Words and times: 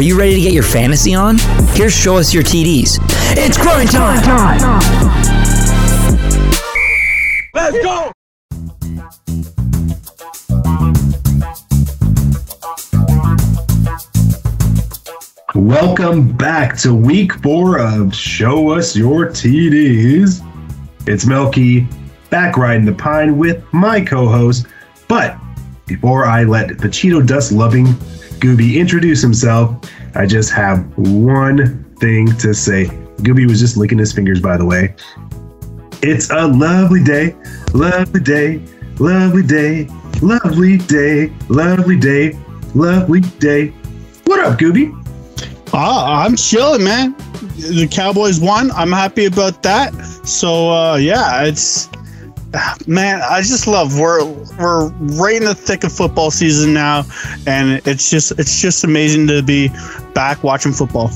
Are 0.00 0.02
you 0.02 0.18
ready 0.18 0.34
to 0.36 0.40
get 0.40 0.54
your 0.54 0.62
fantasy 0.62 1.14
on? 1.14 1.36
Here's 1.74 1.92
Show 1.92 2.16
Us 2.16 2.32
Your 2.32 2.42
TDs. 2.42 2.96
It's 3.36 3.58
grind 3.58 3.90
time! 3.90 4.80
Let's 7.52 7.76
go! 7.84 8.10
Welcome 15.54 16.34
back 16.34 16.78
to 16.78 16.94
week 16.94 17.34
four 17.42 17.78
of 17.78 18.14
Show 18.14 18.70
Us 18.70 18.96
Your 18.96 19.26
TDs. 19.26 20.40
It's 21.06 21.26
Melky 21.26 21.86
back 22.30 22.56
riding 22.56 22.86
the 22.86 22.94
pine 22.94 23.36
with 23.36 23.62
my 23.74 24.00
co 24.00 24.28
host. 24.28 24.64
But 25.08 25.36
before 25.84 26.24
I 26.24 26.44
let 26.44 26.78
the 26.78 26.88
Cheeto 26.88 27.26
dust 27.26 27.52
loving 27.52 27.94
Gooby 28.40 28.76
introduce 28.76 29.20
himself, 29.20 29.76
I 30.14 30.24
just 30.24 30.50
have 30.52 30.82
one 30.96 31.84
thing 32.00 32.34
to 32.38 32.54
say. 32.54 32.86
Gooby 33.18 33.46
was 33.46 33.60
just 33.60 33.76
licking 33.76 33.98
his 33.98 34.14
fingers, 34.14 34.40
by 34.40 34.56
the 34.56 34.64
way. 34.64 34.94
It's 36.02 36.30
a 36.30 36.46
lovely 36.46 37.04
day, 37.04 37.36
lovely 37.74 38.20
day, 38.20 38.62
lovely 38.98 39.42
day, 39.42 39.88
lovely 40.22 40.78
day, 40.78 41.30
lovely 41.50 41.98
day, 41.98 42.38
lovely 42.74 43.20
day. 43.20 43.68
What 44.24 44.40
up, 44.40 44.58
Gooby? 44.58 44.96
Uh, 45.74 46.04
I'm 46.06 46.34
chilling, 46.34 46.82
man. 46.82 47.14
The 47.58 47.86
Cowboys 47.90 48.40
won. 48.40 48.70
I'm 48.70 48.90
happy 48.90 49.26
about 49.26 49.62
that. 49.64 49.92
So 50.24 50.70
uh, 50.70 50.96
yeah, 50.96 51.44
it's 51.44 51.90
man. 52.86 53.20
I 53.22 53.40
just 53.42 53.66
love 53.66 53.98
we're 53.98 54.24
we're 54.58 54.88
right 54.88 55.36
in 55.36 55.44
the 55.44 55.54
thick 55.54 55.84
of 55.84 55.92
football 55.92 56.30
season 56.30 56.72
now, 56.74 57.04
and 57.46 57.80
it's 57.86 58.10
just 58.10 58.32
it's 58.32 58.60
just 58.60 58.84
amazing 58.84 59.26
to 59.28 59.42
be 59.42 59.68
back 60.14 60.42
watching 60.42 60.72
football. 60.72 61.10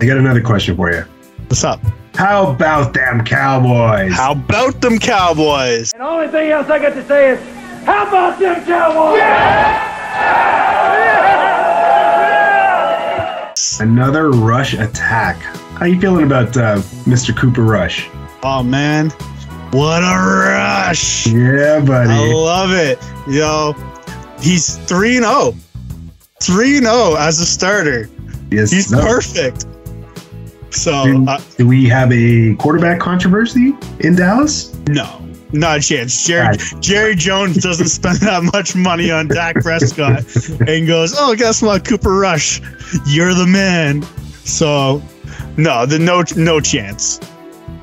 I 0.00 0.06
got 0.06 0.16
another 0.16 0.40
question 0.40 0.76
for 0.76 0.92
you. 0.92 1.04
What's 1.48 1.64
up? 1.64 1.80
How 2.14 2.50
about 2.50 2.92
them 2.94 3.24
Cowboys? 3.24 4.12
How 4.12 4.32
about 4.32 4.80
them 4.80 4.98
Cowboys? 4.98 5.92
And 5.92 6.02
the 6.02 6.06
only 6.06 6.28
thing 6.28 6.50
else 6.50 6.68
I 6.68 6.78
got 6.78 6.94
to 6.94 7.06
say 7.06 7.30
is, 7.30 7.40
how 7.84 8.06
about 8.06 8.38
them 8.38 8.64
Cowboys? 8.64 9.20
Another 13.80 14.30
rush 14.30 14.74
attack. 14.74 15.36
How 15.78 15.86
you 15.86 15.98
feeling 15.98 16.26
about 16.26 16.54
uh, 16.56 16.78
Mr. 17.06 17.34
Cooper 17.34 17.62
Rush? 17.62 18.08
Oh 18.42 18.62
man, 18.62 19.10
what 19.72 20.02
a 20.02 20.16
rush! 20.16 21.26
Yeah, 21.26 21.80
buddy. 21.80 22.10
I 22.10 22.32
love 22.32 22.72
it. 22.72 22.98
Yo, 23.28 23.74
he's 24.40 24.76
3 24.78 25.16
0. 25.18 25.54
3 26.42 26.78
0 26.78 27.14
as 27.18 27.38
a 27.40 27.46
starter. 27.46 28.08
yes, 28.50 28.70
He's 28.70 28.90
no. 28.90 29.00
perfect. 29.00 29.66
So, 30.70 31.04
Do, 31.04 31.26
uh, 31.28 31.40
do 31.58 31.66
we 31.66 31.86
have 31.88 32.12
a 32.12 32.54
quarterback 32.56 33.00
controversy 33.00 33.74
in 34.00 34.14
Dallas? 34.16 34.72
no, 34.88 35.20
not 35.52 35.78
a 35.78 35.80
chance. 35.82 36.24
Jerry, 36.26 36.56
Jerry 36.80 37.14
Jones 37.16 37.56
doesn't 37.56 37.88
spend 38.00 38.18
that 38.18 38.42
much 38.52 38.76
money 38.76 39.10
on 39.10 39.26
Dak 39.28 39.56
Prescott 39.56 40.24
and 40.68 40.86
goes, 40.86 41.12
Oh, 41.18 41.34
guess 41.34 41.60
what? 41.60 41.84
Cooper 41.84 42.14
Rush, 42.14 42.60
you're 43.06 43.34
the 43.34 43.46
man. 43.48 44.02
So, 44.44 45.02
no, 45.56 45.86
the 45.86 45.98
no, 45.98 46.22
no 46.36 46.60
chance. 46.60 47.18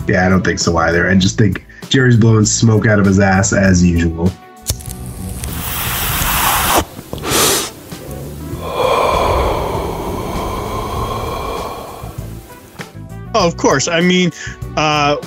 Yeah, 0.08 0.26
I 0.26 0.30
don't 0.30 0.44
think 0.44 0.60
so 0.60 0.78
either. 0.78 1.10
I 1.10 1.16
just 1.16 1.38
think 1.38 1.66
Jerry's 1.90 2.18
blowing 2.18 2.46
smoke 2.46 2.86
out 2.86 3.00
of 3.00 3.06
his 3.06 3.20
ass 3.20 3.54
as 3.54 3.84
usual. 3.84 4.32
Oh, 13.40 13.48
of 13.48 13.56
course. 13.56 13.88
I 13.88 14.02
mean, 14.02 14.32
uh, 14.76 15.18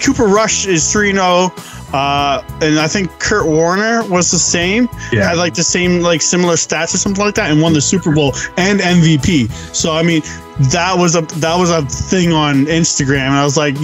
Cooper 0.00 0.26
Rush 0.26 0.66
is 0.66 0.90
3 0.90 1.12
0. 1.12 1.52
Uh, 1.92 2.42
and 2.60 2.78
I 2.78 2.86
think 2.86 3.10
Kurt 3.18 3.46
Warner 3.46 4.06
was 4.08 4.30
the 4.30 4.38
same. 4.38 4.88
Yeah. 5.10 5.28
Had 5.28 5.38
like 5.38 5.54
the 5.54 5.62
same, 5.62 6.00
like 6.00 6.20
similar 6.20 6.54
stats 6.54 6.94
or 6.94 6.98
something 6.98 7.24
like 7.24 7.34
that, 7.36 7.50
and 7.50 7.62
won 7.62 7.72
the 7.72 7.80
Super 7.80 8.12
Bowl 8.12 8.34
and 8.58 8.80
MVP. 8.80 9.50
So 9.74 9.92
I 9.92 10.02
mean, 10.02 10.20
that 10.70 10.94
was 10.96 11.16
a 11.16 11.22
that 11.40 11.56
was 11.56 11.70
a 11.70 11.82
thing 11.86 12.32
on 12.32 12.66
Instagram, 12.66 13.28
and 13.28 13.34
I 13.34 13.44
was 13.44 13.56
like, 13.56 13.76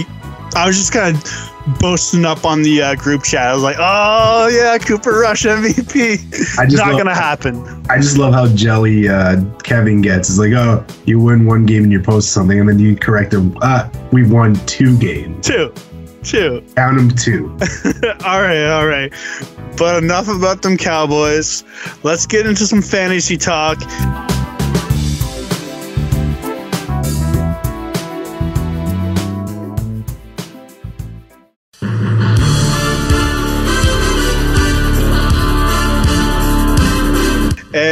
I 0.55 0.67
was 0.67 0.77
just 0.77 0.93
kind 0.93 1.15
of 1.15 1.54
boasting 1.79 2.25
up 2.25 2.45
on 2.45 2.61
the 2.61 2.81
uh, 2.81 2.95
group 2.95 3.23
chat. 3.23 3.47
I 3.47 3.53
was 3.53 3.63
like, 3.63 3.77
oh 3.79 4.47
yeah, 4.47 4.77
Cooper 4.77 5.19
Rush 5.19 5.43
MVP. 5.43 6.57
I 6.59 6.65
just 6.65 6.77
Not 6.77 6.89
love- 6.89 6.97
gonna 6.97 7.15
happen. 7.15 7.83
I 7.89 7.97
just 7.97 8.17
love 8.17 8.33
how 8.33 8.47
jelly 8.47 9.07
uh, 9.09 9.43
Kevin 9.63 10.01
gets. 10.01 10.29
It's 10.29 10.39
like, 10.39 10.53
oh, 10.53 10.85
you 11.05 11.19
win 11.19 11.45
one 11.45 11.65
game 11.65 11.83
and 11.83 11.91
you 11.91 12.01
post 12.01 12.31
something, 12.31 12.59
and 12.59 12.67
then 12.69 12.79
you 12.79 12.95
correct 12.95 13.33
him. 13.33 13.57
Uh, 13.61 13.89
we 14.11 14.27
won 14.27 14.55
two 14.65 14.97
games. 14.97 15.45
Two, 15.47 15.73
two. 16.23 16.63
Count 16.75 16.97
them 16.97 17.09
two. 17.11 17.49
all 18.25 18.41
right, 18.41 18.67
all 18.69 18.87
right. 18.87 19.13
But 19.77 20.01
enough 20.03 20.27
about 20.29 20.61
them 20.61 20.77
Cowboys. 20.77 21.63
Let's 22.03 22.25
get 22.25 22.45
into 22.47 22.65
some 22.65 22.81
fantasy 22.81 23.37
talk. 23.37 23.77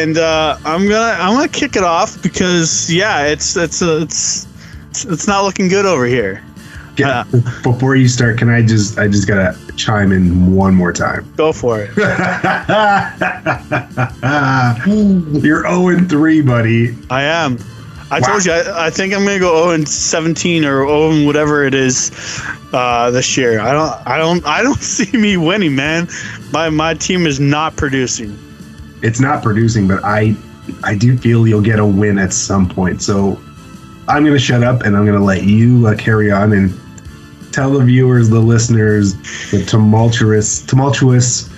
And 0.03 0.17
uh, 0.17 0.57
I'm 0.65 0.89
gonna 0.89 1.15
I'm 1.17 1.33
gonna 1.35 1.47
kick 1.47 1.77
it 1.77 1.83
off 1.83 2.21
because 2.21 2.91
yeah, 2.93 3.25
it's 3.25 3.55
it's 3.55 3.81
it's 3.81 4.45
it's 5.05 5.27
not 5.27 5.45
looking 5.45 5.69
good 5.69 5.85
over 5.85 6.05
here. 6.05 6.43
Yeah. 6.97 7.23
Before 7.63 7.95
you 7.95 8.09
start, 8.09 8.37
can 8.37 8.49
I 8.49 8.61
just 8.63 8.99
I 8.99 9.07
just 9.07 9.29
gotta 9.29 9.57
chime 9.77 10.11
in 10.11 10.53
one 10.53 10.75
more 10.75 10.91
time. 10.91 11.31
Go 11.37 11.53
for 11.53 11.79
it. 11.81 11.95
You're 15.43 15.63
0 15.69 15.99
3, 16.07 16.41
buddy. 16.41 16.97
I 17.09 17.23
am. 17.23 17.57
I 18.11 18.19
Wow. 18.19 18.27
told 18.27 18.45
you. 18.45 18.51
I, 18.51 18.87
I 18.87 18.89
think 18.89 19.13
I'm 19.13 19.23
gonna 19.25 19.39
go 19.39 19.63
0 19.63 19.73
and 19.75 19.87
17 19.87 20.65
or 20.65 20.85
0 20.85 21.11
and 21.11 21.25
whatever 21.25 21.63
it 21.63 21.73
is 21.73 22.11
uh, 22.73 23.09
this 23.09 23.37
year. 23.37 23.61
I 23.61 23.71
don't. 23.71 23.93
I 24.07 24.17
don't. 24.17 24.45
I 24.45 24.61
don't 24.61 24.81
see 24.81 25.17
me 25.17 25.37
winning, 25.37 25.75
man. 25.75 26.09
My 26.51 26.69
my 26.69 26.93
team 26.93 27.25
is 27.25 27.39
not 27.39 27.75
producing. 27.77 28.37
It's 29.03 29.19
not 29.19 29.43
producing, 29.43 29.87
but 29.87 30.03
I 30.03 30.35
I 30.83 30.95
do 30.95 31.17
feel 31.17 31.47
you'll 31.47 31.61
get 31.61 31.79
a 31.79 31.85
win 31.85 32.17
at 32.17 32.33
some 32.33 32.67
point. 32.67 33.01
So 33.01 33.39
I'm 34.07 34.23
gonna 34.23 34.39
shut 34.39 34.63
up 34.63 34.81
and 34.81 34.95
I'm 34.97 35.05
gonna 35.05 35.23
let 35.23 35.43
you 35.43 35.87
uh, 35.87 35.95
carry 35.95 36.31
on 36.31 36.53
and 36.53 36.73
tell 37.51 37.71
the 37.71 37.83
viewers, 37.83 38.29
the 38.29 38.39
listeners, 38.39 39.13
the 39.51 39.63
tumultuous 39.65 40.65
tumultuous 40.65 41.49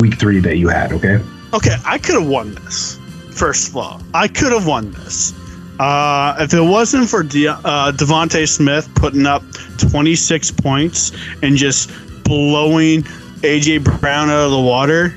week 0.00 0.18
three 0.18 0.40
that 0.40 0.56
you 0.56 0.68
had. 0.68 0.92
Okay. 0.92 1.20
Okay, 1.52 1.76
I 1.84 1.98
could 1.98 2.14
have 2.14 2.28
won 2.28 2.54
this. 2.54 2.98
First 3.30 3.68
of 3.68 3.76
all, 3.76 4.00
I 4.14 4.28
could 4.28 4.52
have 4.52 4.66
won 4.66 4.92
this. 4.92 5.34
Uh, 5.78 6.36
if 6.38 6.54
it 6.54 6.60
wasn't 6.60 7.08
for 7.08 7.22
De- 7.22 7.48
uh, 7.48 7.92
DeVonta 7.92 8.48
Smith 8.48 8.88
putting 8.94 9.26
up 9.26 9.42
26 9.78 10.50
points 10.52 11.12
and 11.42 11.56
just 11.56 11.90
blowing 12.24 13.02
AJ 13.42 13.82
Brown 14.00 14.30
out 14.30 14.46
of 14.46 14.52
the 14.52 14.60
water, 14.60 15.14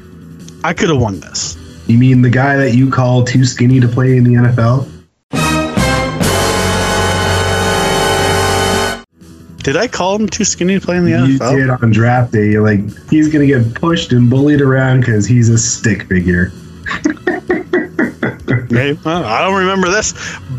I 0.65 0.73
could 0.73 0.89
have 0.89 0.99
won 0.99 1.19
this. 1.19 1.55
You 1.85 1.95
mean 1.99 2.23
the 2.23 2.29
guy 2.31 2.57
that 2.57 2.73
you 2.73 2.89
call 2.89 3.23
too 3.23 3.45
skinny 3.45 3.79
to 3.79 3.87
play 3.87 4.17
in 4.17 4.23
the 4.23 4.31
NFL? 4.33 4.89
Did 9.61 9.77
I 9.77 9.87
call 9.87 10.15
him 10.15 10.27
too 10.27 10.43
skinny 10.43 10.79
to 10.79 10.83
play 10.83 10.97
in 10.97 11.05
the 11.05 11.11
You 11.11 11.17
NFL? 11.37 11.55
did 11.55 11.69
on 11.69 11.91
draft 11.91 12.31
day. 12.33 12.49
You're 12.49 12.63
like, 12.63 12.79
he's 13.11 13.29
gonna 13.31 13.45
get 13.45 13.75
pushed 13.75 14.11
and 14.11 14.27
bullied 14.27 14.59
around 14.59 15.01
because 15.01 15.27
he's 15.27 15.49
a 15.49 15.57
stick 15.59 16.07
figure. 16.07 16.51
Maybe. 18.71 18.97
Well, 19.05 19.23
I 19.23 19.41
don't 19.41 19.59
remember 19.59 19.89
this, 19.89 20.15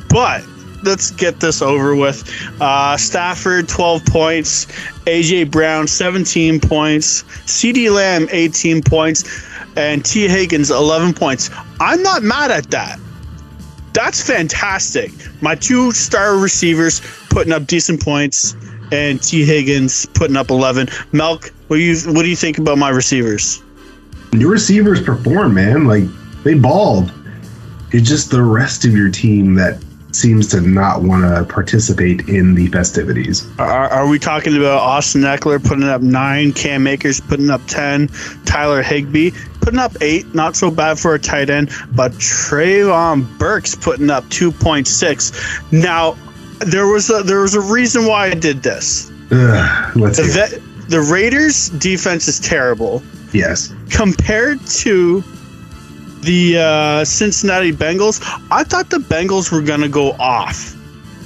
but 0.08 0.44
let's 0.84 1.10
get 1.10 1.40
this 1.40 1.62
over 1.62 1.96
with. 1.96 2.22
Uh, 2.60 2.96
Stafford, 2.96 3.68
12 3.68 4.04
points. 4.06 4.66
AJ 5.06 5.50
Brown, 5.50 5.88
17 5.88 6.60
points. 6.60 7.24
CeeDee 7.46 7.92
Lamb, 7.92 8.28
18 8.30 8.82
points. 8.82 9.24
And 9.76 10.04
T. 10.04 10.26
Higgins, 10.28 10.70
11 10.70 11.14
points. 11.14 11.50
I'm 11.80 12.02
not 12.02 12.22
mad 12.22 12.50
at 12.50 12.70
that. 12.70 12.98
That's 13.92 14.20
fantastic. 14.20 15.10
My 15.40 15.54
two 15.54 15.90
star 15.92 16.36
receivers 16.36 17.00
putting 17.30 17.52
up 17.52 17.66
decent 17.66 18.02
points, 18.02 18.54
and 18.92 19.22
T. 19.22 19.44
Higgins 19.44 20.06
putting 20.06 20.36
up 20.36 20.50
11. 20.50 20.88
Melk, 21.12 21.50
what 21.68 21.76
do 21.76 21.82
you 21.82 21.96
what 22.12 22.22
do 22.22 22.28
you 22.28 22.36
think 22.36 22.58
about 22.58 22.78
my 22.78 22.90
receivers? 22.90 23.62
Your 24.32 24.50
receivers 24.50 25.02
perform, 25.02 25.54
man. 25.54 25.86
Like 25.86 26.04
they 26.44 26.54
balled. 26.54 27.12
It's 27.92 28.06
just 28.06 28.30
the 28.30 28.42
rest 28.42 28.84
of 28.84 28.92
your 28.92 29.10
team 29.10 29.54
that 29.54 29.82
seems 30.12 30.48
to 30.48 30.60
not 30.60 31.02
want 31.02 31.22
to 31.22 31.44
participate 31.52 32.28
in 32.28 32.54
the 32.54 32.66
festivities. 32.68 33.46
Are, 33.58 33.88
are 33.88 34.08
we 34.08 34.18
talking 34.18 34.56
about 34.56 34.80
Austin 34.80 35.22
Ekeler 35.22 35.62
putting 35.62 35.84
up 35.84 36.00
nine, 36.00 36.52
Cam 36.52 36.86
Akers 36.86 37.20
putting 37.20 37.50
up 37.50 37.60
10, 37.66 38.08
Tyler 38.44 38.82
Higbee 38.82 39.30
putting 39.66 39.80
up 39.80 40.00
eight, 40.00 40.32
not 40.32 40.54
so 40.54 40.70
bad 40.70 40.96
for 40.96 41.16
a 41.16 41.18
tight 41.18 41.50
end, 41.50 41.72
but 41.90 42.12
Treylon 42.12 43.26
Burks 43.36 43.74
putting 43.74 44.10
up 44.10 44.22
2.6. 44.26 45.72
Now, 45.72 46.16
there 46.60 46.86
was 46.86 47.10
a, 47.10 47.24
there 47.24 47.40
was 47.40 47.56
a 47.56 47.60
reason 47.60 48.06
why 48.06 48.26
I 48.28 48.34
did 48.34 48.62
this. 48.62 49.10
Ugh, 49.32 49.96
let's 49.96 50.18
The, 50.18 50.22
hear 50.22 50.60
vet, 50.60 50.88
the 50.88 51.00
Raiders' 51.00 51.70
defense 51.70 52.28
is 52.28 52.38
terrible. 52.38 53.02
Yes. 53.32 53.74
compared 53.90 54.64
to 54.66 55.20
the 56.20 56.58
uh, 56.58 57.04
Cincinnati 57.04 57.72
Bengals, 57.72 58.22
I 58.52 58.62
thought 58.62 58.88
the 58.90 58.98
Bengals 58.98 59.50
were 59.50 59.62
going 59.62 59.80
to 59.80 59.88
go 59.88 60.12
off. 60.12 60.76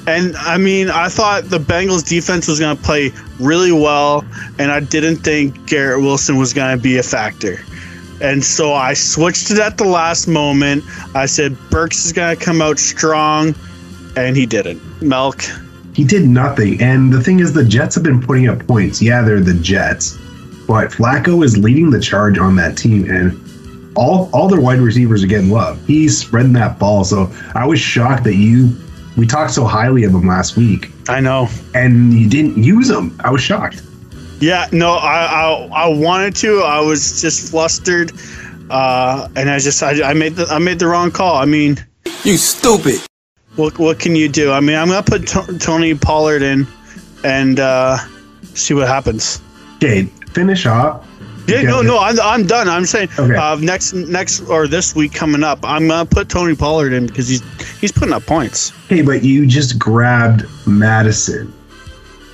And 0.08 0.34
I 0.38 0.56
mean, 0.56 0.88
I 0.88 1.10
thought 1.10 1.44
the 1.50 1.58
Bengals 1.58 2.08
defense 2.08 2.48
was 2.48 2.58
going 2.58 2.74
to 2.74 2.82
play 2.82 3.12
really 3.38 3.70
well, 3.70 4.24
and 4.58 4.72
I 4.72 4.80
didn't 4.80 5.16
think 5.16 5.66
Garrett 5.66 6.00
Wilson 6.00 6.38
was 6.38 6.54
going 6.54 6.74
to 6.74 6.82
be 6.82 6.96
a 6.96 7.02
factor. 7.02 7.60
And 8.20 8.44
so 8.44 8.74
I 8.74 8.92
switched 8.94 9.50
it 9.50 9.58
at 9.58 9.78
the 9.78 9.84
last 9.84 10.28
moment. 10.28 10.84
I 11.14 11.26
said 11.26 11.56
Burks 11.70 12.04
is 12.04 12.12
going 12.12 12.36
to 12.36 12.44
come 12.44 12.60
out 12.60 12.78
strong, 12.78 13.54
and 14.16 14.36
he 14.36 14.46
didn't. 14.46 14.80
Milk. 15.02 15.42
He 15.94 16.04
did 16.04 16.26
nothing. 16.28 16.80
And 16.82 17.12
the 17.12 17.22
thing 17.22 17.40
is, 17.40 17.52
the 17.52 17.64
Jets 17.64 17.94
have 17.94 18.04
been 18.04 18.20
putting 18.22 18.48
up 18.48 18.66
points. 18.66 19.00
Yeah, 19.02 19.22
they're 19.22 19.40
the 19.40 19.54
Jets, 19.54 20.16
but 20.66 20.90
Flacco 20.90 21.44
is 21.44 21.58
leading 21.58 21.90
the 21.90 22.00
charge 22.00 22.38
on 22.38 22.56
that 22.56 22.76
team, 22.76 23.10
and 23.10 23.38
all 23.96 24.30
all 24.32 24.48
their 24.48 24.60
wide 24.60 24.80
receivers 24.80 25.24
are 25.24 25.26
getting 25.26 25.50
love. 25.50 25.84
He's 25.86 26.16
spreading 26.16 26.52
that 26.54 26.78
ball. 26.78 27.04
So 27.04 27.32
I 27.54 27.66
was 27.66 27.80
shocked 27.80 28.24
that 28.24 28.36
you 28.36 28.76
we 29.16 29.26
talked 29.26 29.52
so 29.52 29.64
highly 29.64 30.04
of 30.04 30.14
him 30.14 30.26
last 30.26 30.56
week, 30.56 30.90
I 31.08 31.20
know. 31.20 31.48
and 31.74 32.12
you 32.14 32.28
didn't 32.28 32.62
use 32.62 32.88
him. 32.88 33.18
I 33.24 33.30
was 33.30 33.42
shocked. 33.42 33.82
Yeah, 34.40 34.68
no, 34.72 34.92
I, 34.94 35.24
I 35.26 35.68
I 35.84 35.88
wanted 35.88 36.34
to. 36.36 36.60
I 36.62 36.80
was 36.80 37.20
just 37.20 37.50
flustered, 37.50 38.12
uh, 38.70 39.28
and 39.36 39.50
I 39.50 39.58
just 39.58 39.82
I, 39.82 40.02
I 40.02 40.14
made 40.14 40.34
the 40.36 40.46
I 40.46 40.58
made 40.58 40.78
the 40.78 40.86
wrong 40.86 41.10
call. 41.10 41.36
I 41.36 41.44
mean, 41.44 41.76
You 42.24 42.36
stupid. 42.38 43.00
what 43.56 43.78
what 43.78 43.98
can 43.98 44.16
you 44.16 44.28
do? 44.28 44.50
I 44.50 44.60
mean, 44.60 44.76
I'm 44.76 44.88
gonna 44.88 45.02
put 45.02 45.28
T- 45.28 45.58
Tony 45.58 45.94
Pollard 45.94 46.40
in, 46.42 46.66
and 47.22 47.60
uh, 47.60 47.98
see 48.54 48.72
what 48.74 48.88
happens. 48.88 49.40
Okay, 49.76 50.04
finish 50.32 50.64
off. 50.66 51.06
Yeah, 51.46 51.62
no, 51.62 51.82
no, 51.82 51.98
I'm, 51.98 52.18
I'm 52.20 52.46
done. 52.46 52.68
I'm 52.68 52.86
saying 52.86 53.08
Okay. 53.18 53.34
uh, 53.34 53.56
next 53.56 53.92
next 53.92 54.40
or 54.42 54.68
this 54.68 54.94
week 54.94 55.12
coming 55.12 55.42
up, 55.42 55.58
I'm 55.64 55.88
gonna 55.88 56.06
put 56.06 56.28
Tony 56.30 56.54
Pollard 56.54 56.92
in 56.92 57.06
because 57.06 57.28
he's 57.28 57.42
he's 57.80 57.92
putting 57.92 58.14
up 58.14 58.24
points. 58.24 58.70
Hey, 58.88 59.02
but 59.02 59.22
you 59.24 59.46
just 59.46 59.78
grabbed 59.78 60.46
Madison 60.66 61.52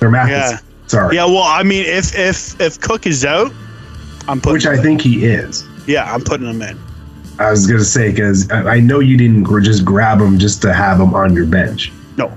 or 0.01 0.09
Mattison. 0.11 0.57
Yeah. 0.57 0.66
Sorry. 0.87 1.15
Yeah, 1.15 1.25
well, 1.25 1.43
I 1.43 1.63
mean, 1.63 1.85
if 1.85 2.17
if 2.17 2.59
if 2.59 2.79
Cook 2.79 3.05
is 3.05 3.25
out, 3.25 3.51
I'm 4.27 4.39
putting. 4.41 4.53
Which 4.53 4.65
I 4.65 4.81
think 4.81 5.01
he 5.01 5.25
is. 5.25 5.65
yeah, 5.85 6.11
I'm 6.11 6.21
putting 6.21 6.47
him 6.47 6.61
in. 6.61 6.77
I 7.39 7.51
was 7.51 7.67
gonna 7.67 7.83
say 7.83 8.09
because 8.11 8.49
I 8.49 8.75
I 8.75 8.79
know 8.79 8.99
you 8.99 9.17
didn't 9.17 9.45
just 9.63 9.85
grab 9.85 10.19
him 10.19 10.39
just 10.39 10.61
to 10.63 10.73
have 10.73 10.99
him 10.99 11.13
on 11.13 11.33
your 11.33 11.45
bench. 11.45 11.91
No, 12.17 12.31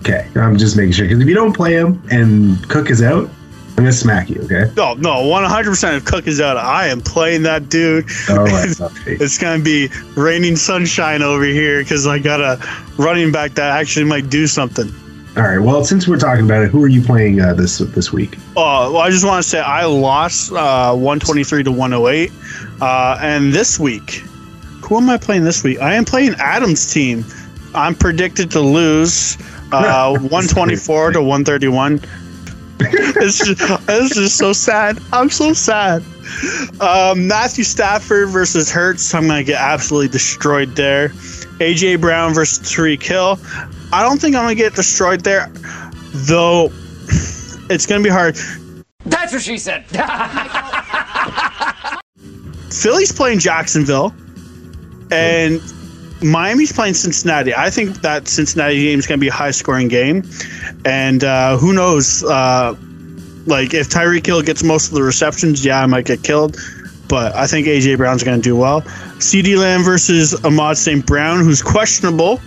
Okay, 0.00 0.28
I'm 0.36 0.56
just 0.56 0.76
making 0.76 0.92
sure 0.92 1.04
because 1.06 1.20
if 1.20 1.28
you 1.28 1.34
don't 1.34 1.52
play 1.52 1.74
him 1.74 2.00
and 2.10 2.68
Cook 2.68 2.90
is 2.90 3.02
out, 3.02 3.28
I'm 3.70 3.76
gonna 3.84 3.92
smack 3.92 4.30
you. 4.30 4.40
Okay. 4.42 4.70
no, 4.76 4.94
no, 4.94 5.26
100. 5.26 5.68
percent 5.70 5.96
If 5.96 6.04
Cook 6.04 6.26
is 6.26 6.40
out, 6.40 6.56
I 6.56 6.86
am 6.88 7.00
playing 7.00 7.42
that 7.42 7.68
dude. 7.68 8.06
All 8.30 8.44
right. 8.44 8.68
It's 9.06 9.36
gonna 9.38 9.62
be 9.62 9.88
raining 10.16 10.56
sunshine 10.56 11.22
over 11.22 11.44
here 11.44 11.82
because 11.82 12.06
I 12.06 12.18
got 12.18 12.40
a 12.40 12.58
running 12.96 13.32
back 13.32 13.52
that 13.54 13.78
actually 13.78 14.06
might 14.06 14.30
do 14.30 14.46
something. 14.46 14.92
All 15.36 15.42
right. 15.42 15.58
Well, 15.58 15.84
since 15.84 16.08
we're 16.08 16.18
talking 16.18 16.46
about 16.46 16.62
it, 16.62 16.70
who 16.70 16.82
are 16.82 16.88
you 16.88 17.02
playing 17.02 17.42
uh, 17.42 17.52
this 17.52 17.78
this 17.78 18.10
week? 18.10 18.38
Oh, 18.56 18.92
well, 18.92 19.02
I 19.02 19.10
just 19.10 19.26
want 19.26 19.42
to 19.42 19.48
say 19.48 19.60
I 19.60 19.84
lost 19.84 20.50
uh, 20.50 20.94
123 20.94 21.64
to 21.64 21.70
108, 21.70 22.32
uh, 22.80 23.18
and 23.20 23.52
this 23.52 23.78
week, 23.78 24.22
who 24.82 24.96
am 24.96 25.10
I 25.10 25.18
playing 25.18 25.44
this 25.44 25.62
week? 25.62 25.78
I 25.78 25.94
am 25.94 26.06
playing 26.06 26.36
Adam's 26.38 26.90
team. 26.90 27.22
I'm 27.74 27.94
predicted 27.94 28.50
to 28.52 28.60
lose 28.60 29.36
uh, 29.72 30.10
124 30.16 31.12
to 31.12 31.20
131. 31.20 32.00
it's 32.80 33.38
just, 33.38 33.60
it's 33.88 34.14
just 34.14 34.38
so 34.38 34.54
sad. 34.54 34.98
I'm 35.12 35.28
so 35.28 35.52
sad. 35.52 36.02
Um, 36.80 37.28
Matthew 37.28 37.64
Stafford 37.64 38.30
versus 38.30 38.70
Hurts. 38.70 39.14
I'm 39.14 39.26
gonna 39.26 39.44
get 39.44 39.60
absolutely 39.60 40.08
destroyed 40.08 40.76
there. 40.76 41.10
AJ 41.58 42.00
Brown 42.00 42.34
versus 42.34 42.58
Tyreek 42.58 43.02
Hill. 43.02 43.38
I 43.92 44.02
don't 44.02 44.20
think 44.20 44.36
I'm 44.36 44.44
gonna 44.44 44.54
get 44.54 44.74
destroyed 44.74 45.22
there, 45.22 45.50
though. 46.12 46.70
It's 47.68 47.86
gonna 47.86 48.04
be 48.04 48.10
hard. 48.10 48.36
That's 49.04 49.32
what 49.32 49.42
she 49.42 49.58
said. 49.58 49.86
Philly's 52.70 53.12
playing 53.12 53.38
Jacksonville, 53.38 54.14
and 55.10 55.60
Miami's 56.22 56.72
playing 56.72 56.94
Cincinnati. 56.94 57.54
I 57.54 57.70
think 57.70 58.02
that 58.02 58.28
Cincinnati 58.28 58.82
game 58.82 58.98
is 58.98 59.06
going 59.06 59.18
to 59.18 59.20
be 59.20 59.28
a 59.28 59.32
high 59.32 59.50
scoring 59.50 59.88
game, 59.88 60.22
and 60.84 61.22
uh, 61.24 61.56
who 61.56 61.72
knows? 61.72 62.24
Uh, 62.24 62.74
like 63.46 63.74
if 63.74 63.88
Tyreek 63.88 64.26
Hill 64.26 64.42
gets 64.42 64.62
most 64.62 64.88
of 64.88 64.94
the 64.94 65.02
receptions, 65.02 65.64
yeah, 65.64 65.82
I 65.82 65.86
might 65.86 66.04
get 66.04 66.22
killed. 66.22 66.58
But 67.08 67.34
I 67.36 67.46
think 67.46 67.68
AJ 67.68 67.98
Brown's 67.98 68.24
going 68.24 68.36
to 68.36 68.42
do 68.42 68.56
well. 68.56 68.82
CeeDee 69.18 69.56
Lamb 69.56 69.82
versus 69.82 70.34
Ahmad 70.44 70.76
St. 70.76 71.04
Brown, 71.04 71.40
who's 71.40 71.62
questionable. 71.62 72.40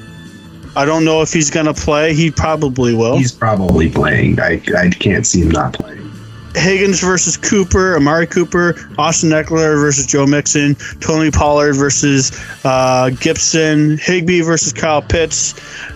I 0.76 0.86
don't 0.86 1.04
know 1.04 1.22
if 1.22 1.34
he's 1.34 1.50
going 1.50 1.66
to 1.66 1.74
play. 1.74 2.14
He 2.14 2.30
probably 2.30 2.94
will. 2.94 3.18
He's 3.18 3.32
probably 3.32 3.90
playing. 3.90 4.40
I 4.40 4.62
I 4.78 4.90
can't 4.90 5.26
see 5.26 5.42
him 5.42 5.50
not 5.50 5.74
playing. 5.74 6.10
Higgins 6.56 7.00
versus 7.00 7.38
Cooper, 7.38 7.96
Amari 7.96 8.28
Cooper, 8.28 8.76
Austin 8.98 9.30
Ekeler 9.30 9.80
versus 9.80 10.06
Joe 10.06 10.26
Mixon, 10.26 10.76
Tony 11.00 11.32
Pollard 11.32 11.74
versus 11.74 12.32
uh, 12.64 13.12
Gibson, 13.12 13.98
Higbee 14.00 14.42
versus 14.42 14.74
Kyle 14.74 15.02
Pitts. 15.02 15.54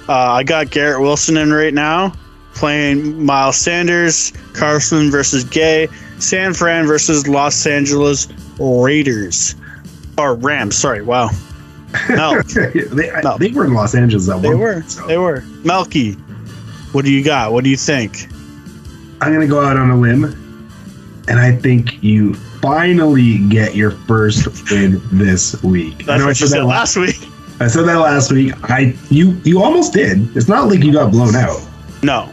Uh, 0.07 0.13
I 0.13 0.43
got 0.43 0.69
Garrett 0.69 1.01
Wilson 1.01 1.37
in 1.37 1.51
right 1.51 1.73
now, 1.73 2.13
playing 2.53 3.23
Miles 3.25 3.57
Sanders, 3.57 4.31
Carson 4.53 5.09
versus 5.09 5.43
Gay, 5.43 5.87
San 6.19 6.53
Fran 6.53 6.85
versus 6.85 7.27
Los 7.27 7.65
Angeles 7.65 8.27
Raiders. 8.59 9.55
Or 10.17 10.35
Rams, 10.35 10.75
sorry, 10.77 11.01
wow. 11.01 11.29
No, 12.09 12.41
they, 12.41 13.11
I- 13.11 13.21
No. 13.21 13.37
they 13.37 13.51
were 13.51 13.65
in 13.65 13.73
Los 13.73 13.95
Angeles 13.95 14.29
at 14.29 14.41
they 14.41 14.49
one 14.49 14.59
were. 14.59 14.81
so 14.83 15.05
They 15.07 15.17
were. 15.17 15.41
Melky, 15.63 16.13
what 16.91 17.05
do 17.05 17.11
you 17.11 17.23
got? 17.23 17.51
What 17.53 17.63
do 17.63 17.69
you 17.69 17.77
think? 17.77 18.27
I'm 19.21 19.31
gonna 19.33 19.47
go 19.47 19.63
out 19.63 19.77
on 19.77 19.89
a 19.89 19.95
limb, 19.97 20.25
and 21.27 21.39
I 21.39 21.55
think 21.55 22.03
you 22.03 22.33
finally 22.33 23.37
get 23.47 23.75
your 23.75 23.91
first 23.91 24.47
win 24.71 25.01
this 25.11 25.61
week. 25.63 25.93
I 25.93 26.03
That's 26.03 26.07
know 26.19 26.23
I 26.25 26.27
what 26.27 26.39
you 26.41 26.47
said 26.47 26.59
that 26.61 26.65
last 26.65 26.97
week. 26.97 27.17
I 27.59 27.67
said 27.67 27.83
that 27.85 27.99
last 27.99 28.31
week. 28.31 28.53
I 28.69 28.95
you 29.09 29.31
you 29.43 29.61
almost 29.63 29.93
did. 29.93 30.35
It's 30.35 30.47
not 30.49 30.67
like 30.67 30.79
you 30.83 30.91
got 30.91 31.11
blown 31.11 31.35
out. 31.35 31.61
No. 32.01 32.29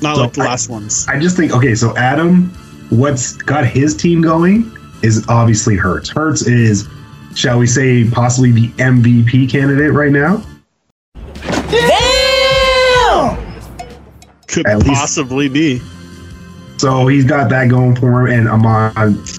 Not 0.00 0.16
So 0.16 0.22
like 0.22 0.32
the 0.32 0.42
I- 0.42 0.44
last 0.46 0.68
ones. 0.70 1.06
I 1.08 1.18
just 1.18 1.36
think 1.36 1.52
okay. 1.52 1.74
So 1.74 1.94
Adam, 1.96 2.46
what's 2.90 3.32
got 3.32 3.66
his 3.66 3.94
team 3.96 4.22
going 4.22 4.73
is 5.04 5.24
obviously 5.28 5.76
Hurts. 5.76 6.08
Hurts 6.10 6.46
is, 6.46 6.88
shall 7.34 7.58
we 7.58 7.66
say, 7.66 8.08
possibly 8.08 8.50
the 8.52 8.68
MVP 8.78 9.50
candidate 9.50 9.92
right 9.92 10.10
now. 10.12 10.42
Could 14.48 14.66
At 14.66 14.78
least- 14.78 14.90
possibly 14.90 15.48
be. 15.48 15.82
So 16.76 17.06
he's 17.06 17.24
got 17.24 17.48
that 17.50 17.68
going 17.68 17.96
for 17.96 18.26
him, 18.28 18.38
and 18.40 18.48
Amon 18.48 18.92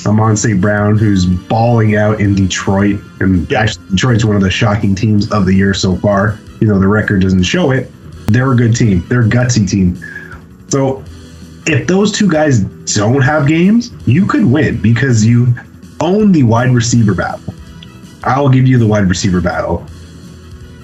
Amon 0.06 0.36
St. 0.38 0.60
Brown, 0.60 0.98
who's 0.98 1.26
balling 1.26 1.96
out 1.96 2.20
in 2.20 2.34
Detroit, 2.34 3.00
and 3.20 3.50
Yeah. 3.50 3.62
actually 3.62 3.84
Detroit's 3.92 4.26
one 4.26 4.36
of 4.36 4.42
the 4.42 4.50
shocking 4.50 4.96
teams 4.96 5.30
of 5.32 5.46
the 5.46 5.54
year 5.54 5.74
so 5.74 5.96
far. 5.98 6.38
You 6.60 6.68
know 6.68 6.80
the 6.80 6.88
record 6.88 7.22
doesn't 7.22 7.44
show 7.44 7.72
it. 7.72 7.92
They're 8.28 8.52
a 8.52 8.56
good 8.56 8.76
team. 8.76 9.04
They're 9.10 9.22
a 9.22 9.30
gutsy 9.30 9.70
team. 9.70 9.98
So 10.70 11.04
if 11.68 11.88
those 11.88 12.12
two 12.12 12.30
guys 12.30 12.60
don't 12.96 13.22
have 13.22 13.48
games, 13.48 13.92
you 14.06 14.26
could 14.26 14.46
win 14.46 14.82
because 14.82 15.26
you 15.26 15.54
own 16.00 16.32
the 16.32 16.44
wide 16.44 16.72
receiver 16.72 17.14
battle. 17.14 17.54
I'll 18.24 18.50
give 18.50 18.68
you 18.68 18.78
the 18.78 18.88
wide 18.88 19.08
receiver 19.08 19.42
battle. 19.42 19.86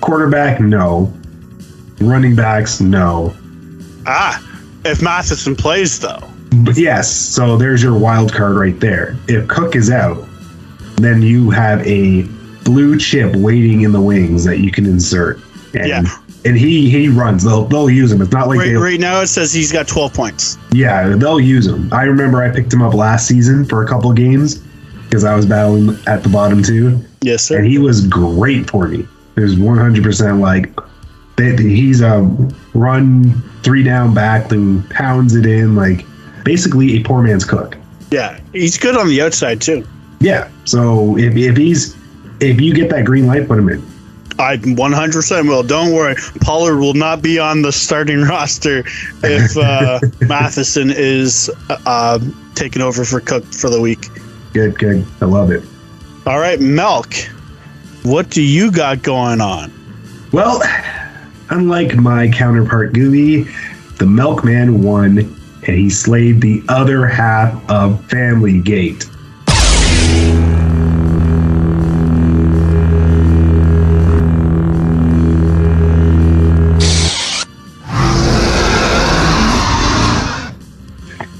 Quarterback, 0.02 0.60
no. 0.60 1.14
Running 2.00 2.36
backs, 2.36 2.82
no. 2.82 3.36
Ah, 4.08 4.42
if 4.86 5.02
Mattison 5.02 5.56
plays 5.56 6.00
though. 6.00 6.24
But 6.64 6.78
yes, 6.78 7.12
so 7.12 7.56
there's 7.58 7.82
your 7.82 7.98
wild 7.98 8.34
card 8.34 8.56
right 8.56 8.78
there. 8.80 9.16
If 9.28 9.48
Cook 9.48 9.76
is 9.76 9.90
out, 9.90 10.28
then 10.98 11.22
you 11.22 11.50
have 11.52 11.86
a 11.88 12.24
blue 12.64 12.98
chip 12.98 13.36
waiting 13.36 13.82
in 13.82 13.92
the 13.92 14.02
wings 14.02 14.44
that 14.44 14.60
you 14.60 14.72
can 14.72 14.86
insert. 14.86 15.40
And, 15.74 15.88
Yeah. 15.88 16.04
And 16.44 16.58
he 16.58 16.90
he 16.90 17.08
runs. 17.08 17.44
They'll 17.44 17.66
they'll 17.66 17.90
use 17.90 18.12
him. 18.12 18.22
It's 18.22 18.32
not 18.32 18.48
like 18.48 18.60
Right, 18.60 18.76
right 18.76 19.00
now 19.00 19.22
it 19.22 19.28
says 19.28 19.54
he's 19.54 19.72
got 19.72 19.88
12 19.88 20.14
points. 20.14 20.58
yeah 20.72 21.10
they'll 21.16 21.40
use 21.40 21.68
him. 21.68 21.92
I 21.94 22.04
remember 22.04 22.42
I 22.44 22.50
picked 22.50 22.74
him 22.74 22.82
up 22.82 22.94
last 22.96 23.28
season 23.28 23.64
for 23.66 23.84
a 23.84 23.88
couple 23.88 24.12
games 24.14 24.58
because 25.04 25.24
I 25.24 25.36
was 25.36 25.46
battling 25.46 25.98
at 26.08 26.24
the 26.24 26.30
bottom 26.30 26.64
too, 26.64 27.00
Yes, 27.22 27.44
sir. 27.44 27.58
and 27.60 27.68
he 27.68 27.78
was 27.78 28.08
great 28.08 28.70
for 28.70 28.88
me. 28.88 29.08
It 29.36 29.42
was 29.42 29.58
100 29.60 30.04
percent 30.04 30.40
like 30.40 30.74
They, 31.38 31.56
he's 31.56 32.02
a 32.02 32.22
run 32.74 33.34
three 33.64 33.84
down 33.84 34.14
back 34.14 34.50
who 34.50 34.82
pounds 34.90 35.36
it 35.36 35.46
in 35.46 35.76
like 35.76 36.06
basically 36.44 36.98
a 36.98 37.04
poor 37.04 37.22
man's 37.22 37.46
cook. 37.46 37.78
Yeah, 38.10 38.40
he's 38.52 38.78
good 38.78 38.98
on 38.98 39.08
the 39.08 39.22
outside 39.22 39.62
too. 39.62 39.88
Yeah. 40.20 40.50
So 40.66 41.18
if, 41.18 41.36
if 41.36 41.56
he's 41.58 41.96
if 42.40 42.60
you 42.60 42.74
get 42.74 42.90
that 42.90 43.06
green 43.06 43.28
light, 43.28 43.48
put 43.48 43.60
him 43.60 43.70
in. 43.70 43.86
I 44.40 44.58
100% 44.58 45.48
will. 45.48 45.64
Don't 45.64 45.94
worry. 45.94 46.16
Pollard 46.42 46.78
will 46.78 46.94
not 46.94 47.22
be 47.22 47.40
on 47.40 47.62
the 47.62 47.72
starting 47.72 48.22
roster 48.24 48.84
if 49.24 49.58
uh, 49.58 50.00
Mattison 50.22 50.92
is 50.92 51.50
uh, 51.70 52.20
taking 52.56 52.82
over 52.82 53.04
for 53.06 53.20
Cook 53.20 53.46
for 53.46 53.70
the 53.70 53.80
week. 53.80 54.08
Good, 54.54 54.78
good. 54.78 55.06
I 55.22 55.26
love 55.26 55.52
it. 55.52 55.64
All 56.26 56.40
right, 56.40 56.60
Milk. 56.60 57.14
What 58.04 58.30
do 58.30 58.42
you 58.42 58.72
got 58.72 59.04
going 59.04 59.42
on? 59.42 59.72
Well, 60.32 60.62
unlike 61.50 61.96
my 61.96 62.30
counterpart 62.30 62.94
Gooby, 62.94 63.48
the 63.98 64.06
Milkman 64.06 64.82
won 64.82 65.20
and 65.68 65.78
he 65.78 65.90
slayed 65.90 66.42
the 66.42 66.64
other 66.70 67.06
half 67.06 67.70
of 67.70 68.04
Family 68.10 68.60
Gate. 68.60 69.06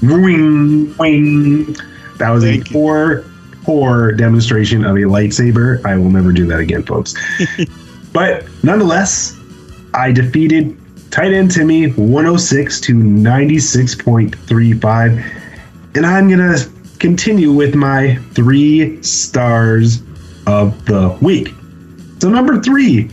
Wing, 0.02 0.94
wing. 0.96 1.76
That 2.18 2.30
was 2.30 2.44
Thank 2.44 2.68
a 2.68 2.72
poor, 2.72 3.24
poor 3.62 4.12
demonstration 4.12 4.84
of 4.84 4.96
a 4.96 5.00
lightsaber. 5.00 5.84
I 5.84 5.96
will 5.96 6.10
never 6.10 6.32
do 6.32 6.46
that 6.46 6.58
again, 6.58 6.82
folks. 6.82 7.14
but 8.12 8.44
nonetheless, 8.64 9.38
I 9.94 10.10
defeated 10.10 10.76
tight 11.10 11.32
end 11.32 11.52
Timmy 11.52 11.92
106 11.92 12.80
to 12.80 12.94
96.35. 12.94 15.38
And 15.94 16.06
I'm 16.06 16.28
going 16.28 16.38
to 16.38 16.66
continue 16.98 17.52
with 17.52 17.74
my 17.74 18.16
three 18.32 19.02
stars 19.02 20.02
of 20.46 20.86
the 20.86 21.18
week. 21.20 21.48
So, 22.18 22.28
number 22.28 22.60
three, 22.60 23.04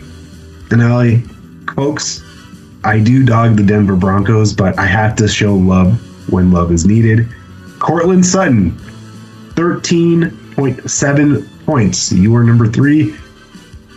Denali, 0.70 1.24
folks, 1.76 2.24
I 2.84 3.00
do 3.00 3.24
dog 3.26 3.58
the 3.58 3.64
Denver 3.64 3.96
Broncos, 3.96 4.54
but 4.54 4.78
I 4.80 4.86
have 4.86 5.16
to 5.18 5.28
show 5.28 5.56
love 5.56 6.00
when 6.32 6.52
love 6.52 6.72
is 6.72 6.86
needed. 6.86 7.28
Courtland 7.80 8.26
Sutton, 8.26 8.72
13.7 9.56 11.66
points. 11.66 12.12
You 12.12 12.32
were 12.32 12.44
number 12.44 12.68
three. 12.68 13.16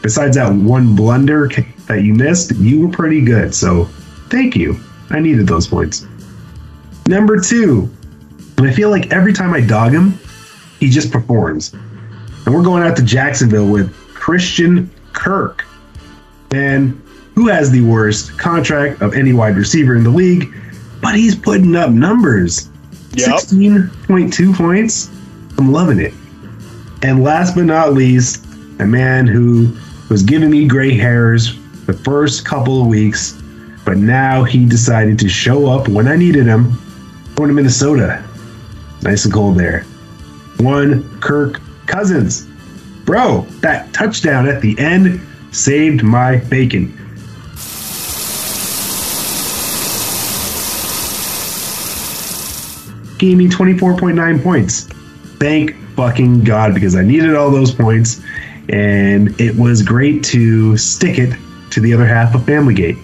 Besides 0.02 0.36
that 0.36 0.52
one 0.52 0.96
blunder 0.96 1.48
that 1.86 2.02
you 2.02 2.14
missed, 2.14 2.54
you 2.56 2.86
were 2.86 2.92
pretty 2.92 3.20
good. 3.20 3.54
So 3.54 3.84
thank 4.28 4.56
you. 4.56 4.78
I 5.10 5.20
needed 5.20 5.46
those 5.46 5.66
points. 5.66 6.06
Number 7.06 7.40
two, 7.40 7.90
and 8.58 8.66
I 8.66 8.72
feel 8.72 8.90
like 8.90 9.12
every 9.12 9.32
time 9.32 9.54
I 9.54 9.60
dog 9.60 9.92
him, 9.92 10.18
he 10.78 10.88
just 10.88 11.10
performs. 11.10 11.72
And 11.72 12.54
we're 12.54 12.62
going 12.62 12.82
out 12.82 12.96
to 12.96 13.02
Jacksonville 13.02 13.68
with 13.68 13.92
Christian 14.14 14.90
Kirk. 15.12 15.64
And 16.52 17.00
who 17.34 17.48
has 17.48 17.70
the 17.70 17.80
worst 17.80 18.38
contract 18.38 19.00
of 19.00 19.14
any 19.14 19.32
wide 19.32 19.56
receiver 19.56 19.96
in 19.96 20.04
the 20.04 20.10
league? 20.10 20.54
But 21.02 21.16
he's 21.16 21.34
putting 21.34 21.76
up 21.76 21.90
numbers. 21.90 22.70
Yep. 23.12 23.40
16.2 23.40 24.56
points. 24.56 25.10
I'm 25.58 25.70
loving 25.70 26.00
it. 26.00 26.14
And 27.02 27.22
last 27.22 27.54
but 27.54 27.64
not 27.64 27.92
least, 27.92 28.46
a 28.78 28.86
man 28.86 29.26
who 29.26 29.76
was 30.08 30.22
giving 30.22 30.50
me 30.50 30.66
gray 30.66 30.96
hairs 30.96 31.58
the 31.86 31.92
first 31.92 32.44
couple 32.44 32.80
of 32.80 32.86
weeks, 32.86 33.32
but 33.84 33.98
now 33.98 34.44
he 34.44 34.64
decided 34.64 35.18
to 35.18 35.28
show 35.28 35.68
up 35.68 35.88
when 35.88 36.06
I 36.06 36.16
needed 36.16 36.46
him. 36.46 36.78
Going 37.34 37.48
to 37.48 37.54
Minnesota. 37.54 38.22
Nice 39.02 39.24
and 39.24 39.34
cold 39.34 39.58
there. 39.58 39.82
One 40.58 41.20
Kirk 41.20 41.60
Cousins. 41.86 42.46
Bro, 43.04 43.46
that 43.60 43.92
touchdown 43.92 44.48
at 44.48 44.60
the 44.60 44.78
end 44.78 45.20
saved 45.50 46.04
my 46.04 46.36
bacon. 46.36 46.96
Gave 53.22 53.38
me 53.38 53.46
24.9 53.46 54.42
points. 54.42 54.88
Thank 55.38 55.76
fucking 55.94 56.42
God 56.42 56.74
because 56.74 56.96
I 56.96 57.02
needed 57.02 57.36
all 57.36 57.52
those 57.52 57.72
points 57.72 58.20
and 58.68 59.40
it 59.40 59.54
was 59.54 59.80
great 59.80 60.24
to 60.24 60.76
stick 60.76 61.18
it 61.20 61.38
to 61.70 61.78
the 61.80 61.94
other 61.94 62.04
half 62.04 62.34
of 62.34 62.44
Family 62.44 62.74
Gate. 62.74 62.96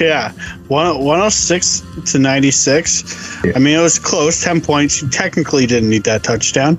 Yeah, 0.00 0.32
one, 0.68 0.86
106 1.04 1.82
to 2.12 2.18
96. 2.18 3.44
Yeah. 3.44 3.52
I 3.54 3.58
mean, 3.58 3.78
it 3.78 3.82
was 3.82 3.98
close, 3.98 4.42
10 4.42 4.62
points. 4.62 5.02
You 5.02 5.10
technically 5.10 5.66
didn't 5.66 5.90
need 5.90 6.04
that 6.04 6.22
touchdown. 6.22 6.76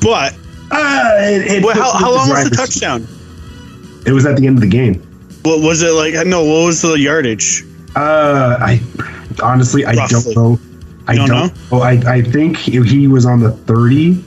But 0.00 0.36
Ah, 0.70 1.16
it, 1.18 1.50
it 1.50 1.64
well, 1.64 1.74
how, 1.74 1.98
how 1.98 2.14
long 2.14 2.28
was 2.28 2.48
the 2.48 2.54
touchdown? 2.54 3.08
It 4.06 4.12
was 4.12 4.24
at 4.24 4.36
the 4.36 4.46
end 4.46 4.58
of 4.58 4.60
the 4.60 4.68
game. 4.68 5.00
What 5.42 5.62
was 5.62 5.82
it 5.82 5.90
like? 5.90 6.14
No, 6.28 6.44
what 6.44 6.66
was 6.66 6.80
the 6.80 6.92
yardage? 6.92 7.64
Uh, 7.96 8.56
I 8.60 8.80
honestly 9.42 9.84
I 9.84 9.94
Roughly. 9.94 10.34
don't 10.34 10.36
know. 10.36 10.60
I 11.08 11.14
don't, 11.16 11.28
don't 11.28 11.70
know. 11.72 11.80
I 11.80 11.92
I 12.16 12.22
think 12.22 12.56
he 12.56 13.08
was 13.08 13.24
on 13.26 13.40
the 13.40 13.50
thirty. 13.50 14.22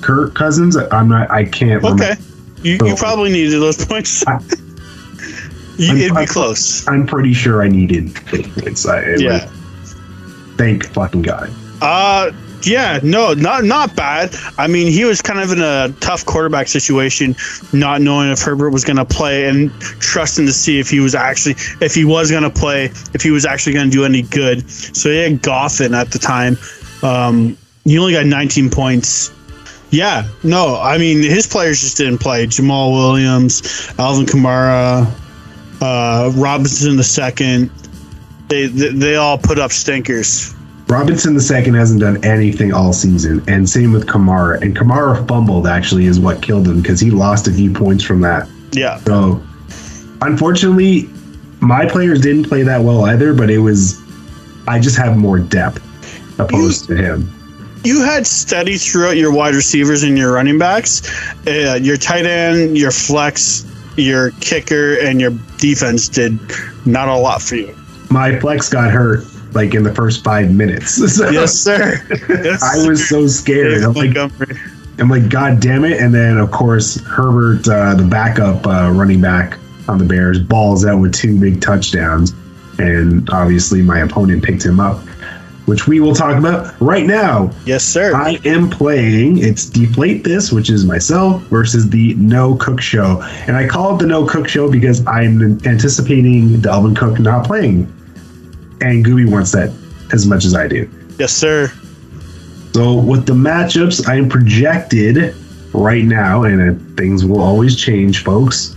Kirk 0.00 0.34
Cousins. 0.34 0.76
I'm 0.76 1.08
not. 1.08 1.30
I 1.30 1.44
can't. 1.44 1.82
remember. 1.82 2.04
Okay. 2.04 2.16
You, 2.62 2.78
you 2.84 2.94
probably 2.96 3.30
needed 3.30 3.60
those 3.60 3.84
points. 3.84 4.26
I- 4.26 4.40
You- 5.78 5.88
I'm- 5.88 5.96
It'd 5.96 6.10
be 6.12 6.16
I'm- 6.18 6.26
close. 6.26 6.86
I'm 6.86 7.06
pretty 7.06 7.32
sure 7.32 7.62
I 7.62 7.68
needed 7.68 8.14
points. 8.26 8.86
I, 8.86 9.14
Yeah. 9.16 9.46
was- 9.46 9.94
thank 10.58 10.84
fucking 10.92 11.22
God. 11.22 11.50
Uh, 11.80 12.30
yeah, 12.64 13.00
no, 13.02 13.34
not 13.34 13.64
not 13.64 13.96
bad. 13.96 14.34
I 14.58 14.66
mean, 14.66 14.90
he 14.90 15.04
was 15.04 15.22
kind 15.22 15.40
of 15.40 15.52
in 15.52 15.60
a 15.60 15.94
tough 16.00 16.24
quarterback 16.24 16.68
situation, 16.68 17.36
not 17.72 18.00
knowing 18.00 18.30
if 18.30 18.40
Herbert 18.40 18.70
was 18.70 18.84
going 18.84 18.96
to 18.96 19.04
play 19.04 19.48
and 19.48 19.70
trusting 20.00 20.46
to 20.46 20.52
see 20.52 20.78
if 20.78 20.90
he 20.90 21.00
was 21.00 21.14
actually 21.14 21.54
if 21.80 21.94
he 21.94 22.04
was 22.04 22.30
going 22.30 22.42
to 22.42 22.50
play, 22.50 22.86
if 23.14 23.22
he 23.22 23.30
was 23.30 23.44
actually 23.44 23.74
going 23.74 23.90
to 23.90 23.96
do 23.96 24.04
any 24.04 24.22
good. 24.22 24.68
So 24.70 25.10
he 25.10 25.18
had 25.18 25.42
Goffin 25.42 25.94
at 25.94 26.10
the 26.10 26.18
time. 26.18 26.56
Um, 27.02 27.56
he 27.84 27.98
only 27.98 28.12
got 28.12 28.26
19 28.26 28.70
points. 28.70 29.32
Yeah, 29.90 30.26
no, 30.42 30.78
I 30.80 30.98
mean 30.98 31.22
his 31.22 31.46
players 31.46 31.80
just 31.80 31.96
didn't 31.96 32.18
play. 32.18 32.46
Jamaal 32.46 32.92
Williams, 32.92 33.92
Alvin 33.98 34.24
Kamara, 34.24 35.06
uh, 35.80 36.30
Robinson 36.34 36.96
the 36.96 37.04
second. 37.04 37.70
They, 38.48 38.66
they 38.66 38.88
they 38.88 39.16
all 39.16 39.38
put 39.38 39.58
up 39.58 39.72
stinkers. 39.72 40.54
Robinson 40.92 41.32
the 41.32 41.40
second 41.40 41.72
hasn't 41.72 42.00
done 42.00 42.22
anything 42.22 42.74
all 42.74 42.92
season, 42.92 43.42
and 43.48 43.68
same 43.68 43.92
with 43.92 44.06
Kamara. 44.06 44.60
And 44.60 44.76
Kamara 44.76 45.26
fumbled 45.26 45.66
actually 45.66 46.04
is 46.04 46.20
what 46.20 46.42
killed 46.42 46.68
him 46.68 46.82
because 46.82 47.00
he 47.00 47.10
lost 47.10 47.48
a 47.48 47.50
few 47.50 47.72
points 47.72 48.04
from 48.04 48.20
that. 48.20 48.46
Yeah. 48.72 48.98
So, 48.98 49.42
unfortunately, 50.20 51.08
my 51.60 51.86
players 51.86 52.20
didn't 52.20 52.44
play 52.44 52.62
that 52.64 52.82
well 52.82 53.06
either. 53.06 53.32
But 53.32 53.48
it 53.48 53.56
was, 53.56 53.98
I 54.68 54.78
just 54.78 54.98
have 54.98 55.16
more 55.16 55.38
depth 55.38 55.82
opposed 56.38 56.88
to 56.88 56.96
him. 56.96 57.32
you 57.84 58.04
had 58.04 58.26
steady 58.26 58.76
throughout 58.76 59.16
your 59.16 59.32
wide 59.32 59.54
receivers 59.54 60.02
and 60.02 60.18
your 60.18 60.34
running 60.34 60.58
backs, 60.58 61.08
uh, 61.46 61.78
your 61.80 61.96
tight 61.96 62.26
end, 62.26 62.76
your 62.76 62.90
flex, 62.90 63.64
your 63.96 64.32
kicker, 64.42 64.98
and 65.00 65.22
your 65.22 65.30
defense 65.56 66.10
did 66.10 66.38
not 66.84 67.08
a 67.08 67.16
lot 67.16 67.40
for 67.40 67.56
you. 67.56 67.74
My 68.10 68.38
flex 68.38 68.68
got 68.68 68.90
hurt 68.90 69.24
like 69.54 69.74
in 69.74 69.82
the 69.82 69.94
first 69.94 70.24
five 70.24 70.50
minutes. 70.50 70.98
So 71.12 71.30
Yes, 71.30 71.54
sir. 71.54 72.00
Yes, 72.28 72.62
I 72.62 72.88
was 72.88 73.08
so 73.08 73.26
scared. 73.26 73.82
I'm 73.82 73.92
like, 73.92 74.14
Montgomery. 74.14 74.56
I'm 74.98 75.08
like, 75.08 75.28
God 75.28 75.60
damn 75.60 75.84
it! 75.84 76.00
And 76.00 76.14
then 76.14 76.38
of 76.38 76.50
course 76.50 77.00
Herbert, 77.00 77.66
uh, 77.68 77.94
the 77.94 78.04
backup 78.04 78.66
uh, 78.66 78.90
running 78.92 79.20
back 79.20 79.58
on 79.88 79.98
the 79.98 80.04
Bears, 80.04 80.38
balls 80.38 80.84
out 80.86 81.00
with 81.00 81.14
two 81.14 81.38
big 81.38 81.60
touchdowns, 81.60 82.32
and 82.78 83.28
obviously 83.30 83.82
my 83.82 84.00
opponent 84.00 84.44
picked 84.44 84.64
him 84.64 84.80
up, 84.80 85.00
which 85.66 85.86
we 85.88 86.00
will 86.00 86.14
talk 86.14 86.36
about 86.36 86.78
right 86.80 87.06
now. 87.06 87.50
Yes, 87.66 87.84
sir. 87.84 88.14
I 88.14 88.38
am 88.44 88.70
playing. 88.70 89.38
It's 89.38 89.66
Deflate 89.66 90.24
This, 90.24 90.52
which 90.52 90.70
is 90.70 90.84
myself 90.84 91.42
versus 91.44 91.88
the 91.90 92.14
No 92.14 92.54
Cook 92.56 92.80
Show, 92.80 93.22
and 93.46 93.56
I 93.56 93.66
call 93.66 93.96
it 93.96 93.98
the 93.98 94.06
No 94.06 94.24
Cook 94.26 94.46
Show 94.48 94.70
because 94.70 95.04
I'm 95.06 95.58
anticipating 95.66 96.60
Dalvin 96.60 96.96
Cook 96.96 97.18
not 97.18 97.46
playing, 97.46 97.92
and 98.82 99.04
Gooby 99.04 99.30
wants 99.30 99.52
that 99.52 99.72
as 100.12 100.26
much 100.26 100.44
as 100.44 100.54
I 100.54 100.68
do. 100.68 100.90
yes, 101.18 101.32
sir. 101.32 101.72
So 102.72 102.94
with 102.94 103.26
the 103.26 103.34
matchups, 103.34 104.08
I 104.08 104.16
am 104.16 104.28
projected 104.28 105.34
right 105.74 106.04
now, 106.04 106.44
and 106.44 106.60
uh, 106.60 106.96
things 106.96 107.24
will 107.24 107.40
always 107.40 107.76
change, 107.76 108.24
folks. 108.24 108.74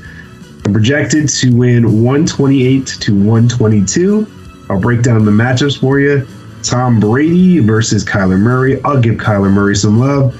I'm 0.65 0.73
projected 0.73 1.29
to 1.29 1.55
win 1.55 2.03
128 2.03 2.87
to 2.87 3.13
122. 3.13 4.27
I'll 4.69 4.79
break 4.79 5.01
down 5.01 5.23
the 5.23 5.31
matchups 5.31 5.79
for 5.79 5.99
you. 5.99 6.27
Tom 6.63 6.99
Brady 6.99 7.59
versus 7.59 8.03
Kyler 8.03 8.39
Murray. 8.39 8.83
I'll 8.83 8.99
give 8.99 9.15
Kyler 9.15 9.51
Murray 9.51 9.75
some 9.75 9.99
love, 9.99 10.35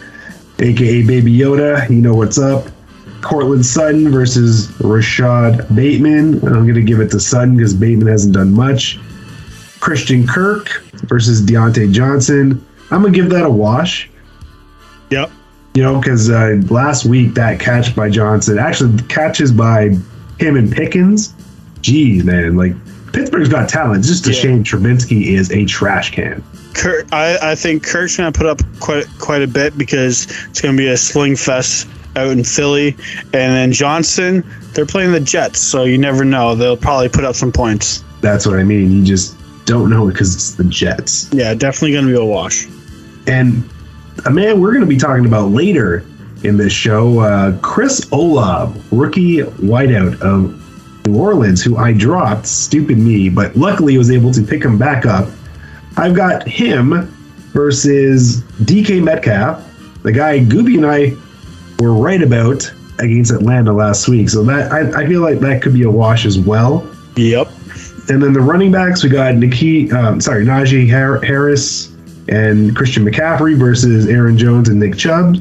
aka 0.60 1.06
Baby 1.06 1.38
Yoda. 1.38 1.88
You 1.90 2.02
know 2.02 2.16
what's 2.16 2.40
up. 2.40 2.68
Courtland 3.22 3.66
Sutton 3.66 4.12
versus 4.12 4.72
Rashod 4.82 5.66
Bateman. 5.76 6.36
I'm 6.46 6.64
going 6.64 6.76
to 6.76 6.82
give 6.82 7.00
it 7.00 7.10
to 7.12 7.20
Sutton 7.20 7.58
because 7.58 7.74
Bateman 7.74 8.08
hasn't 8.08 8.34
done 8.34 8.54
much. 8.54 9.00
Christian 9.86 10.26
Kirk 10.26 10.82
versus 11.04 11.44
Diontae 11.44 11.92
Johnson. 11.94 12.66
I'm 12.90 13.02
going 13.02 13.14
to 13.14 13.20
give 13.22 13.30
that 13.30 13.46
a 13.46 13.50
wash. 13.50 14.10
Yep. 15.12 15.30
You 15.76 15.84
know, 15.84 16.00
because 16.00 16.28
uh, 16.28 16.60
last 16.72 17.06
week 17.06 17.36
that 17.36 17.60
catch 17.60 17.96
by 17.96 18.10
Johnson, 18.10 18.58
actually 18.58 18.98
catches 19.04 19.52
by 19.52 19.90
him 20.40 20.56
and 20.56 20.72
Pickens. 20.72 21.36
Geez, 21.82 22.24
man, 22.24 22.58
like 22.58 22.74
Pittsburgh's 23.14 23.48
got 23.48 23.70
talent. 23.70 24.00
It's 24.00 24.08
just 24.08 24.26
a 24.26 24.32
Yeah. 24.32 24.40
shame 24.40 24.64
Trubinsky 24.64 25.28
is 25.28 25.52
a 25.52 25.66
trash 25.66 26.10
can. 26.10 26.44
Kurt, 26.74 27.14
I, 27.14 27.52
I 27.52 27.56
think 27.56 27.84
Kirk's 27.84 28.18
to 28.18 28.32
put 28.32 28.48
up 28.48 28.62
quite 28.80 29.06
quite 29.20 29.44
a 29.44 29.48
bit 29.48 29.78
because 29.78 30.26
it's 30.50 30.62
going 30.62 30.76
to 30.76 30.82
be 30.82 30.88
a 30.88 30.98
sling 30.98 31.36
fest 31.36 31.88
out 32.16 32.30
in 32.30 32.44
Philly, 32.44 32.96
and 33.34 33.54
then 33.54 33.72
Johnson. 33.72 34.44
They're 34.74 34.88
playing 34.88 35.12
the 35.12 35.20
Jets, 35.20 35.60
so 35.60 35.84
you 35.84 36.00
never 36.00 36.26
know. 36.26 36.56
They'll 36.56 36.76
probably 36.76 37.08
put 37.08 37.24
up 37.24 37.36
some 37.36 37.52
points. 37.52 38.04
That's 38.22 38.48
what 38.48 38.58
I 38.58 38.64
mean. 38.64 38.92
You 38.92 39.04
just 39.06 39.38
don't 39.66 39.90
know 39.90 40.08
because 40.08 40.34
it's 40.34 40.56
the 40.56 40.64
Jets. 40.64 41.30
Yeah, 41.34 41.54
definitely 41.54 41.92
going 41.92 42.06
to 42.06 42.12
be 42.12 42.18
a 42.18 42.26
wash. 42.26 42.68
And 43.28 43.68
a 44.26 44.32
man 44.32 44.62
we're 44.62 44.72
going 44.72 44.82
to 44.82 44.88
be 44.88 44.98
talking 44.98 45.26
about 45.26 45.50
later 45.52 46.06
in 46.44 46.58
this 46.58 46.74
show, 46.74 47.20
uh, 47.20 47.58
Chris 47.62 48.08
Olave, 48.12 48.80
rookie 48.92 49.38
wideout 49.38 50.22
of 50.22 50.62
New 51.08 51.20
Orleans, 51.20 51.64
who 51.64 51.78
I 51.78 51.94
dropped, 51.94 52.46
stupid 52.46 52.98
me, 52.98 53.30
but 53.30 53.56
luckily 53.56 53.98
was 53.98 54.12
able 54.12 54.32
to 54.34 54.42
pick 54.42 54.64
him 54.64 54.78
back 54.78 55.06
up. 55.06 55.28
I've 55.98 56.16
got 56.16 56.48
him 56.48 57.08
versus 57.54 58.42
DK 58.64 59.04
Metcalf, 59.04 59.64
the 60.04 60.12
guy 60.12 60.40
Gooby 60.40 60.76
and 60.76 60.86
I 60.86 61.16
were 61.84 61.94
right 61.94 62.22
about 62.22 62.72
against 63.00 63.32
Atlanta 63.32 63.74
last 63.74 64.08
week. 64.08 64.30
So 64.30 64.44
that 64.44 64.72
I, 64.72 65.02
I 65.02 65.08
feel 65.08 65.22
like 65.22 65.40
that 65.40 65.62
could 65.62 65.74
be 65.74 65.84
a 65.84 65.90
wash 65.90 66.26
as 66.26 66.38
well. 66.38 66.90
Yep. 67.16 67.50
And 68.08 68.22
then 68.22 68.34
the 68.34 68.42
running 68.42 68.72
backs, 68.72 69.04
we 69.04 69.10
got 69.10 69.36
Nikki, 69.36 69.92
um, 69.92 70.22
sorry, 70.22 70.46
Najee 70.46 70.90
Har- 70.90 71.24
Harris 71.26 71.92
and 72.28 72.76
Christian 72.76 73.04
McCaffrey 73.04 73.58
versus 73.58 74.08
Aaron 74.08 74.38
Jones 74.38 74.70
and 74.70 74.80
Nick 74.80 74.96
Chubb. 74.98 75.38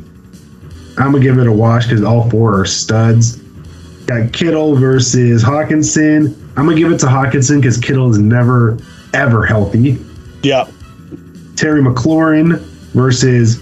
I'm 0.96 1.12
gonna 1.12 1.20
give 1.20 1.38
it 1.38 1.46
a 1.46 1.52
wash 1.52 1.84
because 1.86 2.02
all 2.02 2.28
four 2.30 2.58
are 2.58 2.64
studs. 2.64 3.36
Got 4.06 4.32
Kittle 4.32 4.76
versus 4.76 5.42
Hockenson. 5.42 6.34
I'm 6.56 6.66
gonna 6.66 6.76
give 6.76 6.92
it 6.92 6.98
to 7.00 7.06
Hockenson 7.06 7.56
because 7.60 7.78
Kittle 7.78 8.10
is 8.10 8.18
never 8.18 8.78
ever 9.12 9.44
healthy. 9.44 9.98
Yep. 10.42 10.70
Terry 11.56 11.82
McLaurin 11.82 12.58
versus 12.92 13.60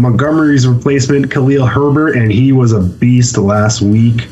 Montgomery's 0.00 0.66
replacement, 0.66 1.30
Khalil 1.30 1.66
Herbert, 1.66 2.16
and 2.16 2.30
he 2.30 2.52
was 2.52 2.72
a 2.72 2.80
beast 2.80 3.38
last 3.38 3.82
week, 3.82 4.28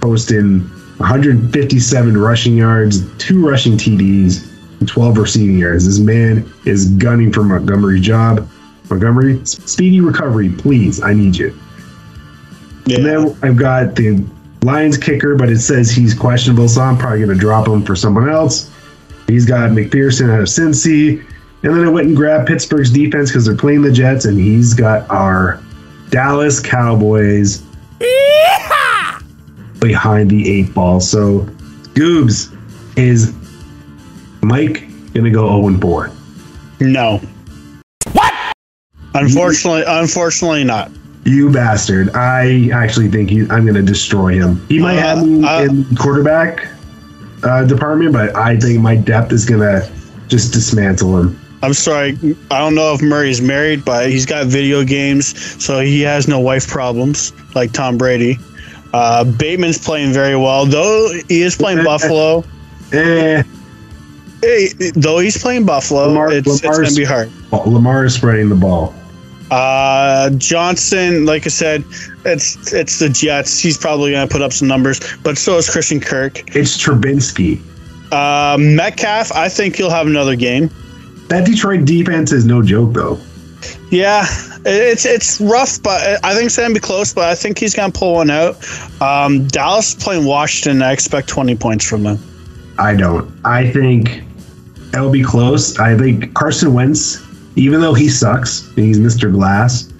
posting 0.00 0.68
157 0.98 2.16
rushing 2.16 2.56
yards, 2.56 3.04
two 3.18 3.46
rushing 3.46 3.72
TDs, 3.74 4.50
and 4.80 4.88
12 4.88 5.18
receiving 5.18 5.58
yards. 5.58 5.86
This 5.86 5.98
man 5.98 6.50
is 6.64 6.90
gunning 6.90 7.32
for 7.32 7.42
Montgomery's 7.42 8.02
job. 8.02 8.48
Montgomery, 8.90 9.44
speedy 9.44 10.00
recovery, 10.00 10.50
please. 10.50 11.02
I 11.02 11.14
need 11.14 11.36
you. 11.36 11.58
Yeah. 12.86 12.98
And 12.98 13.06
then 13.06 13.36
I've 13.42 13.56
got 13.56 13.96
the 13.96 14.24
Lions 14.62 14.96
kicker, 14.96 15.34
but 15.36 15.50
it 15.50 15.58
says 15.60 15.90
he's 15.90 16.14
questionable, 16.14 16.68
so 16.68 16.82
I'm 16.82 16.96
probably 16.96 17.18
going 17.18 17.36
to 17.36 17.40
drop 17.40 17.66
him 17.66 17.82
for 17.82 17.96
someone 17.96 18.28
else. 18.28 18.70
He's 19.26 19.46
got 19.46 19.70
McPherson 19.70 20.32
out 20.32 20.40
of 20.40 20.46
Cincy. 20.46 21.24
And 21.62 21.74
then 21.74 21.84
I 21.84 21.88
went 21.88 22.08
and 22.08 22.16
grabbed 22.16 22.46
Pittsburgh's 22.46 22.90
defense 22.90 23.30
because 23.30 23.46
they're 23.46 23.56
playing 23.56 23.82
the 23.82 23.90
Jets, 23.90 24.26
and 24.26 24.38
he's 24.38 24.74
got 24.74 25.08
our 25.10 25.62
Dallas 26.10 26.60
Cowboys 26.60 27.62
behind 29.88 30.30
the 30.30 30.50
eight 30.50 30.72
ball. 30.74 31.00
So, 31.00 31.40
Goobs, 31.94 32.56
is 32.96 33.34
Mike 34.42 34.80
going 35.12 35.24
to 35.24 35.30
go 35.30 35.46
0 35.62 35.78
4? 35.78 36.10
No. 36.80 37.20
What? 38.12 38.32
Unfortunately, 39.14 39.84
unfortunately 39.86 40.64
not. 40.64 40.90
You 41.24 41.50
bastard. 41.52 42.10
I 42.14 42.68
actually 42.72 43.08
think 43.08 43.30
he, 43.30 43.40
I'm 43.42 43.64
going 43.64 43.74
to 43.74 43.82
destroy 43.82 44.34
him. 44.34 44.64
He 44.68 44.78
might 44.78 44.94
have 44.94 45.26
me 45.26 45.44
Uh, 45.44 45.60
uh, 45.60 45.64
in 45.64 45.96
quarterback 45.96 46.66
uh, 47.42 47.64
department, 47.64 48.12
but 48.12 48.34
I 48.36 48.58
think 48.58 48.80
my 48.80 48.96
depth 48.96 49.32
is 49.32 49.44
going 49.44 49.60
to 49.60 49.90
just 50.28 50.52
dismantle 50.52 51.18
him. 51.18 51.40
I'm 51.62 51.72
sorry. 51.72 52.18
I 52.50 52.58
don't 52.58 52.74
know 52.74 52.92
if 52.92 53.00
Murray's 53.00 53.40
married, 53.40 53.86
but 53.86 54.10
he's 54.10 54.26
got 54.26 54.46
video 54.48 54.84
games, 54.84 55.28
so 55.64 55.80
he 55.80 56.02
has 56.02 56.28
no 56.28 56.38
wife 56.40 56.68
problems 56.68 57.32
like 57.54 57.72
Tom 57.72 57.96
Brady. 57.96 58.36
Uh, 58.94 59.24
Bateman's 59.24 59.78
playing 59.78 60.12
very 60.12 60.36
well, 60.36 60.66
though 60.66 61.12
he 61.28 61.42
is 61.42 61.56
playing 61.56 61.82
Buffalo. 61.84 62.44
Eh, 62.92 63.42
Hey, 64.40 64.68
though 64.94 65.18
he's 65.20 65.38
playing 65.40 65.64
Buffalo, 65.64 66.08
Lamar- 66.08 66.30
it's, 66.32 66.46
it's 66.46 66.60
gonna 66.60 66.92
be 66.94 67.02
hard. 67.04 67.30
Lamar 67.66 68.04
is 68.04 68.14
spreading 68.14 68.50
the 68.50 68.54
ball. 68.54 68.94
Uh, 69.50 70.28
Johnson, 70.36 71.24
like 71.24 71.46
I 71.46 71.48
said, 71.48 71.82
it's 72.26 72.72
it's 72.72 72.98
the 72.98 73.08
Jets. 73.08 73.58
He's 73.58 73.78
probably 73.78 74.12
gonna 74.12 74.28
put 74.28 74.42
up 74.42 74.52
some 74.52 74.68
numbers, 74.68 75.00
but 75.22 75.38
so 75.38 75.56
is 75.56 75.70
Christian 75.70 75.98
Kirk. 75.98 76.54
It's 76.54 76.76
Trubinsky. 76.76 77.58
Uh, 78.12 78.58
Metcalf, 78.58 79.32
I 79.32 79.48
think 79.48 79.76
he'll 79.76 79.90
have 79.90 80.06
another 80.06 80.36
game. 80.36 80.70
That 81.28 81.46
Detroit 81.46 81.84
defense 81.86 82.30
is 82.30 82.44
no 82.44 82.62
joke, 82.62 82.92
though. 82.92 83.18
Yeah, 83.90 84.24
it's 84.64 85.04
it's 85.04 85.40
rough, 85.40 85.82
but 85.82 86.24
I 86.24 86.34
think 86.34 86.46
it's 86.46 86.56
gonna 86.56 86.74
be 86.74 86.80
close. 86.80 87.12
But 87.12 87.24
I 87.28 87.34
think 87.34 87.58
he's 87.58 87.74
gonna 87.74 87.92
pull 87.92 88.14
one 88.14 88.30
out. 88.30 88.56
Um, 89.00 89.46
Dallas 89.48 89.94
playing 89.94 90.24
Washington. 90.24 90.82
I 90.82 90.92
expect 90.92 91.28
twenty 91.28 91.56
points 91.56 91.84
from 91.88 92.02
them. 92.02 92.18
I 92.78 92.94
don't. 92.94 93.30
I 93.44 93.70
think 93.70 94.22
it'll 94.92 95.10
be 95.10 95.22
close. 95.22 95.78
I 95.78 95.96
think 95.96 96.34
Carson 96.34 96.72
Wentz, 96.72 97.22
even 97.56 97.80
though 97.80 97.94
he 97.94 98.08
sucks, 98.08 98.68
he's 98.74 98.98
Mr. 98.98 99.30
Glass, 99.30 99.92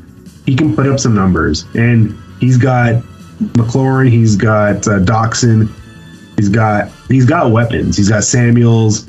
he 0.47 0.57
can 0.57 0.75
put 0.75 0.87
up 0.87 0.99
some 0.99 1.15
numbers. 1.15 1.65
And 1.75 2.17
he's 2.41 2.57
got 2.57 3.03
McLaurin, 3.55 4.11
he's 4.11 4.37
got 4.37 4.87
uh, 4.89 5.01
Dotson, 5.01 5.71
he's 6.37 6.49
got 6.49 6.91
he's 7.09 7.27
got 7.27 7.51
weapons. 7.51 7.97
He's 7.97 8.09
got 8.09 8.25
Samuels. 8.25 9.07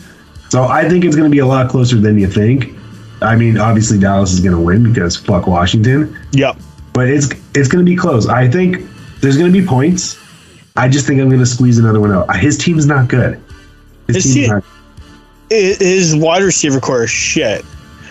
So 0.50 0.64
I 0.64 0.88
think 0.88 1.04
it's 1.04 1.16
going 1.16 1.30
to 1.30 1.34
be 1.34 1.40
a 1.40 1.46
lot 1.46 1.70
closer 1.70 1.98
than 1.98 2.20
you 2.20 2.28
think. 2.28 2.74
I 3.22 3.36
mean, 3.36 3.58
obviously 3.58 3.98
Dallas 4.00 4.32
is 4.34 4.40
going 4.40 4.56
to 4.56 4.62
win 4.62 4.84
because 4.84 5.16
fuck 5.16 5.48
Washington, 5.48 6.18
Yep. 6.34 6.58
but 6.94 7.08
it's 7.08 7.30
it's 7.54 7.68
going 7.68 7.84
to 7.86 7.90
be 7.90 7.96
close. 7.96 8.28
I 8.28 8.48
think 8.50 8.78
there's 9.22 9.38
going 9.38 9.52
to 9.52 9.58
be 9.60 9.66
points. 9.66 10.18
I 10.76 10.90
just 10.90 11.08
think 11.08 11.22
I'm 11.22 11.30
going 11.30 11.40
to 11.40 11.46
squeeze 11.46 11.78
another 11.78 12.00
one 12.02 12.12
out. 12.12 12.36
His 12.38 12.58
team's 12.58 12.86
not 12.86 13.08
good. 13.08 13.42
His 14.08 14.18
His 14.18 14.24
team's 14.26 14.36
team- 14.36 14.50
not 14.50 14.64
I- 15.52 15.78
His 15.80 16.16
wide 16.16 16.44
receiver 16.44 16.80
core 16.80 17.04
is 17.04 17.10
shit, 17.10 17.64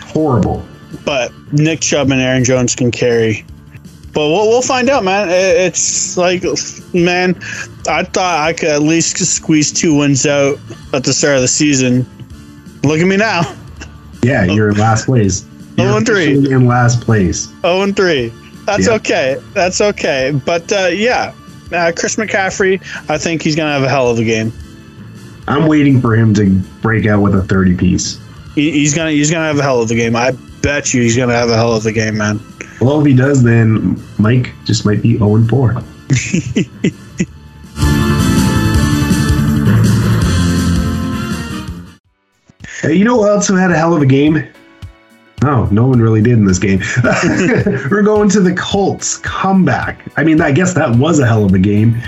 horrible. 0.05 0.65
but 1.05 1.31
Nick 1.51 1.81
Chubb 1.81 2.09
and 2.11 2.19
Aaron 2.21 2.43
Jones 2.43 2.75
can 2.75 2.89
carry. 2.91 3.45
But 4.13 4.29
we'll, 4.29 4.47
we'll 4.47 4.61
find 4.61 4.89
out, 4.89 5.03
man. 5.03 5.27
It's 5.29 6.15
like, 6.17 6.41
man, 6.93 7.35
I 7.87 8.03
thought 8.03 8.39
I 8.47 8.53
could 8.53 8.69
at 8.69 8.81
least 8.81 9.17
squeeze 9.17 9.73
two 9.73 9.93
wins 9.97 10.25
out 10.25 10.57
at 10.93 11.03
the 11.03 11.13
start 11.13 11.35
of 11.35 11.41
the 11.41 11.49
season. 11.49 12.05
Look 12.83 12.99
at 13.01 13.05
me 13.07 13.17
now, 13.17 13.41
Yeah, 14.25 14.43
you're 14.45 14.69
in 14.69 14.77
last 14.77 15.05
place. 15.05 15.45
You're 15.77 15.87
Oh 15.87 15.97
and 15.97 16.05
three. 16.05 16.33
in 16.51 16.65
last 16.67 17.01
place. 17.01 17.47
Oh 17.63 17.81
and 17.81 17.95
3. 17.95 18.31
That's 18.65 18.87
Yeah. 18.87 18.93
okay. 18.93 19.37
That's 19.53 19.81
okay. 19.81 20.31
But 20.45 20.71
uh, 20.71 20.87
yeah, 20.91 21.33
uh, 21.71 21.91
Chris 21.95 22.15
McCaffrey, 22.15 22.81
I 23.09 23.17
think 23.17 23.41
he's 23.43 23.55
going 23.55 23.67
to 23.67 23.73
have 23.73 23.83
a 23.83 23.89
hell 23.89 24.09
of 24.09 24.17
a 24.17 24.23
game. 24.23 24.51
I'm 25.47 25.67
waiting 25.67 26.01
for 26.01 26.15
him 26.15 26.33
to 26.35 26.49
break 26.81 27.05
out 27.05 27.21
with 27.21 27.35
a 27.35 27.43
30 27.43 27.75
piece. 27.77 28.19
He, 28.55 28.71
he's 28.71 28.93
gonna 28.95 29.11
he's 29.11 29.29
gonna 29.29 29.45
have 29.45 29.59
a 29.59 29.61
hell 29.61 29.81
of 29.81 29.91
a 29.91 29.95
game. 29.95 30.15
I 30.15 30.31
bet 30.61 30.93
you 30.93 31.01
he's 31.03 31.15
gonna 31.17 31.33
have 31.33 31.49
a 31.49 31.55
hell 31.55 31.73
of 31.75 31.85
a 31.85 31.91
game, 31.91 32.17
man. 32.17 32.39
Well, 32.81 32.99
if 33.01 33.05
he 33.05 33.13
does, 33.13 33.43
then 33.43 34.01
Mike 34.17 34.53
just 34.65 34.85
might 34.85 35.01
be 35.03 35.17
0 35.17 35.43
4. 35.45 35.75
Uh, 42.85 42.89
you 42.89 43.03
know 43.03 43.15
who 43.15 43.27
else 43.27 43.47
who 43.47 43.55
had 43.55 43.71
a 43.71 43.75
hell 43.75 43.95
of 43.95 44.01
a 44.03 44.05
game? 44.05 44.47
No, 45.41 45.65
no 45.65 45.87
one 45.87 45.99
really 45.99 46.21
did 46.21 46.33
in 46.33 46.45
this 46.45 46.59
game. 46.59 46.81
We're 47.89 48.03
going 48.03 48.29
to 48.29 48.41
the 48.41 48.53
Colts 48.53 49.17
comeback. 49.17 49.99
I 50.17 50.23
mean, 50.23 50.39
I 50.39 50.51
guess 50.51 50.73
that 50.75 50.95
was 50.95 51.19
a 51.19 51.25
hell 51.25 51.45
of 51.45 51.53
a 51.53 51.59
game. 51.59 52.01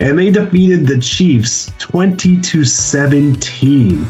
And 0.00 0.18
they 0.18 0.30
defeated 0.30 0.86
the 0.86 0.98
Chiefs 0.98 1.72
20 1.78 2.40
to 2.40 2.64
17. 2.64 4.04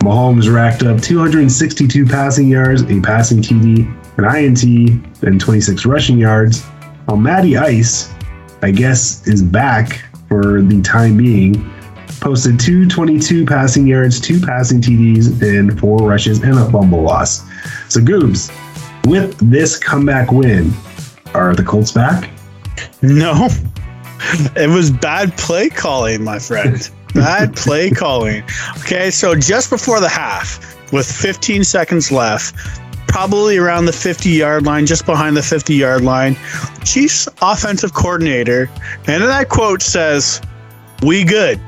Mahomes 0.00 0.52
racked 0.52 0.82
up 0.84 1.02
262 1.02 2.06
passing 2.06 2.48
yards, 2.48 2.82
a 2.82 3.00
passing 3.00 3.42
TD, 3.42 3.86
an 4.16 4.24
INT, 4.24 5.22
and 5.22 5.40
26 5.40 5.84
rushing 5.84 6.18
yards. 6.18 6.64
While 7.06 7.18
Matty 7.18 7.56
Ice, 7.58 8.10
I 8.62 8.70
guess, 8.70 9.26
is 9.26 9.42
back 9.42 10.02
for 10.28 10.62
the 10.62 10.80
time 10.82 11.16
being, 11.18 11.54
posted 12.20 12.58
222 12.58 13.46
passing 13.46 13.86
yards, 13.86 14.20
two 14.20 14.40
passing 14.40 14.80
TDs, 14.80 15.40
and 15.42 15.78
four 15.78 15.98
rushes 15.98 16.42
and 16.42 16.58
a 16.58 16.70
fumble 16.70 17.02
loss. 17.02 17.42
So, 17.88 18.00
Goobs, 18.00 18.50
with 19.06 19.36
this 19.50 19.78
comeback 19.78 20.32
win, 20.32 20.72
are 21.34 21.54
the 21.54 21.64
Colts 21.64 21.92
back? 21.92 22.30
No, 23.02 23.48
It 24.56 24.68
was 24.68 24.90
bad 24.90 25.36
play 25.36 25.68
calling, 25.68 26.24
my 26.24 26.38
friend. 26.38 26.88
Bad 27.14 27.56
play 27.56 27.90
calling. 27.90 28.44
Okay, 28.80 29.10
so 29.10 29.34
just 29.34 29.70
before 29.70 29.98
the 29.98 30.10
half, 30.10 30.76
with 30.92 31.10
15 31.10 31.64
seconds 31.64 32.12
left, 32.12 32.54
probably 33.08 33.56
around 33.56 33.86
the 33.86 33.92
50 33.92 34.28
yard 34.28 34.66
line, 34.66 34.84
just 34.84 35.06
behind 35.06 35.34
the 35.34 35.42
50 35.42 35.74
yard 35.74 36.02
line, 36.02 36.36
Chiefs 36.84 37.26
offensive 37.40 37.94
coordinator, 37.94 38.68
and 39.06 39.22
that 39.22 39.48
quote 39.48 39.80
says, 39.80 40.42
We 41.02 41.24
good, 41.24 41.58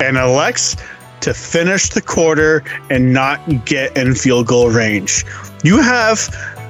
and 0.00 0.16
elects 0.16 0.76
to 1.20 1.34
finish 1.34 1.88
the 1.90 2.00
quarter 2.00 2.64
and 2.88 3.12
not 3.12 3.64
get 3.64 3.96
in 3.96 4.14
field 4.14 4.46
goal 4.46 4.70
range. 4.70 5.24
You 5.62 5.80
have 5.82 6.18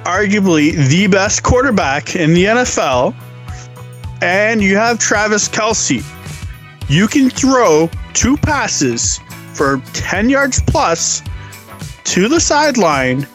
arguably 0.03 0.73
the 0.89 1.07
best 1.07 1.43
quarterback 1.43 2.15
in 2.15 2.33
the 2.33 2.45
NFL, 2.45 3.15
and 4.21 4.61
you 4.61 4.75
have 4.75 4.99
Travis 4.99 5.47
Kelce. 5.47 6.03
You 6.89 7.07
can 7.07 7.29
throw 7.29 7.89
two 8.13 8.35
passes 8.37 9.19
for 9.53 9.81
10 9.93 10.29
yards 10.29 10.61
plus 10.67 11.21
to 12.03 12.27
the 12.27 12.39
sideline 12.39 13.27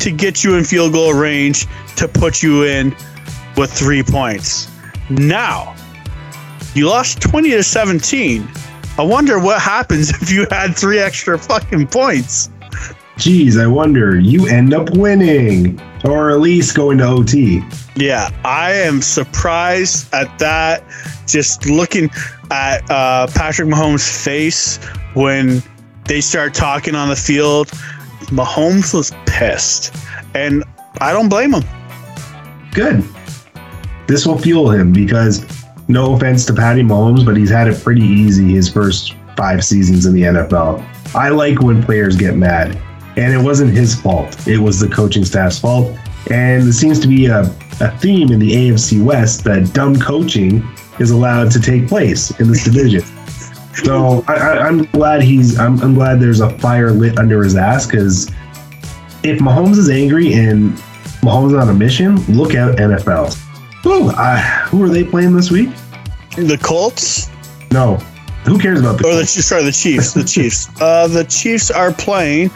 to 0.00 0.10
get 0.10 0.42
you 0.42 0.56
in 0.56 0.64
field 0.64 0.92
goal 0.92 1.14
range 1.14 1.66
to 1.96 2.08
put 2.08 2.42
you 2.42 2.64
in 2.64 2.94
with 3.56 3.72
three 3.72 4.02
points. 4.02 4.68
Now, 5.10 5.76
you 6.74 6.88
lost 6.88 7.20
20 7.20 7.50
to 7.50 7.62
17. 7.62 8.48
I 8.98 9.02
wonder 9.02 9.38
what 9.38 9.60
happens 9.60 10.10
if 10.22 10.30
you 10.30 10.46
had 10.50 10.76
three 10.76 10.98
extra 10.98 11.38
fucking 11.38 11.88
points. 11.88 12.50
Geez, 13.16 13.58
I 13.58 13.66
wonder. 13.66 14.18
You 14.18 14.48
end 14.48 14.74
up 14.74 14.90
winning, 14.96 15.80
or 16.04 16.30
at 16.30 16.40
least 16.40 16.74
going 16.74 16.98
to 16.98 17.06
OT. 17.06 17.62
Yeah, 17.94 18.30
I 18.44 18.72
am 18.72 19.02
surprised 19.02 20.12
at 20.14 20.38
that. 20.38 20.82
Just 21.26 21.66
looking 21.66 22.10
at 22.50 22.90
uh, 22.90 23.26
Patrick 23.28 23.68
Mahomes' 23.68 24.24
face 24.24 24.78
when 25.14 25.62
they 26.06 26.20
start 26.20 26.54
talking 26.54 26.94
on 26.94 27.08
the 27.08 27.16
field, 27.16 27.68
Mahomes 28.28 28.94
was 28.94 29.12
pissed. 29.26 29.94
And 30.34 30.64
I 31.00 31.12
don't 31.12 31.28
blame 31.28 31.54
him. 31.54 31.62
Good. 32.72 33.04
This 34.06 34.26
will 34.26 34.38
fuel 34.38 34.70
him 34.70 34.92
because, 34.92 35.44
no 35.92 36.14
offense 36.14 36.44
to 36.46 36.54
Patty 36.54 36.82
Mahomes, 36.82 37.24
but 37.24 37.36
he's 37.36 37.50
had 37.50 37.68
it 37.68 37.82
pretty 37.82 38.02
easy 38.02 38.54
his 38.54 38.68
first 38.68 39.14
five 39.36 39.64
seasons 39.64 40.06
in 40.06 40.14
the 40.14 40.22
NFL. 40.22 40.84
I 41.14 41.28
like 41.28 41.60
when 41.60 41.82
players 41.82 42.16
get 42.16 42.34
mad, 42.36 42.80
and 43.16 43.32
it 43.32 43.38
wasn't 43.38 43.72
his 43.72 43.94
fault. 43.94 44.48
It 44.48 44.58
was 44.58 44.80
the 44.80 44.88
coaching 44.88 45.24
staff's 45.24 45.58
fault. 45.58 45.96
And 46.30 46.68
it 46.68 46.72
seems 46.72 46.98
to 47.00 47.08
be 47.08 47.26
a, 47.26 47.40
a 47.80 47.90
theme 47.98 48.30
in 48.32 48.38
the 48.38 48.52
AFC 48.52 49.04
West 49.04 49.44
that 49.44 49.72
dumb 49.72 49.98
coaching 49.98 50.66
is 50.98 51.10
allowed 51.10 51.50
to 51.52 51.60
take 51.60 51.88
place 51.88 52.30
in 52.40 52.48
this 52.48 52.64
division. 52.64 53.02
So 53.84 54.22
I, 54.28 54.34
I, 54.34 54.58
I'm 54.66 54.84
glad 54.84 55.22
he's. 55.22 55.58
I'm, 55.58 55.80
I'm 55.80 55.94
glad 55.94 56.20
there's 56.20 56.40
a 56.40 56.50
fire 56.58 56.90
lit 56.90 57.18
under 57.18 57.42
his 57.42 57.56
ass 57.56 57.86
because 57.86 58.28
if 59.22 59.40
Mahomes 59.40 59.78
is 59.78 59.88
angry 59.88 60.34
and 60.34 60.74
Mahomes 61.22 61.48
is 61.48 61.54
on 61.54 61.70
a 61.70 61.74
mission, 61.74 62.16
look 62.26 62.54
out 62.54 62.76
NFL. 62.76 63.34
Ooh, 63.84 64.08
uh, 64.10 64.40
who 64.66 64.82
are 64.84 64.88
they 64.88 65.04
playing 65.04 65.34
this 65.34 65.50
week? 65.50 65.70
The 66.36 66.58
Colts 66.62 67.28
No, 67.72 67.96
who 68.44 68.58
cares 68.58 68.80
about 68.80 68.98
the? 68.98 69.08
or 69.08 69.14
the 69.16 69.26
sorry, 69.26 69.64
the 69.64 69.72
Chiefs. 69.72 70.12
The 70.14 70.24
Chiefs. 70.24 70.68
Uh, 70.80 71.06
the 71.08 71.24
Chiefs 71.24 71.70
are 71.70 71.92
playing 71.92 72.50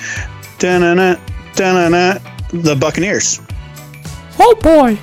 da-na-na, 0.58 1.16
da-na-na, 1.54 2.18
the 2.52 2.74
Buccaneers. 2.76 3.40
Oh 4.38 4.54
boy. 4.62 4.98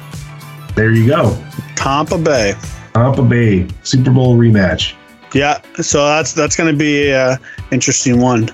there 0.75 0.91
you 0.91 1.07
go, 1.07 1.37
Tampa 1.75 2.17
Bay. 2.17 2.53
Tampa 2.93 3.23
Bay 3.23 3.67
Super 3.83 4.11
Bowl 4.11 4.37
rematch. 4.37 4.93
Yeah, 5.33 5.61
so 5.81 6.05
that's 6.05 6.33
that's 6.33 6.55
going 6.55 6.71
to 6.71 6.77
be 6.77 7.09
a 7.09 7.39
interesting 7.71 8.19
one 8.21 8.49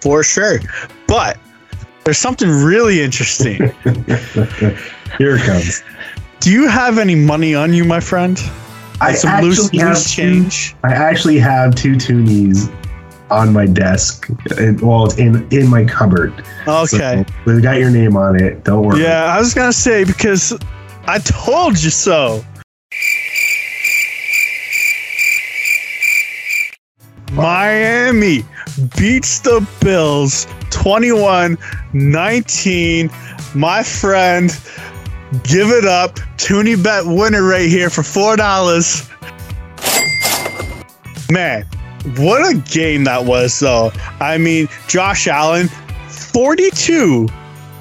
for 0.00 0.22
sure. 0.22 0.60
But 1.08 1.38
there's 2.04 2.18
something 2.18 2.48
really 2.48 3.00
interesting. 3.02 3.56
Here 5.18 5.36
it 5.36 5.42
comes. 5.42 5.82
Do 6.44 6.52
you 6.52 6.68
have 6.68 6.98
any 6.98 7.14
money 7.14 7.54
on 7.54 7.72
you, 7.72 7.86
my 7.86 8.00
friend? 8.00 8.38
I 9.00 9.14
Some 9.14 9.40
loose, 9.40 9.70
have 9.70 9.88
loose 9.88 10.14
two- 10.14 10.22
change. 10.22 10.76
I 10.84 10.92
actually 10.92 11.38
have 11.38 11.74
two 11.74 11.92
toonies 11.94 12.70
on 13.30 13.50
my 13.50 13.64
desk. 13.64 14.28
And, 14.58 14.78
well, 14.82 15.06
it's 15.06 15.16
in 15.16 15.48
in 15.50 15.68
my 15.68 15.84
cupboard. 15.84 16.34
Okay. 16.68 17.24
So, 17.46 17.50
they 17.54 17.62
got 17.62 17.78
your 17.78 17.88
name 17.88 18.14
on 18.18 18.38
it. 18.38 18.62
Don't 18.62 18.84
worry. 18.84 19.00
Yeah, 19.00 19.34
I 19.34 19.38
was 19.38 19.54
gonna 19.54 19.72
say 19.72 20.04
because 20.04 20.52
I 21.06 21.18
told 21.20 21.82
you 21.82 21.88
so. 21.88 22.44
Miami 27.32 28.44
beats 28.98 29.40
the 29.40 29.66
Bills 29.80 30.46
21 30.70 31.56
19. 31.94 33.10
My 33.54 33.82
friend, 33.82 34.50
give 35.42 35.70
it 35.70 35.84
up. 35.84 36.18
Toonie 36.36 36.76
bet 36.76 37.04
winner 37.06 37.42
right 37.42 37.68
here 37.68 37.90
for 37.90 38.02
$4. 38.02 39.10
Man, 41.30 41.66
what 42.16 42.54
a 42.54 42.58
game 42.58 43.04
that 43.04 43.24
was, 43.24 43.58
though. 43.58 43.90
I 44.20 44.38
mean, 44.38 44.68
Josh 44.88 45.26
Allen, 45.26 45.68
42 46.08 47.28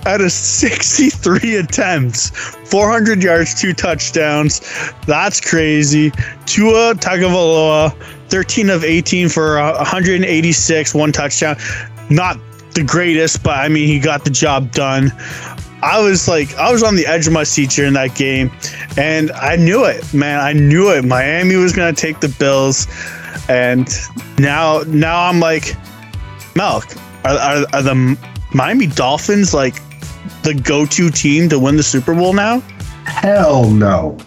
out 0.06 0.22
of 0.22 0.32
63 0.32 1.56
attempts, 1.56 2.30
400 2.70 3.24
yards, 3.24 3.60
two 3.60 3.74
touchdowns. 3.74 4.62
That's 5.06 5.40
crazy. 5.40 6.12
Tua 6.46 6.96
Tagovailoa, 6.96 7.94
13 8.30 8.70
of 8.70 8.84
18 8.84 9.30
for 9.30 9.60
uh, 9.60 9.76
186, 9.78 10.94
one 10.94 11.12
touchdown. 11.12 11.58
Not 12.10 12.38
the 12.74 12.84
greatest, 12.84 13.44
but 13.44 13.58
I 13.58 13.70
mean, 13.70 13.88
he 13.88 14.00
got 14.00 14.24
the 14.26 14.32
job 14.32 14.72
done. 14.72 15.12
I 15.84 16.00
was 16.00 16.30
like, 16.30 16.56
I 16.56 16.72
was 16.72 16.82
on 16.82 16.96
the 16.96 17.06
edge 17.06 17.28
of 17.28 17.34
my 17.34 17.44
seat 17.44 17.72
during 17.72 17.94
that 17.94 18.16
game, 18.16 18.50
and 18.98 19.32
I 19.34 19.58
knew 19.58 19.84
it, 19.84 20.14
man. 20.14 20.40
I 20.40 20.54
knew 20.54 20.90
it. 20.92 21.04
Miami 21.04 21.58
was 21.58 21.74
gonna 21.74 21.92
take 21.92 22.22
the 22.22 22.30
Bills, 22.30 22.88
and 23.50 23.88
now, 24.40 24.80
now 24.88 25.28
I'm 25.28 25.42
like, 25.42 25.76
Milk, 26.56 26.86
are, 27.26 27.38
are, 27.38 27.66
are 27.74 27.82
the 27.82 28.18
Miami 28.54 28.88
Dolphins 28.88 29.54
like 29.54 29.76
the 30.44 30.54
go-to 30.54 31.10
team 31.10 31.50
to 31.50 31.60
win 31.60 31.76
the 31.76 31.84
Super 31.84 32.16
Bowl 32.16 32.32
now? 32.32 32.62
Hell 33.06 33.70
no. 33.70 34.18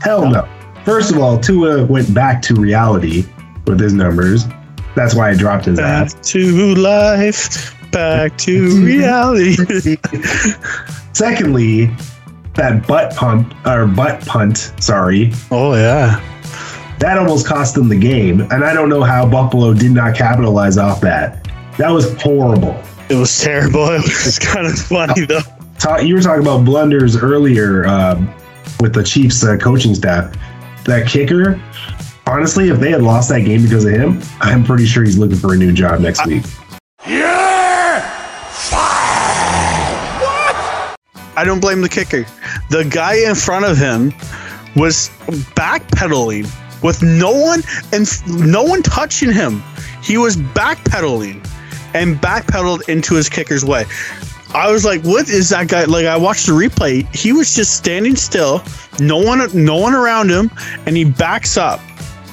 Hell 0.00 0.28
no. 0.28 0.48
First 0.84 1.12
of 1.12 1.18
all, 1.18 1.38
Tua 1.38 1.84
went 1.84 2.12
back 2.12 2.42
to 2.42 2.54
reality 2.54 3.24
with 3.66 3.78
his 3.78 3.92
numbers. 3.92 4.44
That's 4.96 5.14
why 5.14 5.30
I 5.30 5.34
dropped 5.34 5.66
his 5.66 5.78
ass. 5.78 6.14
Back 6.14 6.22
to 6.24 6.74
life, 6.74 7.83
back 7.94 8.36
to 8.38 8.84
reality. 8.84 9.56
Secondly, 11.12 11.86
that 12.54 12.86
butt 12.86 13.14
pump 13.16 13.54
or 13.66 13.86
butt 13.86 14.20
punt, 14.26 14.72
sorry, 14.80 15.32
oh 15.50 15.74
yeah, 15.74 16.20
that 16.98 17.16
almost 17.18 17.46
cost 17.46 17.74
them 17.74 17.88
the 17.88 17.98
game. 17.98 18.40
And 18.52 18.64
I 18.64 18.74
don't 18.74 18.88
know 18.88 19.02
how 19.02 19.26
Buffalo 19.26 19.72
did 19.74 19.92
not 19.92 20.14
capitalize 20.16 20.76
off 20.78 21.00
that. 21.02 21.48
That 21.78 21.90
was 21.90 22.20
horrible. 22.20 22.80
it 23.08 23.14
was 23.14 23.40
terrible. 23.40 23.86
It 23.90 24.02
was 24.02 24.38
kind 24.38 24.66
of 24.66 24.78
funny 24.78 25.24
though. 25.26 25.40
Ta- 25.78 25.98
You 25.98 26.14
were 26.14 26.20
talking 26.20 26.42
about 26.42 26.64
blunders 26.64 27.16
earlier 27.16 27.86
um, 27.86 28.32
with 28.80 28.94
the 28.94 29.02
Chiefs 29.02 29.44
uh, 29.44 29.56
coaching 29.56 29.94
staff. 29.94 30.34
That 30.84 31.08
kicker, 31.08 31.60
honestly, 32.26 32.68
if 32.68 32.78
they 32.78 32.90
had 32.90 33.02
lost 33.02 33.28
that 33.30 33.40
game 33.40 33.62
because 33.62 33.84
of 33.84 33.92
him, 33.92 34.20
I'm 34.40 34.64
pretty 34.64 34.84
sure 34.86 35.02
he's 35.04 35.16
looking 35.18 35.36
for 35.36 35.54
a 35.54 35.56
new 35.56 35.72
job 35.72 36.00
next 36.00 36.26
week. 36.26 36.44
I 41.36 41.44
don't 41.44 41.60
blame 41.60 41.80
the 41.80 41.88
kicker. 41.88 42.24
The 42.70 42.84
guy 42.84 43.16
in 43.28 43.34
front 43.34 43.64
of 43.64 43.76
him 43.76 44.12
was 44.76 45.10
backpedaling 45.54 46.50
with 46.82 47.02
no 47.02 47.32
one 47.32 47.62
and 47.92 48.06
no 48.28 48.62
one 48.62 48.82
touching 48.82 49.32
him. 49.32 49.62
He 50.02 50.18
was 50.18 50.36
backpedaling 50.36 51.46
and 51.94 52.16
backpedaled 52.16 52.88
into 52.88 53.14
his 53.14 53.28
kicker's 53.28 53.64
way. 53.64 53.86
I 54.52 54.70
was 54.70 54.84
like, 54.84 55.02
"What 55.02 55.28
is 55.28 55.48
that 55.48 55.66
guy?" 55.68 55.84
Like, 55.84 56.06
I 56.06 56.16
watched 56.16 56.46
the 56.46 56.52
replay. 56.52 57.12
He 57.14 57.32
was 57.32 57.54
just 57.54 57.76
standing 57.76 58.14
still, 58.14 58.62
no 59.00 59.18
one, 59.18 59.48
no 59.52 59.76
one 59.76 59.94
around 59.94 60.30
him, 60.30 60.50
and 60.86 60.96
he 60.96 61.04
backs 61.04 61.56
up, 61.56 61.80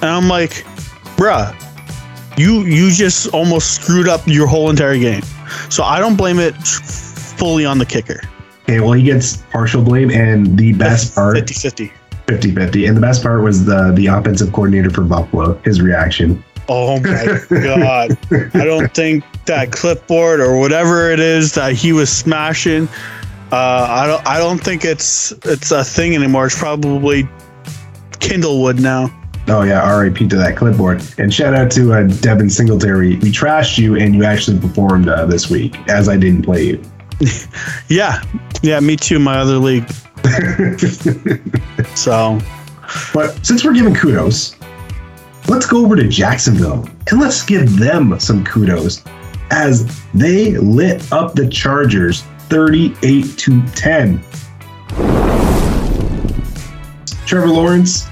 and 0.02 0.12
I'm 0.12 0.28
like, 0.28 0.64
"Bruh, 1.18 1.56
you 2.38 2.62
you 2.62 2.92
just 2.92 3.28
almost 3.30 3.74
screwed 3.82 4.08
up 4.08 4.22
your 4.28 4.46
whole 4.46 4.70
entire 4.70 4.98
game." 4.98 5.24
So 5.70 5.84
I 5.84 6.00
don't 6.00 6.16
blame 6.16 6.38
it 6.40 6.56
fully 6.62 7.66
on 7.66 7.80
the 7.80 7.86
kicker. 7.86 8.22
Okay, 8.72 8.80
well, 8.80 8.94
he 8.94 9.04
gets 9.04 9.38
partial 9.52 9.84
blame, 9.84 10.12
and 10.12 10.58
the 10.58 10.74
best 10.74 11.14
part 11.14 11.36
50 11.36 11.54
50. 11.54 11.94
50 12.28 12.56
50. 12.56 12.86
And 12.86 12.96
the 12.96 13.02
best 13.02 13.22
part 13.22 13.44
was 13.44 13.66
the, 13.66 13.92
the 13.96 14.08
offensive 14.08 14.54
coordinator 14.54 14.90
for 14.90 15.02
Buffalo, 15.02 15.54
his 15.66 15.82
reaction. 15.82 16.44
Oh 16.70 17.00
my 17.02 17.40
god. 17.50 18.18
I 18.54 18.64
don't 18.64 18.94
think 18.94 19.26
that 19.46 19.72
clipboard 19.72 20.40
or 20.40 20.58
whatever 20.58 21.12
it 21.12 21.20
is 21.20 21.54
that 21.56 21.74
he 21.74 21.92
was 21.92 22.10
smashing 22.10 22.88
uh, 23.52 23.86
I 23.90 24.08
don't 24.08 24.26
I 24.26 24.38
don't 24.38 24.60
think 24.60 24.86
it's 24.86 25.34
it's 25.44 25.72
a 25.72 25.84
thing 25.84 26.16
anymore. 26.16 26.46
It's 26.46 26.58
probably 26.58 27.24
Kindlewood 28.20 28.80
now. 28.80 29.10
Oh 29.48 29.64
yeah, 29.64 29.90
RIP 29.94 30.30
to 30.30 30.38
that 30.38 30.56
clipboard. 30.56 31.04
And 31.18 31.34
shout 31.34 31.54
out 31.54 31.70
to 31.72 31.94
uh, 31.94 32.04
Devin 32.22 32.50
Singletary. 32.50 33.18
We 33.18 33.32
trashed 33.32 33.78
you, 33.78 33.98
and 33.98 34.16
you 34.16 34.24
actually 34.24 34.60
performed 34.60 35.10
uh, 35.10 35.26
this 35.26 35.50
week, 35.50 35.76
as 35.90 36.08
I 36.08 36.16
didn't 36.16 36.44
play 36.44 36.64
you. 36.64 36.84
Yeah, 37.90 38.24
yeah, 38.62 38.80
me 38.80 38.96
too. 38.96 39.20
My 39.20 39.38
other 39.38 39.58
league. 39.58 39.90
so 41.96 42.40
But 43.14 43.46
since 43.46 43.66
we're 43.66 43.74
giving 43.74 43.94
kudos, 43.94 44.56
let's 45.50 45.66
go 45.66 45.84
over 45.84 45.96
to 45.98 46.08
Jacksonville 46.08 46.88
and 47.10 47.20
let's 47.20 47.44
give 47.44 47.78
them 47.80 48.18
some 48.20 48.46
kudos 48.46 49.04
as 49.50 50.02
they 50.14 50.58
lit 50.58 51.12
up 51.12 51.34
the 51.36 51.50
Chargers 51.50 52.22
38 52.50 53.38
to 53.38 53.62
10. 53.68 54.24
Trevor 57.26 57.48
Lawrence, 57.48 58.08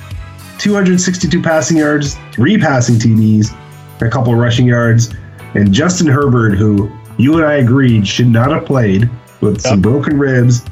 262 0.60 1.42
passing 1.42 1.78
yards, 1.78 2.18
three 2.34 2.58
passing 2.58 2.96
TDs, 2.96 3.56
a 4.02 4.10
couple 4.10 4.36
rushing 4.36 4.68
yards, 4.68 5.14
and 5.56 5.72
Justin 5.74 6.08
Herbert, 6.08 6.56
who 6.56 6.92
you 7.20 7.36
and 7.38 7.46
I 7.46 7.56
agreed 7.56 8.08
should 8.08 8.28
not 8.30 8.50
have 8.50 8.66
played 8.66 9.10
with 9.42 9.62
some 9.62 9.82
broken 9.82 10.18
ribs, 10.18 10.66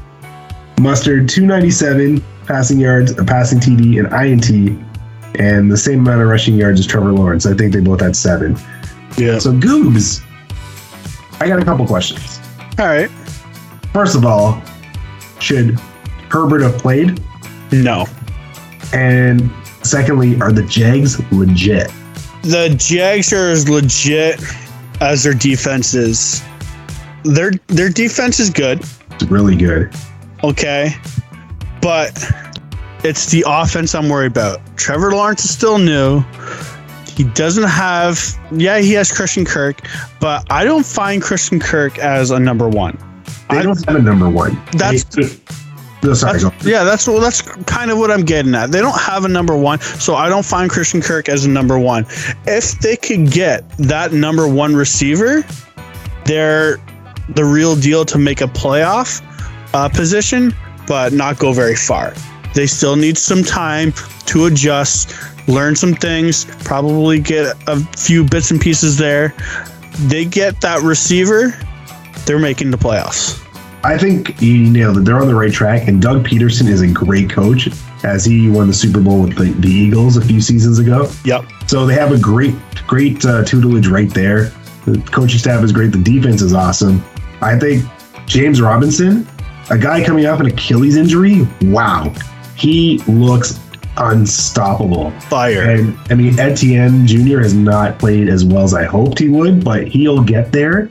Mustard 0.79 1.27
297 1.29 2.23
passing 2.45 2.79
yards, 2.79 3.11
a 3.19 3.23
passing 3.23 3.59
TD, 3.59 3.99
and 3.99 4.13
INT, 4.13 4.79
and 5.39 5.69
the 5.71 5.77
same 5.77 5.99
amount 5.99 6.21
of 6.21 6.27
rushing 6.29 6.55
yards 6.55 6.79
as 6.79 6.87
Trevor 6.87 7.11
Lawrence. 7.11 7.45
I 7.45 7.53
think 7.53 7.73
they 7.73 7.81
both 7.81 7.99
had 7.99 8.15
seven. 8.15 8.57
yeah. 9.17 9.37
So 9.39 9.51
Goobs, 9.51 10.23
I 11.41 11.47
got 11.47 11.61
a 11.61 11.65
couple 11.65 11.85
questions. 11.85 12.39
All 12.79 12.85
right. 12.85 13.09
First 13.91 14.15
of 14.15 14.25
all, 14.25 14.61
should 15.39 15.77
Herbert 16.29 16.61
have 16.61 16.77
played? 16.77 17.21
No. 17.73 18.05
And 18.93 19.51
secondly, 19.83 20.39
are 20.39 20.53
the 20.53 20.63
Jags 20.63 21.19
legit? 21.31 21.91
The 22.43 22.73
Jags 22.77 23.33
are 23.33 23.53
legit 23.69 24.39
as 25.01 25.23
their 25.23 25.33
defense 25.33 25.93
is. 25.93 26.43
Their 27.23 27.51
their 27.67 27.89
defense 27.89 28.39
is 28.39 28.49
good, 28.49 28.79
It's 29.11 29.23
really 29.25 29.55
good. 29.55 29.93
okay, 30.43 30.93
but 31.81 32.23
it's 33.03 33.29
the 33.31 33.43
offense 33.47 33.93
I'm 33.95 34.07
worried 34.09 34.31
about. 34.31 34.59
Trevor 34.77 35.11
Lawrence 35.11 35.43
is 35.45 35.51
still 35.51 35.77
new. 35.77 36.23
He 37.15 37.23
doesn't 37.23 37.63
have, 37.67 38.19
yeah, 38.51 38.77
he 38.79 38.93
has 38.93 39.11
Christian 39.11 39.43
Kirk, 39.43 39.77
but 40.19 40.45
I 40.51 40.63
don't 40.63 40.85
find 40.85 41.21
Christian 41.21 41.59
Kirk 41.59 41.97
as 41.97 42.29
a 42.31 42.39
number 42.39 42.69
one. 42.69 42.97
They 43.49 43.57
I- 43.57 43.63
don't 43.63 43.85
have 43.85 43.95
a 43.95 44.01
number 44.01 44.29
one. 44.29 44.53
That's- 44.73 45.03
They- 45.05 45.23
no, 45.23 45.27
sorry. 45.27 45.39
That's, 46.01 46.21
yeah, 46.65 46.83
that's 46.83 47.07
well, 47.07 47.19
that's 47.19 47.41
kind 47.41 47.89
of 47.89 47.97
what 47.97 48.11
I'm 48.11 48.23
getting 48.23 48.53
at. 48.55 48.71
They 48.71 48.79
don't 48.79 48.99
have 48.99 49.25
a 49.25 49.27
number 49.27 49.57
one, 49.57 49.79
so 49.79 50.15
I 50.15 50.29
don't 50.29 50.45
find 50.45 50.69
Christian 50.69 51.01
Kirk 51.01 51.27
as 51.27 51.45
a 51.45 51.49
number 51.49 51.79
one. 51.79 52.05
If 52.45 52.79
they 52.79 52.95
could 52.95 53.31
get 53.31 53.67
that 53.77 54.13
number 54.13 54.47
one 54.47 54.75
receiver, 54.75 55.43
they're 56.25 56.77
the 57.29 57.43
real 57.43 57.75
deal 57.75 58.05
to 58.05 58.17
make 58.17 58.41
a 58.41 58.45
playoff 58.45 59.21
uh, 59.73 59.89
position, 59.89 60.53
but 60.87 61.13
not 61.13 61.39
go 61.39 61.51
very 61.51 61.75
far. 61.75 62.13
They 62.53 62.67
still 62.67 62.95
need 62.95 63.17
some 63.17 63.43
time 63.43 63.91
to 64.27 64.45
adjust, 64.45 65.13
learn 65.47 65.75
some 65.75 65.93
things, 65.93 66.45
probably 66.63 67.19
get 67.19 67.55
a 67.67 67.79
few 67.97 68.23
bits 68.23 68.51
and 68.51 68.61
pieces 68.61 68.97
there. 68.97 69.33
They 70.01 70.25
get 70.25 70.61
that 70.61 70.81
receiver, 70.83 71.53
they're 72.25 72.39
making 72.39 72.71
the 72.71 72.77
playoffs. 72.77 73.43
I 73.83 73.97
think 73.97 74.41
you 74.41 74.69
nailed 74.69 74.97
it. 74.97 75.05
They're 75.05 75.19
on 75.19 75.27
the 75.27 75.35
right 75.35 75.51
track, 75.51 75.87
and 75.87 76.01
Doug 76.01 76.25
Pederson 76.25 76.67
is 76.67 76.81
a 76.81 76.87
great 76.87 77.29
coach, 77.29 77.69
as 78.03 78.25
he 78.25 78.49
won 78.49 78.67
the 78.67 78.73
Super 78.73 78.99
Bowl 78.99 79.21
with 79.21 79.37
the, 79.37 79.51
the 79.59 79.69
Eagles 79.69 80.17
a 80.17 80.21
few 80.21 80.41
seasons 80.41 80.79
ago. 80.79 81.09
Yep. 81.23 81.45
So 81.67 81.85
they 81.85 81.93
have 81.93 82.11
a 82.11 82.19
great, 82.19 82.55
great 82.87 83.23
uh, 83.25 83.43
tutelage 83.43 83.87
right 83.87 84.13
there. 84.13 84.51
The 84.85 85.01
coaching 85.11 85.39
staff 85.39 85.63
is 85.63 85.71
great. 85.71 85.91
The 85.91 86.01
defense 86.01 86.41
is 86.41 86.53
awesome. 86.53 87.03
I 87.41 87.57
think 87.59 87.83
James 88.25 88.61
Robinson, 88.61 89.27
a 89.69 89.77
guy 89.77 90.03
coming 90.03 90.25
off 90.25 90.39
an 90.39 90.47
Achilles 90.47 90.97
injury, 90.97 91.47
wow, 91.61 92.13
he 92.55 92.99
looks 93.07 93.59
unstoppable. 93.97 95.11
Fire. 95.21 95.69
And 95.69 95.97
I 96.09 96.15
mean, 96.15 96.39
Etienne 96.39 97.05
Jr. 97.05 97.39
has 97.39 97.53
not 97.53 97.99
played 97.99 98.29
as 98.29 98.45
well 98.45 98.63
as 98.63 98.73
I 98.73 98.83
hoped 98.83 99.19
he 99.19 99.29
would, 99.29 99.63
but 99.63 99.87
he'll 99.87 100.23
get 100.23 100.51
there. 100.51 100.89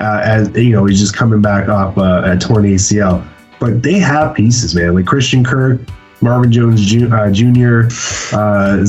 Uh, 0.00 0.20
as 0.24 0.48
you 0.56 0.70
know, 0.72 0.84
he's 0.84 1.00
just 1.00 1.16
coming 1.16 1.40
back 1.42 1.68
off 1.68 1.96
uh, 1.98 2.22
a 2.24 2.36
torn 2.36 2.64
ACL. 2.64 3.26
But 3.58 3.82
they 3.82 3.98
have 3.98 4.34
pieces, 4.34 4.74
man. 4.74 4.94
Like 4.94 5.06
Christian 5.06 5.42
Kirk, 5.44 5.80
Marvin 6.20 6.52
Jones 6.52 6.84
Ju- 6.84 7.10
uh, 7.12 7.30
Jr., 7.30 7.88
uh, 8.36 8.84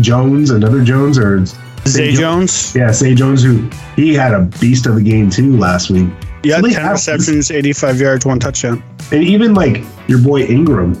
Jones, 0.00 0.50
another 0.50 0.82
Jones, 0.84 1.18
or 1.18 1.44
Zay 1.88 2.12
Jones. 2.12 2.74
yeah, 2.76 2.92
Zay 2.92 3.14
Jones, 3.14 3.42
who 3.42 3.68
he 3.96 4.14
had 4.14 4.32
a 4.34 4.42
beast 4.60 4.86
of 4.86 4.96
a 4.96 5.02
game 5.02 5.30
too 5.30 5.56
last 5.56 5.90
week. 5.90 6.08
Yeah, 6.42 6.56
So 6.56 6.62
they 6.62 6.72
10 6.72 6.82
have- 6.82 6.92
receptions, 6.92 7.50
85 7.50 8.00
yards, 8.00 8.24
one 8.26 8.38
touchdown. 8.38 8.82
And 9.12 9.22
even 9.24 9.54
like 9.54 9.82
your 10.06 10.18
boy 10.20 10.42
Ingram, 10.42 10.94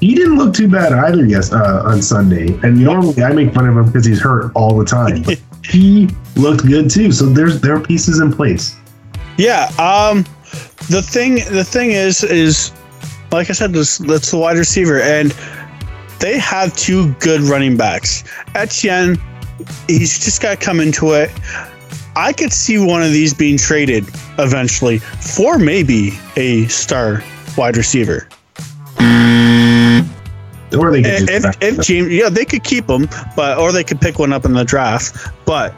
he 0.00 0.14
didn't 0.14 0.36
look 0.38 0.54
too 0.54 0.68
bad 0.68 0.92
either. 0.92 1.26
Yes, 1.26 1.52
uh, 1.52 1.82
on 1.84 2.00
Sunday. 2.02 2.56
And 2.62 2.78
normally 2.78 3.20
I 3.22 3.32
make 3.32 3.52
fun 3.52 3.68
of 3.68 3.76
him 3.76 3.86
because 3.86 4.06
he's 4.06 4.20
hurt 4.20 4.52
all 4.54 4.78
the 4.78 4.84
time, 4.84 5.24
he 5.68 6.08
looked 6.36 6.66
good 6.66 6.90
too. 6.90 7.12
So 7.12 7.26
there's 7.26 7.60
there 7.60 7.76
are 7.76 7.80
pieces 7.80 8.20
in 8.20 8.32
place. 8.32 8.76
Yeah. 9.36 9.70
Um, 9.78 10.24
the 10.88 11.02
thing, 11.02 11.36
the 11.50 11.64
thing 11.64 11.92
is, 11.92 12.24
is 12.24 12.72
like 13.30 13.50
I 13.50 13.52
said, 13.52 13.72
this 13.72 13.98
that's 13.98 14.30
the 14.30 14.38
wide 14.38 14.56
receiver, 14.56 15.00
and 15.00 15.30
they 16.18 16.38
have 16.38 16.74
two 16.76 17.12
good 17.14 17.42
running 17.42 17.76
backs. 17.76 18.24
Etienne, 18.54 19.18
he's 19.86 20.18
just 20.24 20.40
got 20.40 20.58
to 20.58 20.64
come 20.64 20.80
into 20.80 21.12
it. 21.12 21.30
I 22.16 22.32
could 22.32 22.52
see 22.52 22.78
one 22.78 23.02
of 23.02 23.12
these 23.12 23.32
being 23.32 23.58
traded 23.58 24.08
eventually 24.38 24.98
for 24.98 25.58
maybe 25.58 26.18
a 26.36 26.66
star 26.66 27.22
wide 27.56 27.76
receiver. 27.76 28.28
Or 30.76 30.90
they 30.90 31.02
could 31.02 31.30
If, 31.30 31.62
if 31.62 31.80
James, 31.86 32.12
yeah, 32.12 32.28
they 32.28 32.44
could 32.44 32.64
keep 32.64 32.88
him, 32.88 33.08
but 33.36 33.58
or 33.58 33.72
they 33.72 33.84
could 33.84 34.00
pick 34.00 34.18
one 34.18 34.32
up 34.32 34.44
in 34.44 34.52
the 34.52 34.64
draft. 34.64 35.16
But 35.44 35.74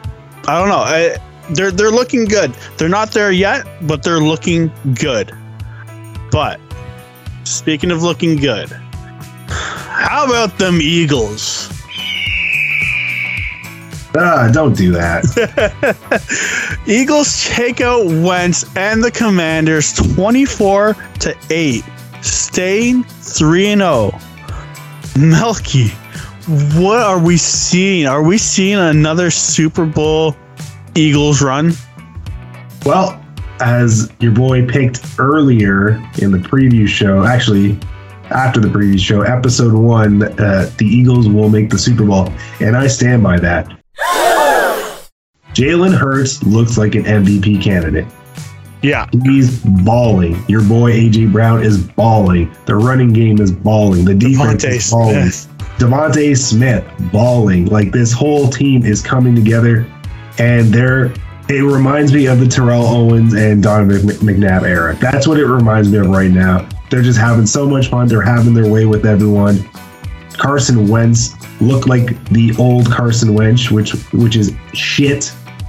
I 0.47 0.59
don't 0.59 0.69
know. 0.69 0.77
I, 0.77 1.17
they're 1.51 1.71
they're 1.71 1.91
looking 1.91 2.25
good. 2.25 2.53
They're 2.77 2.89
not 2.89 3.11
there 3.11 3.31
yet, 3.31 3.65
but 3.87 4.03
they're 4.03 4.19
looking 4.19 4.71
good. 4.95 5.31
But 6.31 6.59
speaking 7.43 7.91
of 7.91 8.01
looking 8.01 8.37
good, 8.37 8.69
how 9.49 10.25
about 10.25 10.57
them 10.57 10.79
Eagles? 10.81 11.69
ah, 14.15 14.49
don't 14.51 14.75
do 14.75 14.91
that. 14.91 15.23
Eagles 16.87 17.45
take 17.45 17.81
out 17.81 18.05
Wentz 18.05 18.65
and 18.75 19.03
the 19.03 19.11
Commanders 19.11 19.93
24 19.93 20.95
to 21.19 21.37
8, 21.49 21.83
staying 22.21 23.03
3 23.03 23.67
and 23.67 23.81
0. 23.81 24.11
Melky, 25.17 25.89
what 26.79 26.99
are 26.99 27.19
we 27.19 27.37
seeing? 27.37 28.07
Are 28.07 28.23
we 28.23 28.37
seeing 28.37 28.77
another 28.77 29.29
Super 29.29 29.85
Bowl 29.85 30.35
Eagles 30.95 31.41
run? 31.41 31.73
well, 32.85 33.23
as 33.59 34.11
your 34.19 34.31
boy 34.31 34.65
picked 34.67 35.01
earlier 35.19 35.89
in 36.19 36.31
the 36.31 36.39
preview 36.39 36.87
show, 36.87 37.23
actually 37.23 37.79
after 38.31 38.59
the 38.59 38.67
preview 38.67 38.99
show, 38.99 39.21
episode 39.21 39.73
one, 39.73 40.23
uh, 40.23 40.71
the 40.77 40.85
Eagles 40.85 41.27
will 41.27 41.49
make 41.49 41.69
the 41.69 41.77
Super 41.77 42.05
Bowl, 42.05 42.31
and 42.59 42.75
I 42.75 42.87
stand 42.87 43.21
by 43.21 43.37
that. 43.39 43.67
Jalen 45.53 45.95
Hurts 45.95 46.41
looks 46.43 46.77
like 46.77 46.95
an 46.95 47.03
MVP 47.03 47.61
candidate. 47.61 48.07
Yeah. 48.81 49.07
He's 49.23 49.59
balling. 49.63 50.43
Your 50.47 50.63
boy 50.63 50.91
AJ 50.91 51.31
Brown 51.31 51.63
is 51.63 51.77
balling. 51.83 52.51
The 52.65 52.75
running 52.75 53.13
game 53.13 53.39
is 53.39 53.51
balling. 53.51 54.05
The 54.05 54.15
defense 54.15 54.63
DeVonta 54.65 54.69
is 54.75 54.91
balling. 54.91 55.29
Smith. 55.29 55.77
DeVonta 55.77 56.37
Smith 56.37 57.11
balling. 57.11 57.65
Like 57.67 57.91
this 57.91 58.11
whole 58.11 58.47
team 58.49 58.83
is 58.83 59.01
coming 59.01 59.35
together, 59.35 59.85
and 60.39 60.73
they're. 60.73 61.13
It 61.49 61.63
reminds 61.63 62.13
me 62.13 62.27
of 62.27 62.39
the 62.39 62.47
Terrell 62.47 62.85
Owens 62.85 63.33
and 63.33 63.61
Donovan 63.61 63.97
McNabb 64.19 64.63
era. 64.63 64.95
That's 64.95 65.27
what 65.27 65.37
it 65.37 65.45
reminds 65.47 65.91
me 65.91 65.97
of 65.97 66.07
right 66.07 66.31
now. 66.31 66.67
They're 66.89 67.01
just 67.01 67.19
having 67.19 67.45
so 67.45 67.67
much 67.67 67.89
fun. 67.89 68.07
They're 68.07 68.21
having 68.21 68.53
their 68.53 68.69
way 68.71 68.85
with 68.85 69.05
everyone. 69.05 69.67
Carson 70.37 70.87
Wentz 70.87 71.33
looked 71.59 71.87
like 71.89 72.23
the 72.29 72.55
old 72.57 72.89
Carson 72.89 73.33
Wentz, 73.33 73.69
which 73.69 73.91
which 74.13 74.35
is 74.37 74.53
shit. 74.73 75.23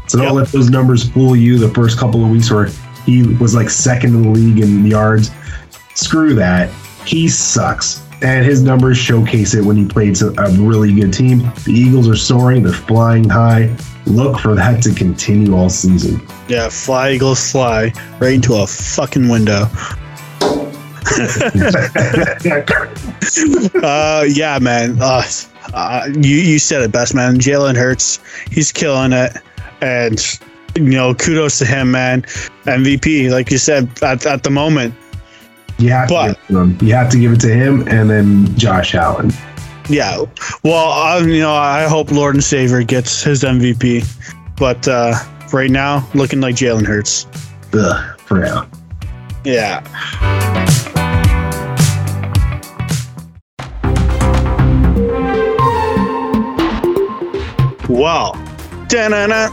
So 0.07 0.18
don't 0.18 0.27
Yep. 0.29 0.35
let 0.35 0.48
those 0.48 0.70
numbers 0.70 1.09
fool 1.09 1.35
you. 1.35 1.59
The 1.59 1.68
first 1.70 1.98
couple 1.98 2.25
of 2.25 2.31
weeks 2.31 2.51
where 2.51 2.68
he 3.05 3.35
was 3.37 3.55
like 3.55 3.71
second 3.71 4.15
in 4.15 4.23
the 4.23 4.29
league 4.29 4.61
in 4.61 4.87
yards, 4.87 5.31
screw 5.95 6.35
that. 6.35 6.71
He 7.05 7.29
sucks, 7.29 8.07
and 8.23 8.45
his 8.45 8.62
numbers 8.62 8.99
showcase 8.99 9.55
it 9.55 9.65
when 9.65 9.77
he 9.77 9.87
played 9.87 10.21
a 10.23 10.29
a 10.41 10.51
really 10.53 10.95
good 10.95 11.12
team. 11.12 11.38
The 11.65 11.73
Eagles 11.73 12.09
are 12.09 12.17
soaring; 12.17 12.62
they're 12.62 12.73
flying 12.73 13.29
high. 13.29 13.75
Look 14.07 14.38
for 14.38 14.55
that 14.55 14.83
to 14.83 14.95
continue 14.95 15.55
all 15.55 15.71
season. 15.71 16.27
Yeah, 16.49 16.69
fly 16.69 17.12
Eagles 17.12 17.51
fly 17.51 17.93
right 18.21 18.35
into 18.35 18.55
a 18.55 18.67
fucking 18.67 19.29
window. 19.29 19.67
Uh, 23.83 24.25
yeah, 24.29 24.59
man. 24.61 24.99
Uh, 25.01 25.23
uh, 25.73 26.09
you 26.15 26.37
you 26.37 26.59
said 26.59 26.83
it 26.83 26.93
best, 26.93 27.15
man. 27.15 27.37
Jalen 27.37 27.77
Hurts, 27.77 28.21
he's 28.51 28.73
killing 28.73 29.12
it, 29.12 29.37
and 29.81 30.19
you 30.76 30.82
know, 30.90 31.14
kudos 31.14 31.58
to 31.58 31.64
him, 31.66 31.90
man. 31.90 32.22
MVP, 32.64 33.30
like 33.30 33.50
you 33.50 33.58
said, 33.58 33.88
at, 34.02 34.24
at 34.26 34.42
the 34.42 34.50
moment. 34.50 34.94
You 35.78 35.90
have, 35.90 36.08
But- 36.08 36.28
to 36.28 36.32
give 36.35 36.38
it 36.38 36.52
to 36.52 36.58
him. 36.61 36.78
you 36.88 36.94
have 36.94 37.11
to 37.11 37.18
give 37.18 37.32
it 37.32 37.40
to 37.40 37.54
him 37.54 37.88
and 37.88 38.08
then 38.11 38.56
Josh 38.58 38.94
Allen. 38.94 39.32
Yeah. 39.88 40.24
Well, 40.62 40.90
I, 40.92 41.18
you 41.18 41.40
know, 41.40 41.52
I 41.52 41.85
hope 41.88 42.11
Lord 42.12 42.35
and 42.37 42.44
Savior 42.44 42.82
gets 42.85 43.22
his 43.22 43.42
MVP, 43.42 44.06
but 44.56 44.87
uh, 44.87 45.14
right 45.52 45.70
now, 45.70 46.08
looking 46.14 46.40
like 46.40 46.54
Jalen 46.54 46.87
Hurts. 46.87 47.26
Ugh, 47.74 48.18
for 48.20 48.38
now. 48.38 48.68
Yeah. 49.44 49.80
Well, 57.88 58.32
da-na-na, 58.88 59.48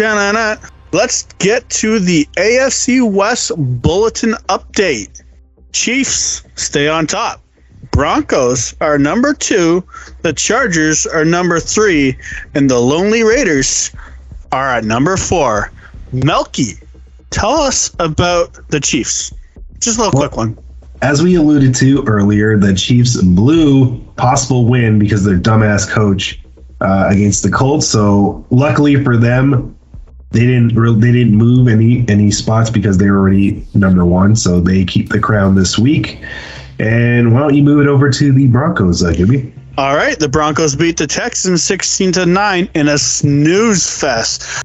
da-na-na. 0.00 0.56
let's 0.92 1.24
get 1.40 1.68
to 1.68 1.98
the 1.98 2.26
AFC 2.38 3.06
West 3.06 3.52
Bulletin 3.82 4.32
update. 4.48 5.22
Chiefs 5.72 6.42
stay 6.54 6.88
on 6.88 7.06
top. 7.06 7.42
Broncos 7.90 8.74
are 8.80 8.96
number 8.98 9.34
two. 9.34 9.84
The 10.22 10.32
Chargers 10.32 11.06
are 11.06 11.26
number 11.26 11.60
three. 11.60 12.16
And 12.54 12.70
the 12.70 12.78
Lonely 12.78 13.24
Raiders 13.24 13.90
are 14.52 14.70
at 14.70 14.84
number 14.84 15.18
four. 15.18 15.70
Melky, 16.14 16.76
tell 17.28 17.58
us 17.58 17.94
about 17.98 18.58
the 18.70 18.80
Chiefs. 18.80 19.34
Just 19.80 19.98
a 19.98 20.04
little 20.04 20.18
quick 20.18 20.34
one. 20.34 20.58
As 21.02 21.22
we 21.22 21.34
alluded 21.34 21.74
to 21.74 22.04
earlier, 22.06 22.56
the 22.56 22.74
Chiefs 22.74 23.20
blew 23.20 24.00
possible 24.16 24.64
win 24.64 24.98
because 24.98 25.26
their 25.26 25.38
dumbass 25.38 25.86
coach 25.86 26.40
uh, 26.80 27.08
against 27.10 27.42
the 27.42 27.50
Colts. 27.50 27.86
So 27.86 28.46
luckily 28.48 29.04
for 29.04 29.18
them, 29.18 29.76
they 30.30 30.40
didn't 30.40 30.74
re- 30.76 30.94
they 30.94 31.12
didn't 31.12 31.34
move 31.34 31.68
any 31.68 32.04
any 32.08 32.30
spots 32.30 32.70
because 32.70 32.98
they 32.98 33.10
were 33.10 33.18
already 33.18 33.66
number 33.74 34.04
one. 34.04 34.36
So 34.36 34.60
they 34.60 34.84
keep 34.84 35.08
the 35.08 35.18
crown 35.18 35.54
this 35.54 35.78
week. 35.78 36.22
And 36.78 37.34
why 37.34 37.40
don't 37.40 37.54
you 37.54 37.62
move 37.62 37.80
it 37.80 37.88
over 37.88 38.10
to 38.10 38.32
the 38.32 38.46
Broncos, 38.46 39.02
uh, 39.04 39.12
Gibby? 39.12 39.52
All 39.76 39.94
right, 39.94 40.18
the 40.18 40.28
Broncos 40.28 40.74
beat 40.74 40.96
the 40.96 41.06
Texans 41.06 41.62
16 41.62 42.12
to 42.12 42.26
9 42.26 42.68
in 42.74 42.88
a 42.88 42.98
snooze 42.98 43.98
fest. 44.00 44.64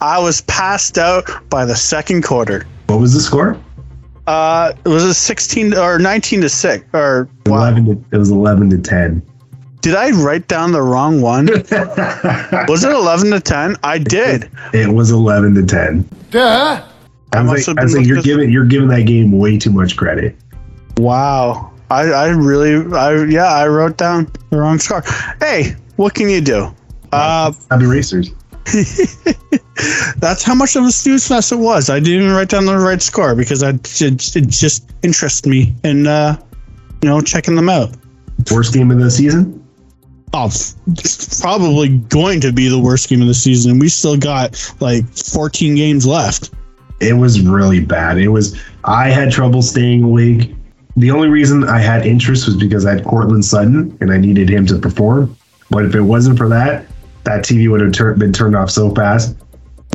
I 0.00 0.18
was 0.18 0.42
passed 0.42 0.98
out 0.98 1.24
by 1.50 1.64
the 1.64 1.76
second 1.76 2.22
quarter. 2.22 2.66
What 2.86 3.00
was 3.00 3.12
the 3.12 3.20
score? 3.20 3.60
Uh, 4.26 4.72
it 4.84 4.88
was 4.88 5.04
a 5.04 5.14
16 5.14 5.74
or 5.74 5.98
19 5.98 6.40
to 6.40 6.48
6 6.48 6.84
or 6.92 7.28
wow. 7.46 7.58
Eleven. 7.58 7.84
To, 7.86 8.04
it 8.12 8.18
was 8.18 8.30
eleven 8.30 8.70
to 8.70 8.78
ten. 8.78 9.22
Did 9.86 9.94
I 9.94 10.10
write 10.10 10.48
down 10.48 10.72
the 10.72 10.82
wrong 10.82 11.20
one? 11.20 11.46
was 12.66 12.82
it 12.82 12.90
11 12.90 13.30
to 13.30 13.38
10? 13.38 13.76
I 13.84 13.98
did. 13.98 14.50
It 14.72 14.92
was 14.92 15.12
eleven 15.12 15.54
to 15.54 15.64
ten. 15.64 16.08
Duh. 16.32 16.84
I 17.32 17.42
must 17.44 17.52
was 17.52 17.66
have 17.66 17.76
like, 17.76 17.78
I 17.78 17.84
was 17.84 17.92
been 17.92 18.02
like 18.02 18.08
you're 18.08 18.20
giving 18.20 18.50
you're 18.50 18.64
giving 18.64 18.88
that 18.88 19.02
game 19.02 19.38
way 19.38 19.56
too 19.56 19.70
much 19.70 19.96
credit. 19.96 20.34
Wow. 20.96 21.72
I, 21.88 22.02
I 22.10 22.28
really 22.30 22.92
I 22.96 23.26
yeah, 23.26 23.44
I 23.44 23.68
wrote 23.68 23.96
down 23.96 24.28
the 24.50 24.56
wrong 24.56 24.80
score. 24.80 25.04
Hey, 25.38 25.76
what 25.94 26.14
can 26.14 26.28
you 26.28 26.40
do? 26.40 26.74
Uh 27.12 27.52
Happy 27.70 27.86
racers. 27.86 28.32
That's 30.16 30.42
how 30.42 30.56
much 30.56 30.74
of 30.74 30.82
a 30.82 30.90
snooze 30.90 31.28
fest 31.28 31.52
it 31.52 31.60
was. 31.60 31.90
I 31.90 32.00
didn't 32.00 32.22
even 32.22 32.34
write 32.34 32.48
down 32.48 32.66
the 32.66 32.76
right 32.76 33.00
score 33.00 33.36
because 33.36 33.62
I 33.62 33.68
it, 33.68 34.36
it 34.36 34.48
just 34.48 34.90
interests 35.04 35.46
me 35.46 35.76
in 35.84 36.08
uh, 36.08 36.42
you 37.02 37.08
know 37.08 37.20
checking 37.20 37.54
them 37.54 37.68
out. 37.68 37.94
Worst 38.50 38.74
game 38.74 38.90
of 38.90 38.98
the 38.98 39.12
season. 39.12 39.62
Oh, 40.38 40.48
it's 40.88 41.40
probably 41.40 41.96
going 41.96 42.42
to 42.42 42.52
be 42.52 42.68
the 42.68 42.78
worst 42.78 43.08
game 43.08 43.22
of 43.22 43.26
the 43.26 43.32
season. 43.32 43.78
We 43.78 43.88
still 43.88 44.18
got 44.18 44.70
like 44.80 45.06
14 45.06 45.74
games 45.76 46.06
left. 46.06 46.50
It 47.00 47.14
was 47.14 47.40
really 47.40 47.80
bad. 47.80 48.18
It 48.18 48.28
was. 48.28 48.60
I 48.84 49.08
had 49.08 49.32
trouble 49.32 49.62
staying 49.62 50.02
awake. 50.02 50.54
The 50.94 51.10
only 51.10 51.28
reason 51.28 51.64
I 51.64 51.78
had 51.78 52.04
interest 52.04 52.44
was 52.44 52.54
because 52.54 52.84
I 52.84 52.96
had 52.96 53.04
Courtland 53.04 53.46
Sutton 53.46 53.96
and 54.02 54.12
I 54.12 54.18
needed 54.18 54.50
him 54.50 54.66
to 54.66 54.78
perform. 54.78 55.34
But 55.70 55.86
if 55.86 55.94
it 55.94 56.02
wasn't 56.02 56.36
for 56.36 56.50
that, 56.50 56.84
that 57.24 57.42
TV 57.42 57.70
would 57.70 57.80
have 57.80 58.18
been 58.18 58.34
turned 58.34 58.56
off 58.56 58.70
so 58.70 58.94
fast. 58.94 59.34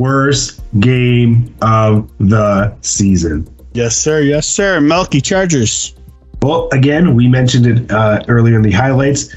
Worst 0.00 0.60
game 0.80 1.54
of 1.62 2.10
the 2.18 2.76
season. 2.80 3.48
Yes, 3.74 3.96
sir. 3.96 4.22
Yes, 4.22 4.48
sir. 4.48 4.80
Melky 4.80 5.20
Chargers. 5.20 5.94
Well, 6.42 6.68
again, 6.72 7.14
we 7.14 7.28
mentioned 7.28 7.66
it 7.66 7.92
uh, 7.92 8.24
earlier 8.26 8.56
in 8.56 8.62
the 8.62 8.72
highlights. 8.72 9.32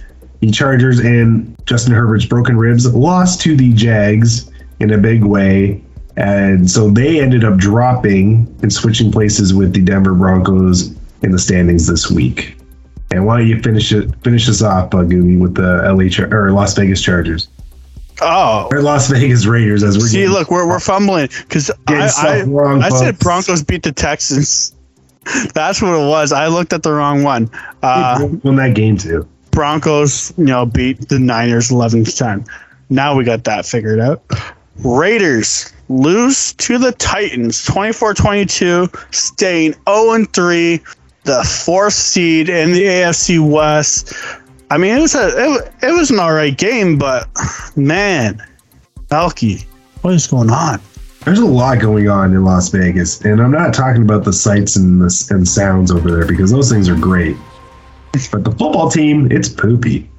The 0.46 0.52
Chargers 0.52 1.00
and 1.00 1.56
Justin 1.66 1.94
Herbert's 1.94 2.26
broken 2.26 2.56
ribs 2.56 2.86
lost 2.94 3.42
to 3.42 3.56
the 3.56 3.74
Jags 3.74 4.52
in 4.80 4.92
a 4.94 4.98
big 4.98 5.24
way. 5.24 5.84
And 6.18 6.70
so 6.70 6.92
they 6.92 7.20
ended 7.20 7.44
up 7.44 7.58
dropping 7.58 8.56
and 8.62 8.72
switching 8.72 9.12
places 9.12 9.56
with 9.56 9.74
the 9.74 9.82
Denver 9.82 10.14
Broncos 10.14 10.96
in 11.24 11.32
the 11.32 11.40
standings 11.40 11.88
this 11.88 12.12
week. 12.12 12.58
And 13.12 13.26
why 13.26 13.40
don't 13.40 13.48
you 13.48 13.60
finish 13.62 13.92
it 13.92 14.14
finish 14.24 14.48
us 14.48 14.62
off, 14.62 14.92
Gooby, 14.92 15.40
with 15.40 15.56
the 15.56 15.82
LA 15.92 16.10
Char- 16.10 16.32
or 16.32 16.52
Las 16.52 16.76
Vegas 16.76 17.02
Chargers 17.02 17.48
Oh, 18.22 18.68
or 18.72 18.82
Las 18.84 19.10
Vegas 19.10 19.46
Raiders 19.48 19.84
as 19.84 19.98
we're 19.98 20.06
see, 20.08 20.18
getting- 20.18 20.32
look, 20.32 20.52
we're, 20.52 20.68
we're 20.68 20.80
fumbling 20.80 21.28
because 21.42 21.72
I, 21.88 22.12
I, 22.18 22.42
wrong, 22.44 22.84
I 22.84 22.90
said. 22.90 23.18
Broncos 23.20 23.64
beat 23.64 23.82
the 23.84 23.92
Texans. 23.92 24.74
That's 25.56 25.82
what 25.82 25.94
it 25.96 26.08
was. 26.08 26.32
I 26.32 26.48
looked 26.48 26.72
at 26.72 26.84
the 26.84 26.92
wrong 26.92 27.24
one. 27.24 27.50
Uh, 27.82 28.28
won 28.44 28.56
that 28.58 28.76
game 28.76 28.96
too. 28.98 29.28
Broncos, 29.56 30.34
you 30.38 30.44
know, 30.44 30.66
beat 30.66 31.10
the 31.10 31.18
Niners 31.18 31.72
11 31.72 32.04
to 32.04 32.16
10. 32.16 32.46
Now 32.90 33.16
we 33.16 33.24
got 33.24 33.46
that 33.46 33.66
figured 33.66 34.00
out. 34.00 34.24
Raiders 34.84 35.74
lose 35.90 36.54
to 36.54 36.78
the 36.78 36.92
Titans 36.92 37.66
24 37.66 38.14
22, 38.14 38.90
staying 39.12 39.74
0 39.88 40.26
3, 40.26 40.82
the 41.24 41.62
fourth 41.66 41.94
seed 41.94 42.50
in 42.50 42.74
the 42.74 42.84
AFC 42.84 43.52
West. 43.52 44.14
I 44.70 44.78
mean, 44.78 44.98
it 44.98 45.02
was 45.02 45.16
a 45.16 45.28
it, 45.28 45.74
it 45.84 45.92
was 45.92 46.12
an 46.12 46.20
all 46.20 46.34
right 46.34 46.56
game, 46.56 46.98
but 46.98 47.28
man, 47.76 48.42
Elky, 49.10 49.64
what 50.02 50.14
is 50.14 50.28
going 50.28 50.50
on? 50.50 50.82
There's 51.24 51.40
a 51.40 51.46
lot 51.46 51.80
going 51.80 52.08
on 52.10 52.34
in 52.34 52.44
Las 52.44 52.70
Vegas, 52.70 53.22
and 53.22 53.42
I'm 53.42 53.52
not 53.52 53.74
talking 53.74 54.04
about 54.04 54.26
the 54.26 54.34
sights 54.34 54.76
and 54.76 55.02
the 55.02 55.28
and 55.32 55.48
sounds 55.48 55.92
over 55.92 56.12
there 56.12 56.28
because 56.28 56.52
those 56.52 56.70
things 56.70 56.90
are 56.90 56.96
great. 56.96 57.36
But 58.16 58.46
the 58.46 58.52
football 58.52 58.90
team, 58.90 59.30
it's 59.30 59.50
poopy. 59.50 60.10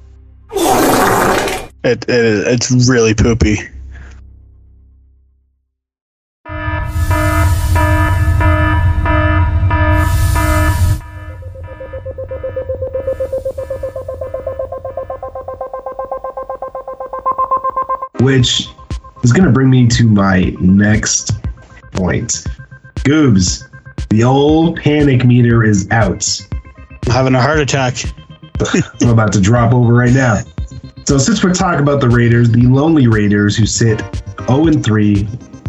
It, 1.83 2.05
it 2.07 2.07
it's 2.07 2.69
really 2.87 3.15
poopy. 3.15 3.57
Which 18.19 18.67
is 19.23 19.33
going 19.33 19.45
to 19.45 19.51
bring 19.51 19.71
me 19.71 19.87
to 19.87 20.07
my 20.07 20.55
next 20.59 21.31
point. 21.93 22.45
Goobs, 22.97 23.63
the 24.09 24.23
old 24.23 24.77
panic 24.77 25.25
meter 25.25 25.63
is 25.63 25.89
out. 25.89 26.39
I'm 27.07 27.13
having 27.13 27.35
a 27.35 27.41
heart 27.41 27.59
attack. 27.59 28.03
I'm 29.01 29.09
about 29.09 29.31
to 29.31 29.39
drop 29.39 29.73
over 29.73 29.93
right 29.93 30.11
now. 30.11 30.41
So 31.05 31.17
since 31.17 31.41
we're 31.41 31.53
talking 31.53 31.79
about 31.79 32.01
the 32.01 32.09
Raiders, 32.09 32.51
the 32.51 32.63
lonely 32.63 33.07
Raiders 33.07 33.55
who 33.55 33.65
sit 33.65 34.01
0 34.45 34.67
and 34.67 34.83
3, 34.83 35.25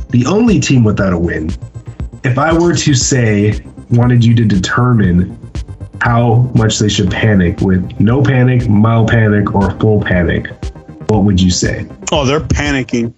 the 0.08 0.26
only 0.26 0.58
team 0.58 0.82
without 0.82 1.12
a 1.12 1.18
win. 1.18 1.48
If 2.24 2.38
I 2.38 2.52
were 2.52 2.74
to 2.74 2.92
say, 2.92 3.64
wanted 3.88 4.24
you 4.24 4.34
to 4.34 4.44
determine 4.44 5.38
how 6.00 6.50
much 6.56 6.80
they 6.80 6.88
should 6.88 7.08
panic 7.08 7.60
with 7.60 8.00
no 8.00 8.20
panic, 8.20 8.68
mild 8.68 9.08
panic, 9.08 9.54
or 9.54 9.70
full 9.78 10.02
panic, 10.02 10.48
what 11.08 11.22
would 11.22 11.40
you 11.40 11.52
say? 11.52 11.86
Oh, 12.10 12.24
they're 12.24 12.40
panicking. 12.40 13.14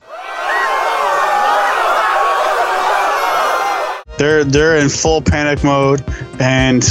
They're 4.21 4.45
they're 4.45 4.77
in 4.77 4.91
full 4.91 5.23
panic 5.23 5.65
mode 5.65 6.05
and 6.39 6.87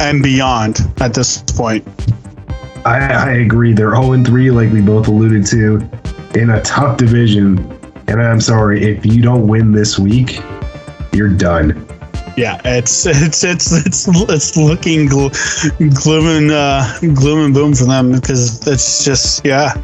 and 0.00 0.22
beyond 0.22 0.78
at 1.02 1.12
this 1.12 1.42
point. 1.42 1.86
I, 2.86 2.98
I 2.98 3.32
agree. 3.32 3.74
They're 3.74 3.94
0 3.94 4.12
and 4.12 4.26
3, 4.26 4.50
like 4.52 4.72
we 4.72 4.80
both 4.80 5.06
alluded 5.06 5.44
to, 5.48 5.86
in 6.34 6.48
a 6.48 6.62
tough 6.62 6.96
division. 6.96 7.58
And 8.08 8.22
I'm 8.22 8.40
sorry, 8.40 8.82
if 8.84 9.04
you 9.04 9.20
don't 9.20 9.46
win 9.46 9.72
this 9.72 9.98
week, 9.98 10.40
you're 11.12 11.28
done. 11.28 11.86
Yeah, 12.38 12.58
it's 12.64 13.04
it's 13.04 13.44
it's 13.44 13.72
it's 13.72 14.08
it's 14.08 14.56
looking 14.56 15.10
gl- 15.10 16.02
gloom 16.02 16.26
and 16.26 16.50
uh, 16.50 16.90
gloom 17.20 17.44
and 17.44 17.52
boom 17.52 17.74
for 17.74 17.84
them 17.84 18.12
because 18.12 18.66
it's 18.66 19.04
just 19.04 19.44
yeah. 19.44 19.74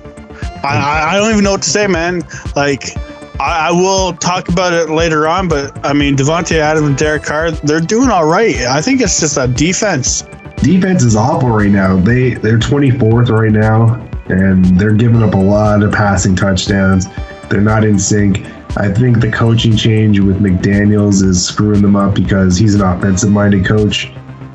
I 0.64 1.10
I 1.10 1.18
don't 1.18 1.32
even 1.32 1.44
know 1.44 1.52
what 1.52 1.62
to 1.64 1.70
say, 1.70 1.86
man. 1.86 2.22
Like 2.56 2.96
I, 3.42 3.68
I 3.68 3.72
will 3.72 4.12
talk 4.12 4.48
about 4.48 4.72
it 4.72 4.88
later 4.88 5.26
on, 5.26 5.48
but 5.48 5.84
I 5.84 5.92
mean 5.92 6.16
Davante 6.16 6.58
Adams 6.58 6.86
and 6.86 6.96
Derek 6.96 7.24
Carr, 7.24 7.50
they're 7.50 7.80
doing 7.80 8.08
all 8.08 8.26
right. 8.26 8.54
I 8.56 8.80
think 8.80 9.00
it's 9.00 9.18
just 9.18 9.36
a 9.36 9.48
defense. 9.48 10.22
defense 10.58 11.02
is 11.02 11.16
awful 11.16 11.48
right 11.50 11.70
now. 11.70 11.96
They 11.96 12.34
they're 12.34 12.60
24th 12.60 13.30
right 13.30 13.50
now, 13.50 13.94
and 14.26 14.64
they're 14.78 14.92
giving 14.92 15.24
up 15.24 15.34
a 15.34 15.38
lot 15.38 15.82
of 15.82 15.92
passing 15.92 16.36
touchdowns. 16.36 17.06
They're 17.48 17.60
not 17.60 17.82
in 17.82 17.98
sync. 17.98 18.46
I 18.76 18.92
think 18.92 19.20
the 19.20 19.30
coaching 19.30 19.76
change 19.76 20.20
with 20.20 20.38
McDaniels 20.38 21.22
is 21.22 21.44
screwing 21.44 21.82
them 21.82 21.96
up 21.96 22.14
because 22.14 22.56
he's 22.56 22.76
an 22.76 22.80
offensive-minded 22.80 23.66
coach, 23.66 24.06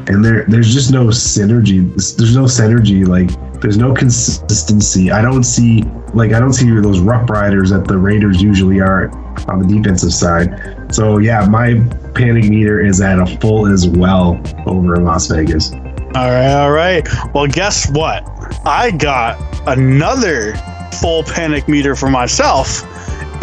and 0.07 0.23
there 0.23 0.45
there's 0.47 0.73
just 0.73 0.93
no 0.93 1.07
synergy. 1.07 1.85
There's 2.15 2.35
no 2.35 2.45
synergy. 2.45 3.05
Like 3.05 3.31
there's 3.61 3.77
no 3.77 3.93
consistency. 3.93 5.11
I 5.11 5.21
don't 5.21 5.43
see 5.43 5.83
like 6.13 6.33
I 6.33 6.39
don't 6.39 6.53
see 6.53 6.69
those 6.79 6.99
rough 6.99 7.29
riders 7.29 7.69
that 7.71 7.87
the 7.87 7.97
Raiders 7.97 8.41
usually 8.41 8.79
are 8.79 9.09
on 9.49 9.59
the 9.59 9.67
defensive 9.67 10.13
side. 10.13 10.93
So 10.93 11.17
yeah, 11.17 11.45
my 11.45 11.75
panic 12.13 12.45
meter 12.45 12.79
is 12.83 13.01
at 13.01 13.19
a 13.19 13.25
full 13.39 13.67
as 13.67 13.87
well 13.87 14.41
over 14.65 14.95
in 14.95 15.03
Las 15.03 15.27
Vegas. 15.27 15.71
All 16.15 16.31
right, 16.31 16.53
all 16.53 16.71
right. 16.71 17.07
Well, 17.33 17.47
guess 17.47 17.89
what? 17.91 18.23
I 18.65 18.91
got 18.91 19.37
another 19.67 20.55
full 21.01 21.23
panic 21.23 21.67
meter 21.67 21.95
for 21.95 22.09
myself 22.09 22.83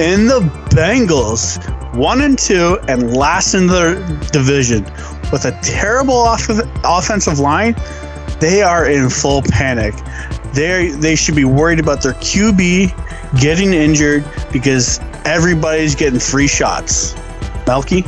in 0.00 0.26
the 0.26 0.40
Bengals, 0.70 1.58
one 1.94 2.22
and 2.22 2.38
two, 2.38 2.78
and 2.88 3.16
last 3.16 3.54
in 3.54 3.66
the 3.66 3.94
division 4.32 4.84
with 5.30 5.44
a 5.44 5.56
terrible 5.62 6.14
off- 6.14 6.48
offensive 6.82 7.38
line. 7.38 7.74
They 8.40 8.62
are 8.62 8.88
in 8.88 9.08
full 9.10 9.42
panic. 9.42 9.94
They 10.52 10.90
they 10.90 11.16
should 11.16 11.36
be 11.36 11.44
worried 11.44 11.80
about 11.80 12.02
their 12.02 12.14
QB 12.14 13.40
getting 13.40 13.72
injured 13.72 14.24
because 14.52 15.00
everybody's 15.24 15.94
getting 15.94 16.20
free 16.20 16.46
shots. 16.46 17.14
Melky, 17.66 18.04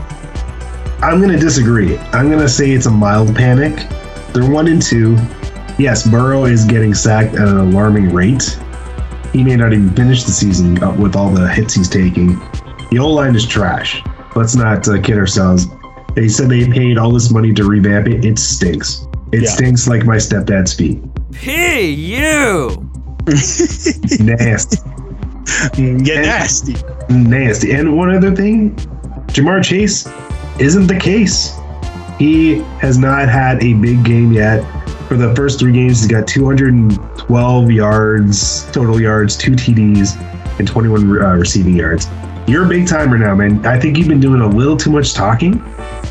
I'm 1.01 1.21
going 1.21 1.33
to 1.33 1.39
disagree. 1.39 1.99
I'm 1.99 2.29
going 2.29 2.41
to 2.41 2.49
say 2.49 2.71
it's 2.71 2.87
a 2.87 2.91
mild 2.91 3.35
panic. 3.35 3.89
They're 4.33 4.51
one 4.51 4.69
and 4.69 4.81
two. 4.81 5.17
Yes, 5.79 6.07
Burrow 6.09 6.45
is 6.47 6.65
getting 6.65 6.95
sacked 6.95 7.35
at 7.35 7.49
an 7.49 7.59
alarming 7.59 8.15
rate. 8.15 8.59
He 9.33 9.45
may 9.45 9.57
not 9.57 9.73
even 9.73 9.91
finish 9.91 10.25
the 10.25 10.33
season 10.33 10.75
with 10.99 11.17
all 11.17 11.31
the 11.31 11.49
hits 11.49 11.75
he's 11.75 11.89
taking. 11.89 12.39
The 12.91 12.99
O 12.99 13.09
line 13.09 13.37
is 13.37 13.47
trash. 13.47 14.03
Let's 14.35 14.55
not 14.55 14.89
uh, 14.89 15.01
kid 15.01 15.19
ourselves. 15.19 15.67
They 16.15 16.29
said 16.29 16.49
they 16.49 16.67
paid 16.67 16.97
all 16.97 17.13
this 17.13 17.31
money 17.31 17.53
to 17.53 17.65
revamp 17.65 18.09
it. 18.09 18.25
It 18.25 18.39
stinks. 18.39 19.06
It 19.33 19.43
Yeah. 19.43 19.49
stinks 19.51 19.89
like 19.89 20.05
my 20.05 20.17
stepdad's 20.17 20.73
feet. 20.73 21.03
Hey, 21.35 21.91
you! 21.91 22.89
Nasty. 23.27 24.79
get 26.05 26.23
nasty. 26.25 26.77
nasty. 27.11 27.73
And 27.73 27.97
one 27.97 28.15
other 28.15 28.35
thing, 28.35 28.75
Ja'Marr 29.29 29.63
Chase 29.65 30.09
isn't 30.59 30.87
the 30.87 30.97
case. 30.97 31.53
He 32.19 32.61
has 32.81 32.99
not 32.99 33.29
had 33.29 33.63
a 33.63 33.75
big 33.75 34.05
game 34.05 34.33
yet. 34.33 34.65
For 35.09 35.17
the 35.17 35.35
first 35.37 35.59
three 35.61 35.73
games, 35.73 36.01
he's 36.01 36.09
got 36.11 36.27
212 36.27 37.71
yards, 37.71 38.71
total 38.73 39.01
yards, 39.01 39.37
two 39.37 39.53
TDs, 39.53 40.17
and 40.59 40.67
21 40.67 41.23
uh, 41.23 41.35
receiving 41.35 41.77
yards. 41.77 42.09
You're 42.49 42.65
a 42.65 42.69
big 42.69 42.87
timer 42.87 43.19
now, 43.19 43.35
man. 43.35 43.65
I 43.67 43.79
think 43.79 43.99
you've 43.99 44.09
been 44.09 44.21
doing 44.21 44.41
a 44.41 44.49
little 44.49 44.77
too 44.77 44.91
much 44.91 45.15
talking, 45.15 45.61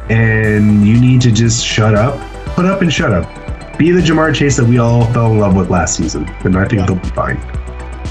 and 0.09 0.85
you 0.85 0.99
need 0.99 1.21
to 1.21 1.31
just 1.31 1.65
shut 1.65 1.95
up, 1.95 2.15
put 2.55 2.65
up, 2.65 2.81
and 2.81 2.91
shut 2.91 3.11
up. 3.13 3.77
Be 3.77 3.91
the 3.91 3.99
Ja'Marr 4.01 4.33
Chase 4.33 4.55
that 4.57 4.65
we 4.65 4.77
all 4.77 5.05
fell 5.13 5.31
in 5.31 5.39
love 5.39 5.55
with 5.55 5.69
last 5.69 5.97
season, 5.97 6.27
and 6.43 6.57
I 6.57 6.65
think 6.67 6.79
Yeah. 6.81 6.85
they'll 6.87 6.95
be 6.95 7.09
fine. 7.09 7.37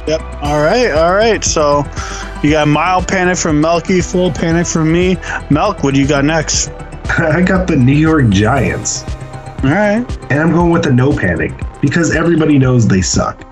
Yep. 0.06 0.20
All 0.42 0.62
right. 0.62 0.90
All 0.92 1.14
right. 1.14 1.42
So 1.42 1.84
you 2.42 2.50
got 2.50 2.68
mild 2.68 3.08
panic 3.08 3.38
from 3.38 3.60
Melky, 3.60 4.02
full 4.02 4.30
panic 4.30 4.66
from 4.66 4.92
me. 4.92 5.16
Melk, 5.48 5.82
what 5.82 5.94
do 5.94 6.00
you 6.00 6.06
got 6.06 6.24
next? 6.26 6.70
I 7.18 7.40
got 7.40 7.66
the 7.66 7.76
New 7.76 7.94
York 7.96 8.28
Giants. 8.28 9.02
All 9.62 9.70
right. 9.70 10.04
And 10.30 10.40
I'm 10.40 10.52
going 10.52 10.70
with 10.70 10.84
the 10.84 10.92
no 10.92 11.16
panic 11.16 11.52
because 11.80 12.14
everybody 12.14 12.58
knows 12.58 12.86
they 12.86 13.00
suck. 13.00 13.42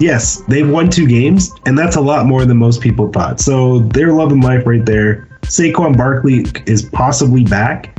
Yes, 0.00 0.42
they've 0.48 0.68
won 0.68 0.90
two 0.90 1.06
games, 1.06 1.52
and 1.64 1.78
that's 1.78 1.96
a 1.96 2.00
lot 2.00 2.26
more 2.26 2.44
than 2.44 2.58
most 2.58 2.80
people 2.82 3.10
thought. 3.10 3.40
So 3.40 3.78
they're 3.78 4.12
loving 4.12 4.40
life 4.42 4.66
right 4.66 4.84
there. 4.84 5.28
Saquon 5.42 5.96
Barkley 5.96 6.44
is 6.66 6.82
possibly 6.82 7.44
back. 7.44 7.98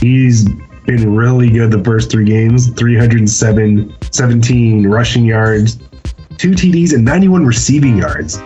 He's 0.00 0.46
been 0.86 1.14
really 1.14 1.50
good 1.50 1.70
the 1.70 1.82
first 1.84 2.10
three 2.10 2.24
games 2.24 2.70
307, 2.70 3.94
17 4.10 4.86
rushing 4.86 5.24
yards, 5.24 5.76
two 6.38 6.52
TDs, 6.52 6.94
and 6.94 7.04
91 7.04 7.44
receiving 7.44 7.98
yards. 7.98 8.40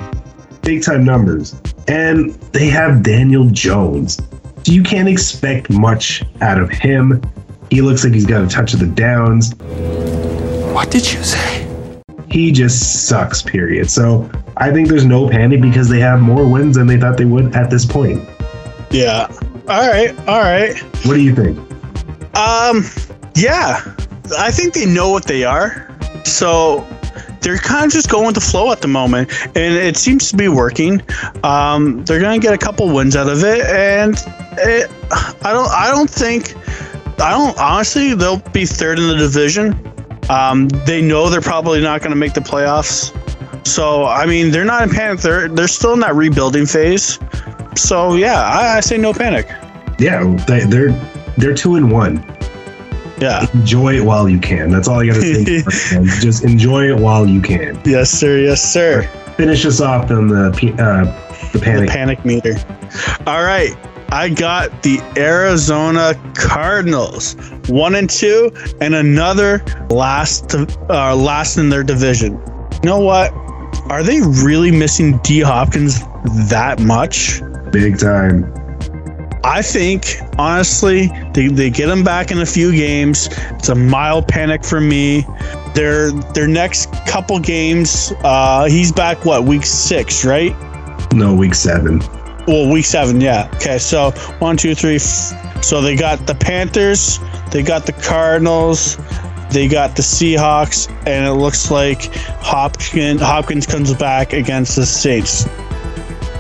Big 0.63 0.83
time 0.83 1.05
numbers. 1.05 1.55
And 1.89 2.33
they 2.53 2.69
have 2.69 3.03
Daniel 3.03 3.49
Jones. 3.51 4.17
So 4.65 4.73
you 4.73 4.83
can't 4.83 5.09
expect 5.09 5.71
much 5.71 6.23
out 6.41 6.59
of 6.59 6.71
him. 6.71 7.23
He 7.71 7.83
looks 7.83 8.05
like 8.05 8.15
he's 8.15 8.27
got 8.27 8.43
a 8.43 8.49
touch 8.49 8.73
of 8.73 8.81
the 8.81 8.87
downs. 8.87 9.55
What 10.73 10.91
did 10.91 11.13
you 11.13 11.23
say? 11.23 11.69
He 12.31 12.51
just 12.51 13.07
sucks, 13.07 13.43
period. 13.43 13.91
So 13.91 14.29
I 14.57 14.73
think 14.73 14.89
there's 14.89 15.05
no 15.05 15.29
panic 15.29 15.61
because 15.61 15.89
they 15.89 16.01
have 16.01 16.21
more 16.21 16.49
wins 16.49 16.77
than 16.77 16.87
they 16.87 16.99
thought 16.99 17.17
they 17.17 17.25
would 17.25 17.55
at 17.55 17.71
this 17.71 17.85
point. 17.85 18.27
Yeah. 18.91 19.27
All 19.69 19.89
right. 19.89 20.17
All 20.27 20.41
right. 20.41 20.77
What 21.05 21.15
do 21.15 21.21
you 21.21 21.35
think? 21.35 21.59
Um. 22.37 22.85
Yeah. 23.35 23.95
I 24.39 24.51
think 24.51 24.75
they 24.75 24.87
know 24.87 25.11
what 25.11 25.25
they 25.25 25.45
are. 25.45 25.91
So 26.25 26.87
they're 27.41 27.59
kind 27.59 27.85
of 27.85 27.93
just 27.93 28.09
going 28.09 28.27
with 28.27 28.35
the 28.35 28.41
flow 28.41 28.73
at 28.73 28.81
the 28.81 28.89
moment, 28.89 29.31
and 29.55 29.75
it 29.75 29.97
seems 29.97 30.31
to 30.31 30.37
be 30.37 30.49
working. 30.49 31.03
Um, 31.43 32.05
they're 32.05 32.21
gonna 32.21 32.39
get 32.39 32.55
a 32.55 32.59
couple 32.59 32.89
wins 32.89 33.17
out 33.17 33.29
of 33.29 33.45
it, 33.45 33.67
and 33.67 34.15
it, 34.59 34.91
I 35.11 35.53
don't. 35.53 35.69
I 35.69 35.91
don't 35.91 36.09
think. 36.09 36.55
I 37.21 37.31
don't 37.31 37.57
honestly. 37.59 38.15
They'll 38.15 38.39
be 38.39 38.65
third 38.65 38.99
in 38.99 39.09
the 39.09 39.17
division. 39.17 39.79
Um, 40.31 40.69
they 40.87 41.03
know 41.03 41.29
they're 41.29 41.43
probably 41.43 41.83
not 41.83 42.01
going 42.01 42.11
to 42.11 42.17
make 42.17 42.33
the 42.33 42.41
playoffs. 42.41 43.13
So 43.67 44.07
I 44.07 44.25
mean, 44.27 44.51
they're 44.51 44.65
not 44.65 44.83
in 44.83 44.91
panic. 44.91 45.21
They're 45.21 45.49
they're 45.49 45.69
still 45.69 45.93
in 45.93 46.01
that 46.01 46.15
rebuilding 46.15 46.67
phase. 46.67 47.19
So 47.77 48.15
yeah, 48.15 48.43
I, 48.43 48.79
I 48.79 48.81
say 48.81 48.97
no 48.97 49.13
panic. 49.13 49.47
Yeah, 49.99 50.25
they, 50.49 50.61
they're 50.65 50.91
they're 51.37 51.55
two 51.55 51.77
and 51.77 51.91
one. 51.91 52.25
Yeah. 53.21 53.47
Enjoy 53.55 53.95
it 53.97 54.05
while 54.05 54.29
you 54.29 54.39
can. 54.41 54.71
That's 54.71 54.89
all 54.89 55.01
I 55.01 55.07
gotta 55.07 55.21
say. 55.23 55.63
Just 56.21 56.45
enjoy 56.45 56.89
it 56.91 56.97
while 56.99 57.27
you 57.27 57.41
can. 57.41 57.81
Yes, 57.85 58.11
sir. 58.11 58.39
Yes, 58.39 58.73
sir. 58.73 59.09
Finish 59.37 59.65
us 59.67 59.81
off 59.81 60.11
on 60.11 60.29
the 60.29 60.47
uh, 60.49 60.51
the 61.53 61.59
The 61.59 61.65
panic. 61.65 61.91
panic 61.91 62.25
meter. 62.25 62.55
All 63.27 63.43
right. 63.45 63.71
I 64.11 64.29
got 64.29 64.83
the 64.85 65.01
Arizona 65.17 66.15
Cardinals, 66.37 67.35
one 67.69 67.97
and 67.97 68.09
two, 68.09 68.53
and 68.81 68.95
another 68.95 69.65
last, 69.91 70.55
uh, 70.55 71.17
last 71.17 71.57
in 71.57 71.69
their 71.69 71.83
division. 71.83 72.35
You 72.83 72.91
know 72.91 73.01
what? 73.01 73.33
Are 73.91 74.05
they 74.05 74.21
really 74.21 74.71
missing 74.71 75.19
D 75.25 75.41
Hopkins 75.41 76.01
that 76.49 76.79
much? 76.81 77.41
Big 77.73 77.99
time. 77.99 78.45
I 79.45 79.61
think 79.61 80.17
honestly, 80.39 81.09
they, 81.35 81.49
they 81.49 81.69
get 81.69 81.91
him 81.91 82.03
back 82.03 82.31
in 82.31 82.41
a 82.41 82.47
few 82.47 82.73
games. 82.73 83.29
It's 83.51 83.69
a 83.69 83.75
mild 83.75 84.27
panic 84.27 84.65
for 84.65 84.81
me. 84.81 85.27
Their 85.75 86.13
their 86.33 86.49
next 86.49 86.91
couple 87.07 87.39
games, 87.39 88.13
uh, 88.25 88.65
he's 88.65 88.91
back 88.91 89.27
what 89.27 89.45
week 89.45 89.67
six, 89.67 90.25
right? 90.25 90.57
No, 91.13 91.35
week 91.35 91.55
seven. 91.55 92.01
Well, 92.47 92.73
week 92.73 92.87
seven, 92.87 93.21
yeah. 93.21 93.51
Okay, 93.57 93.79
so 93.79 94.13
one, 94.39 94.57
two, 94.57 94.75
three. 94.75 94.97
F- 94.97 95.63
so 95.63 95.83
they 95.83 95.95
got 95.95 96.27
the 96.27 96.35
Panthers, 96.35 97.19
they 97.51 97.63
got 97.63 97.85
the 97.85 97.93
Cardinals, 97.93 98.97
they 99.51 99.69
got 99.69 99.95
the 99.95 100.03
Seahawks, 100.03 100.91
and 101.07 101.27
it 101.27 101.33
looks 101.33 101.71
like 101.71 102.15
Hopkins 102.41 103.21
Hopkins 103.21 103.67
comes 103.67 103.93
back 103.95 104.33
against 104.33 104.77
the 104.77 104.87
Saints. 104.87 105.47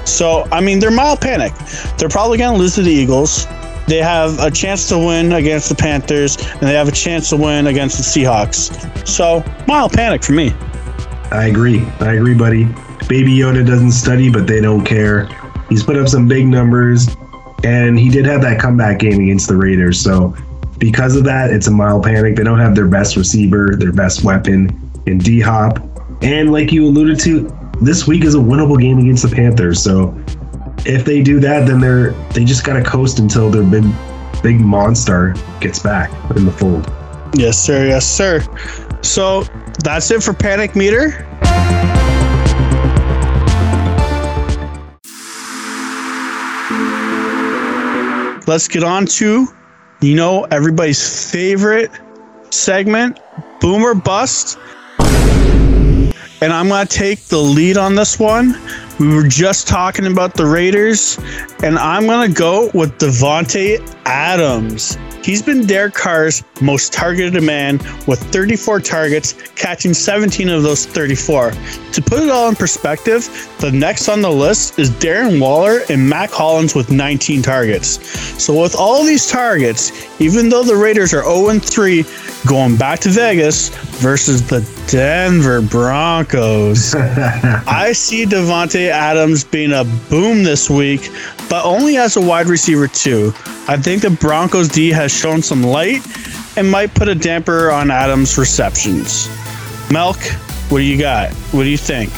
So 0.04 0.46
I 0.52 0.60
mean, 0.60 0.78
they're 0.78 0.90
mild 0.90 1.20
panic. 1.20 1.52
They're 1.98 2.08
probably 2.08 2.38
going 2.38 2.54
to 2.54 2.58
lose 2.58 2.74
to 2.76 2.82
the 2.82 2.92
Eagles. 2.92 3.46
They 3.86 3.98
have 3.98 4.38
a 4.38 4.50
chance 4.50 4.88
to 4.88 4.98
win 4.98 5.32
against 5.32 5.68
the 5.68 5.74
Panthers, 5.74 6.36
and 6.36 6.62
they 6.62 6.74
have 6.74 6.88
a 6.88 6.92
chance 6.92 7.28
to 7.30 7.36
win 7.36 7.66
against 7.66 7.98
the 7.98 8.02
Seahawks. 8.02 9.06
So 9.06 9.44
mild 9.66 9.92
panic 9.92 10.22
for 10.22 10.32
me. 10.32 10.54
I 11.30 11.46
agree. 11.46 11.84
I 12.00 12.14
agree, 12.14 12.34
buddy. 12.34 12.64
Baby 13.08 13.36
Yoda 13.36 13.66
doesn't 13.66 13.92
study, 13.92 14.30
but 14.30 14.46
they 14.46 14.60
don't 14.60 14.84
care. 14.84 15.26
He's 15.68 15.82
put 15.82 15.96
up 15.96 16.08
some 16.08 16.26
big 16.28 16.46
numbers, 16.46 17.08
and 17.62 17.98
he 17.98 18.08
did 18.08 18.24
have 18.24 18.40
that 18.42 18.58
comeback 18.58 19.00
game 19.00 19.20
against 19.20 19.48
the 19.48 19.56
Raiders. 19.56 20.00
So, 20.00 20.34
because 20.78 21.16
of 21.16 21.24
that, 21.24 21.50
it's 21.50 21.66
a 21.66 21.70
mild 21.70 22.04
panic. 22.04 22.36
They 22.36 22.44
don't 22.44 22.58
have 22.58 22.74
their 22.74 22.88
best 22.88 23.16
receiver, 23.16 23.76
their 23.76 23.92
best 23.92 24.24
weapon 24.24 24.90
in 25.06 25.18
D 25.18 25.40
Hop. 25.40 25.78
And 26.22 26.52
like 26.52 26.72
you 26.72 26.86
alluded 26.86 27.20
to, 27.20 27.48
this 27.80 28.06
week 28.06 28.24
is 28.24 28.34
a 28.34 28.38
winnable 28.38 28.80
game 28.80 28.98
against 28.98 29.28
the 29.28 29.34
Panthers. 29.34 29.82
So, 29.82 30.14
if 30.86 31.04
they 31.04 31.22
do 31.22 31.40
that, 31.40 31.66
then 31.66 31.80
they're 31.80 32.10
they 32.32 32.44
just 32.44 32.64
gotta 32.64 32.82
coast 32.82 33.18
until 33.18 33.50
their 33.50 33.62
big 33.62 33.84
big 34.42 34.60
monster 34.60 35.34
gets 35.60 35.78
back 35.78 36.10
in 36.36 36.44
the 36.44 36.52
fold. 36.52 36.90
Yes, 37.34 37.58
sir. 37.58 37.86
Yes, 37.86 38.06
sir. 38.06 38.42
So 39.02 39.44
that's 39.82 40.10
it 40.10 40.22
for 40.22 40.32
Panic 40.32 40.76
Meter. 40.76 41.26
Let's 48.46 48.68
get 48.68 48.84
on 48.84 49.06
to, 49.06 49.48
you 50.02 50.14
know, 50.14 50.44
everybody's 50.50 51.30
favorite 51.30 51.90
segment, 52.50 53.18
Boomer 53.60 53.94
Bust. 53.94 54.58
And 56.40 56.52
I'm 56.52 56.68
going 56.68 56.86
to 56.86 56.92
take 56.98 57.24
the 57.26 57.38
lead 57.38 57.76
on 57.76 57.94
this 57.94 58.18
one. 58.18 58.54
We 59.00 59.12
were 59.12 59.26
just 59.26 59.66
talking 59.66 60.06
about 60.06 60.34
the 60.34 60.46
Raiders, 60.46 61.18
and 61.64 61.78
I'm 61.78 62.06
going 62.06 62.28
to 62.28 62.34
go 62.34 62.70
with 62.74 62.96
Davante 62.98 63.80
Adams. 64.04 64.96
He's 65.24 65.40
been 65.40 65.66
Derek 65.66 65.94
Carr's 65.94 66.44
most 66.60 66.92
targeted 66.92 67.42
man 67.42 67.78
with 68.06 68.22
34 68.30 68.80
targets, 68.80 69.32
catching 69.52 69.94
17 69.94 70.50
of 70.50 70.62
those 70.62 70.84
34. 70.84 71.50
To 71.50 72.02
put 72.02 72.22
it 72.22 72.28
all 72.28 72.50
in 72.50 72.54
perspective, 72.54 73.24
the 73.58 73.72
next 73.72 74.08
on 74.10 74.20
the 74.20 74.30
list 74.30 74.78
is 74.78 74.90
Darren 74.90 75.40
Waller 75.40 75.80
and 75.88 76.06
Mack 76.06 76.30
Hollins 76.30 76.74
with 76.74 76.90
19 76.90 77.40
targets. 77.40 78.06
So, 78.42 78.60
with 78.60 78.76
all 78.76 79.02
these 79.02 79.26
targets, 79.26 79.92
even 80.20 80.50
though 80.50 80.62
the 80.62 80.76
Raiders 80.76 81.14
are 81.14 81.24
0 81.24 81.58
3 81.58 82.04
going 82.46 82.76
back 82.76 82.98
to 83.00 83.08
Vegas 83.08 83.70
versus 84.00 84.46
the 84.46 84.60
Denver 84.88 85.62
Broncos, 85.62 86.94
I 86.96 87.92
see 87.92 88.26
Adams 88.90 89.44
being 89.44 89.72
a 89.72 89.84
boom 90.08 90.42
this 90.42 90.68
week, 90.70 91.10
but 91.48 91.64
only 91.64 91.96
as 91.96 92.16
a 92.16 92.20
wide 92.20 92.46
receiver, 92.46 92.88
too. 92.88 93.32
I 93.68 93.76
think 93.76 94.02
the 94.02 94.10
Broncos 94.10 94.68
D 94.68 94.90
has 94.90 95.12
shown 95.12 95.42
some 95.42 95.62
light 95.62 96.02
and 96.56 96.70
might 96.70 96.94
put 96.94 97.08
a 97.08 97.14
damper 97.14 97.70
on 97.70 97.90
Adams' 97.90 98.36
receptions. 98.38 99.28
Melk, 99.90 100.22
what 100.68 100.78
do 100.78 100.84
you 100.84 100.98
got? 100.98 101.32
What 101.52 101.64
do 101.64 101.68
you 101.68 101.78
think? 101.78 102.10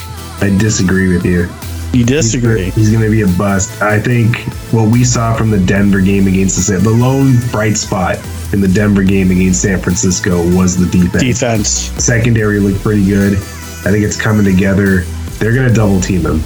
I 0.42 0.56
disagree 0.58 1.08
with 1.12 1.24
you. 1.24 1.48
You 1.92 2.04
disagree? 2.04 2.70
He's 2.70 2.90
going 2.90 3.02
to 3.04 3.10
be 3.10 3.22
a 3.22 3.38
bust. 3.38 3.80
I 3.80 3.98
think 3.98 4.36
what 4.70 4.90
we 4.90 5.02
saw 5.02 5.34
from 5.34 5.50
the 5.50 5.58
Denver 5.58 6.00
game 6.00 6.26
against 6.26 6.56
the 6.56 6.62
San, 6.62 6.82
the 6.82 6.90
lone 6.90 7.36
bright 7.50 7.76
spot 7.76 8.18
in 8.52 8.60
the 8.60 8.68
Denver 8.68 9.02
game 9.02 9.30
against 9.30 9.62
San 9.62 9.80
Francisco 9.80 10.38
was 10.54 10.76
the 10.76 10.86
defense. 10.86 11.22
Defense. 11.22 11.68
Secondary 11.68 12.60
looked 12.60 12.82
pretty 12.82 13.04
good. 13.06 13.34
I 13.34 13.90
think 13.90 14.04
it's 14.04 14.20
coming 14.20 14.44
together. 14.44 15.04
They're 15.38 15.54
going 15.54 15.68
to 15.68 15.74
double 15.74 16.00
team 16.00 16.20
him. 16.20 16.40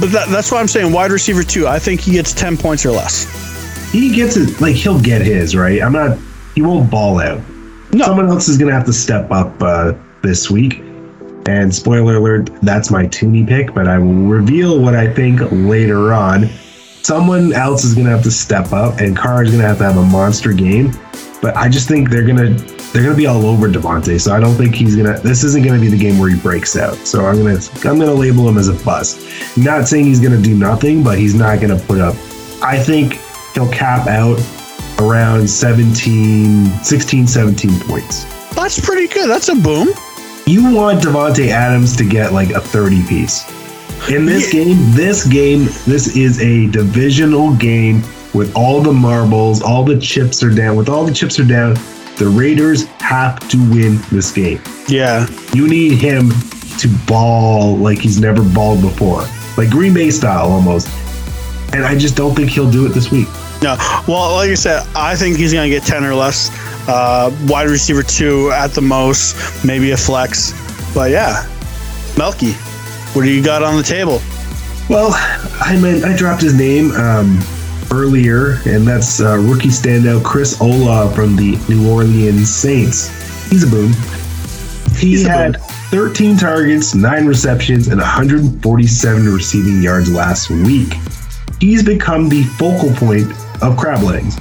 But 0.00 0.10
that, 0.12 0.28
that's 0.30 0.52
why 0.52 0.60
I'm 0.60 0.68
saying 0.68 0.92
wide 0.92 1.10
receiver 1.10 1.42
two. 1.42 1.66
I 1.66 1.78
think 1.78 2.00
he 2.00 2.12
gets 2.12 2.32
10 2.32 2.56
points 2.56 2.86
or 2.86 2.90
less. 2.90 3.24
He 3.92 4.14
gets 4.14 4.36
it, 4.36 4.60
like, 4.60 4.74
he'll 4.74 5.00
get 5.00 5.22
his, 5.22 5.56
right? 5.56 5.82
I'm 5.82 5.92
not, 5.92 6.18
he 6.54 6.62
won't 6.62 6.90
ball 6.90 7.20
out. 7.20 7.40
No. 7.92 8.04
Someone 8.04 8.28
else 8.28 8.48
is 8.48 8.58
going 8.58 8.68
to 8.68 8.74
have 8.74 8.86
to 8.86 8.92
step 8.92 9.30
up 9.30 9.54
uh, 9.60 9.92
this 10.22 10.50
week. 10.50 10.82
And 11.48 11.72
spoiler 11.72 12.16
alert, 12.16 12.50
that's 12.62 12.90
my 12.90 13.06
Toonie 13.06 13.46
pick, 13.46 13.72
but 13.72 13.86
I 13.86 13.98
will 13.98 14.12
reveal 14.12 14.80
what 14.80 14.96
I 14.96 15.12
think 15.12 15.40
later 15.52 16.12
on. 16.12 16.48
Someone 17.02 17.52
else 17.52 17.84
is 17.84 17.94
going 17.94 18.06
to 18.06 18.10
have 18.10 18.24
to 18.24 18.32
step 18.32 18.72
up, 18.72 18.98
and 18.98 19.16
Carr 19.16 19.44
is 19.44 19.50
going 19.50 19.62
to 19.62 19.68
have 19.68 19.78
to 19.78 19.84
have 19.84 19.96
a 19.96 20.04
monster 20.04 20.52
game. 20.52 20.90
But 21.40 21.56
I 21.56 21.68
just 21.68 21.86
think 21.86 22.10
they're 22.10 22.26
going 22.26 22.56
to 22.56 22.75
they're 22.92 23.02
going 23.02 23.14
to 23.14 23.16
be 23.16 23.26
all 23.26 23.44
over 23.46 23.68
Davante. 23.68 24.18
So 24.20 24.32
I 24.34 24.40
don't 24.40 24.54
think 24.54 24.74
he's 24.74 24.96
going 24.96 25.12
to. 25.14 25.20
This 25.20 25.44
isn't 25.44 25.62
going 25.64 25.74
to 25.74 25.80
be 25.80 25.88
the 25.88 25.98
game 25.98 26.18
where 26.18 26.30
he 26.30 26.36
breaks 26.40 26.76
out. 26.76 26.94
So 27.06 27.26
I'm 27.26 27.36
going 27.42 27.58
to 27.58 27.70
I'm 27.88 27.96
going 27.98 28.08
to 28.08 28.14
label 28.14 28.48
him 28.48 28.56
as 28.58 28.68
a 28.68 28.74
bust. 28.84 29.18
Not 29.56 29.86
saying 29.88 30.06
he's 30.06 30.20
going 30.20 30.32
to 30.36 30.42
do 30.42 30.54
nothing, 30.56 31.02
but 31.02 31.18
he's 31.18 31.34
not 31.34 31.60
going 31.60 31.76
to 31.78 31.84
put 31.86 31.98
up. 32.00 32.14
I 32.62 32.78
think 32.82 33.20
he'll 33.54 33.70
cap 33.70 34.06
out 34.06 34.40
around 34.98 35.48
17, 35.48 36.66
16, 36.82 37.26
17 37.26 37.80
points. 37.80 38.24
That's 38.54 38.80
pretty 38.80 39.08
good. 39.12 39.28
That's 39.28 39.48
a 39.48 39.54
boom. 39.54 39.88
You 40.46 40.74
want 40.74 41.02
Davante 41.02 41.48
Adams 41.48 41.96
to 41.96 42.04
get 42.08 42.32
like 42.32 42.50
a 42.50 42.60
30 42.60 43.04
piece. 43.06 43.44
In 44.08 44.24
this 44.26 44.52
Yeah. 44.54 44.64
game, 44.64 44.76
this 44.92 45.26
game, 45.26 45.64
this 45.86 46.16
is 46.16 46.40
a 46.40 46.66
divisional 46.68 47.54
game 47.56 48.02
with 48.32 48.54
all 48.54 48.80
the 48.80 48.92
marbles, 48.92 49.60
all 49.62 49.84
the 49.84 49.98
chips 49.98 50.42
are 50.42 50.50
down. 50.50 50.76
With 50.76 50.88
all 50.88 51.04
the 51.04 51.12
chips 51.12 51.38
are 51.40 51.44
down, 51.44 51.76
the 52.16 52.28
Raiders 52.28 52.84
have 53.00 53.38
to 53.50 53.58
win 53.70 53.98
this 54.10 54.32
game. 54.32 54.60
Yeah. 54.88 55.26
You 55.52 55.68
need 55.68 55.98
him 55.98 56.30
to 56.78 56.88
ball 57.06 57.76
like 57.76 57.98
he's 57.98 58.20
never 58.20 58.42
balled 58.42 58.80
before, 58.82 59.24
like 59.56 59.70
Green 59.70 59.94
Bay 59.94 60.10
style 60.10 60.50
almost. 60.50 60.88
And 61.74 61.84
I 61.84 61.96
just 61.96 62.16
don't 62.16 62.34
think 62.34 62.50
he'll 62.50 62.70
do 62.70 62.86
it 62.86 62.90
this 62.90 63.10
week. 63.10 63.28
No. 63.62 63.76
Well, 64.06 64.34
like 64.34 64.50
I 64.50 64.54
said, 64.54 64.86
I 64.94 65.16
think 65.16 65.36
he's 65.36 65.52
going 65.52 65.70
to 65.70 65.74
get 65.74 65.86
10 65.86 66.04
or 66.04 66.14
less. 66.14 66.50
Uh, 66.88 67.34
wide 67.48 67.68
receiver 67.68 68.02
two 68.02 68.50
at 68.52 68.70
the 68.70 68.80
most, 68.80 69.64
maybe 69.64 69.90
a 69.90 69.96
flex. 69.96 70.52
But 70.94 71.10
yeah, 71.10 71.46
Melky, 72.16 72.52
what 73.12 73.24
do 73.24 73.32
you 73.32 73.42
got 73.42 73.62
on 73.62 73.76
the 73.76 73.82
table? 73.82 74.20
Well, 74.88 75.10
I 75.60 75.78
meant 75.80 76.04
I 76.04 76.16
dropped 76.16 76.42
his 76.42 76.54
name 76.54 76.92
um, 76.92 77.40
earlier, 77.90 78.58
and 78.66 78.86
that's 78.86 79.20
uh, 79.20 79.36
rookie 79.38 79.68
standout 79.68 80.24
Chris 80.24 80.60
Olave 80.60 81.14
from 81.14 81.36
the 81.36 81.56
New 81.68 81.90
Orleans 81.90 82.52
Saints. 82.52 83.08
He's 83.50 83.62
a 83.62 83.66
boom. 83.66 83.92
He 84.96 85.10
He's 85.10 85.26
had 85.26 85.54
boom. 85.54 85.62
13 85.90 86.36
targets, 86.36 86.94
nine 86.94 87.26
receptions, 87.26 87.88
and 87.88 88.00
147 88.00 89.32
receiving 89.32 89.80
yards 89.82 90.10
last 90.12 90.50
week. 90.50 90.92
He's 91.60 91.82
become 91.82 92.28
the 92.28 92.42
focal 92.58 92.92
point 92.94 93.30
of 93.62 93.76
crab 93.76 94.02
legs. 94.02 94.36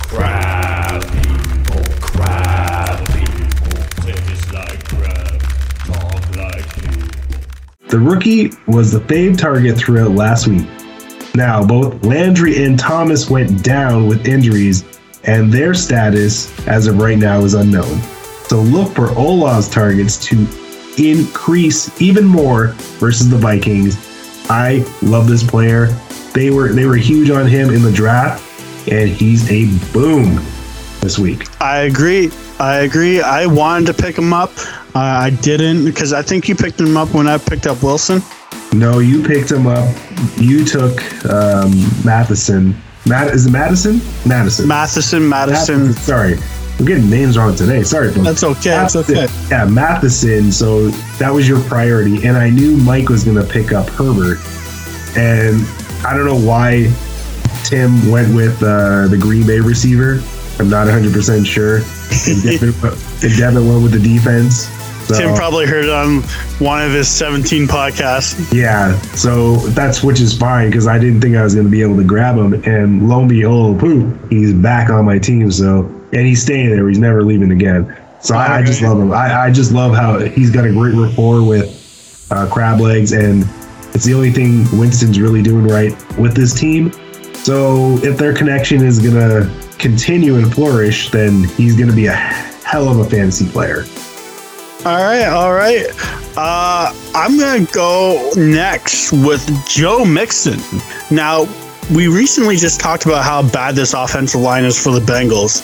Crab 0.00 1.02
people, 1.02 1.82
crab 2.00 3.06
people. 3.08 3.82
Taste 4.02 4.52
like 4.52 4.84
crab, 4.88 5.40
talk 5.84 6.36
like 6.36 6.74
people. 6.74 7.88
The 7.88 7.98
rookie 7.98 8.50
was 8.66 8.92
the 8.92 9.00
fave 9.00 9.36
target 9.36 9.76
throughout 9.76 10.12
last 10.12 10.46
week. 10.46 10.66
Now, 11.36 11.62
both 11.62 12.02
Landry 12.02 12.64
and 12.64 12.78
Thomas 12.78 13.28
went 13.28 13.62
down 13.62 14.06
with 14.06 14.26
injuries, 14.26 14.84
and 15.24 15.52
their 15.52 15.74
status 15.74 16.66
as 16.66 16.86
of 16.86 16.96
right 16.96 17.18
now 17.18 17.40
is 17.40 17.52
unknown. 17.52 18.00
So 18.48 18.62
look 18.62 18.94
for 18.94 19.10
Olave's 19.18 19.68
targets 19.68 20.16
to 20.28 20.46
increase 20.96 22.00
even 22.00 22.24
more 22.24 22.68
versus 22.98 23.28
the 23.28 23.36
Vikings. 23.36 23.98
I 24.48 24.82
love 25.02 25.28
this 25.28 25.44
player. 25.44 25.88
They 26.32 26.48
were 26.48 26.72
they 26.72 26.86
were 26.86 26.96
huge 26.96 27.28
on 27.28 27.46
him 27.46 27.68
in 27.68 27.82
the 27.82 27.92
draft, 27.92 28.42
and 28.90 29.10
he's 29.10 29.50
a 29.50 29.66
boom 29.92 30.36
this 31.02 31.18
week. 31.18 31.44
I 31.60 31.80
agree. 31.80 32.30
I 32.58 32.78
agree. 32.78 33.20
I 33.20 33.44
wanted 33.44 33.88
to 33.88 34.02
pick 34.02 34.16
him 34.16 34.32
up. 34.32 34.52
Uh, 34.94 35.00
I 35.00 35.30
didn't 35.42 35.84
because 35.84 36.14
I 36.14 36.22
think 36.22 36.48
you 36.48 36.54
picked 36.54 36.80
him 36.80 36.96
up 36.96 37.12
when 37.12 37.26
I 37.26 37.36
picked 37.36 37.66
up 37.66 37.82
Wilson. 37.82 38.22
No, 38.72 38.98
you 38.98 39.22
picked 39.22 39.50
him 39.50 39.66
up. 39.66 39.88
You 40.36 40.64
took 40.64 41.00
um, 41.26 41.72
Matheson. 42.04 42.76
Matt 43.06 43.32
is 43.34 43.46
it 43.46 43.50
Madison? 43.50 44.00
Madison. 44.26 44.66
Matheson, 44.66 45.28
Madison. 45.28 45.86
Matheson. 45.86 45.92
Sorry, 46.02 46.36
we're 46.78 46.86
getting 46.86 47.08
names 47.08 47.38
wrong 47.38 47.54
today. 47.54 47.82
Sorry, 47.84 48.12
folks. 48.12 48.24
That's 48.24 48.44
okay. 48.44 48.70
That's 48.70 48.96
okay. 48.96 49.28
Yeah, 49.48 49.64
Matheson. 49.64 50.50
So 50.50 50.88
that 51.18 51.30
was 51.30 51.48
your 51.48 51.60
priority, 51.64 52.26
and 52.26 52.36
I 52.36 52.50
knew 52.50 52.76
Mike 52.76 53.08
was 53.08 53.24
going 53.24 53.36
to 53.36 53.44
pick 53.44 53.72
up 53.72 53.88
Herbert, 53.90 54.38
and 55.16 55.64
I 56.04 56.16
don't 56.16 56.26
know 56.26 56.38
why 56.38 56.92
Tim 57.64 58.10
went 58.10 58.34
with 58.34 58.60
uh, 58.62 59.06
the 59.08 59.18
Green 59.18 59.46
Bay 59.46 59.60
receiver. 59.60 60.20
I'm 60.58 60.68
not 60.68 60.86
100 60.86 61.12
percent 61.12 61.46
sure. 61.46 61.76
And 62.28 62.42
Devin, 62.42 62.74
and 62.82 63.36
Devin 63.36 63.68
went 63.68 63.82
with 63.82 63.92
the 63.92 64.00
defense. 64.00 64.68
So, 65.06 65.16
Tim 65.16 65.36
probably 65.36 65.66
heard 65.66 65.84
it 65.84 65.90
on 65.90 66.22
one 66.58 66.82
of 66.82 66.90
his 66.90 67.08
17 67.08 67.68
podcasts. 67.68 68.52
Yeah, 68.52 68.98
so 69.14 69.56
that's 69.68 70.02
which 70.02 70.20
is 70.20 70.36
fine 70.36 70.68
because 70.68 70.88
I 70.88 70.98
didn't 70.98 71.20
think 71.20 71.36
I 71.36 71.44
was 71.44 71.54
going 71.54 71.66
to 71.66 71.70
be 71.70 71.80
able 71.80 71.96
to 71.96 72.04
grab 72.04 72.36
him, 72.36 72.54
and 72.64 73.08
lo 73.08 73.20
and 73.20 73.28
behold, 73.28 73.78
poof, 73.78 74.12
he's 74.30 74.52
back 74.52 74.90
on 74.90 75.04
my 75.04 75.18
team. 75.18 75.50
So 75.52 75.84
and 76.12 76.26
he's 76.26 76.42
staying 76.42 76.70
there; 76.70 76.88
he's 76.88 76.98
never 76.98 77.22
leaving 77.22 77.52
again. 77.52 77.96
So 78.20 78.34
I, 78.34 78.58
I 78.58 78.62
just 78.64 78.82
love 78.82 78.98
him. 78.98 79.12
I, 79.12 79.44
I 79.44 79.50
just 79.52 79.70
love 79.70 79.94
how 79.94 80.18
he's 80.18 80.50
got 80.50 80.64
a 80.64 80.72
great 80.72 80.94
rapport 80.94 81.46
with 81.46 82.26
uh, 82.32 82.48
Crab 82.50 82.80
Legs, 82.80 83.12
and 83.12 83.44
it's 83.94 84.04
the 84.04 84.14
only 84.14 84.32
thing 84.32 84.66
Winston's 84.76 85.20
really 85.20 85.42
doing 85.42 85.68
right 85.68 85.92
with 86.18 86.34
this 86.34 86.52
team. 86.52 86.92
So 87.34 87.96
if 87.98 88.18
their 88.18 88.34
connection 88.34 88.84
is 88.84 88.98
going 88.98 89.14
to 89.14 89.78
continue 89.78 90.36
and 90.36 90.52
flourish, 90.52 91.10
then 91.10 91.44
he's 91.44 91.76
going 91.76 91.88
to 91.88 91.94
be 91.94 92.06
a 92.06 92.12
hell 92.12 92.88
of 92.88 92.98
a 92.98 93.08
fantasy 93.08 93.48
player. 93.48 93.84
All 94.86 95.02
right, 95.02 95.24
all 95.24 95.52
right. 95.52 95.86
Uh, 96.36 96.94
I'm 97.12 97.36
gonna 97.36 97.66
go 97.72 98.30
next 98.36 99.10
with 99.10 99.44
Joe 99.66 100.04
Mixon. 100.04 100.60
Now, 101.10 101.48
we 101.92 102.06
recently 102.06 102.54
just 102.54 102.78
talked 102.78 103.04
about 103.04 103.24
how 103.24 103.42
bad 103.50 103.74
this 103.74 103.94
offensive 103.94 104.40
line 104.40 104.64
is 104.64 104.80
for 104.80 104.92
the 104.92 105.00
Bengals. 105.00 105.60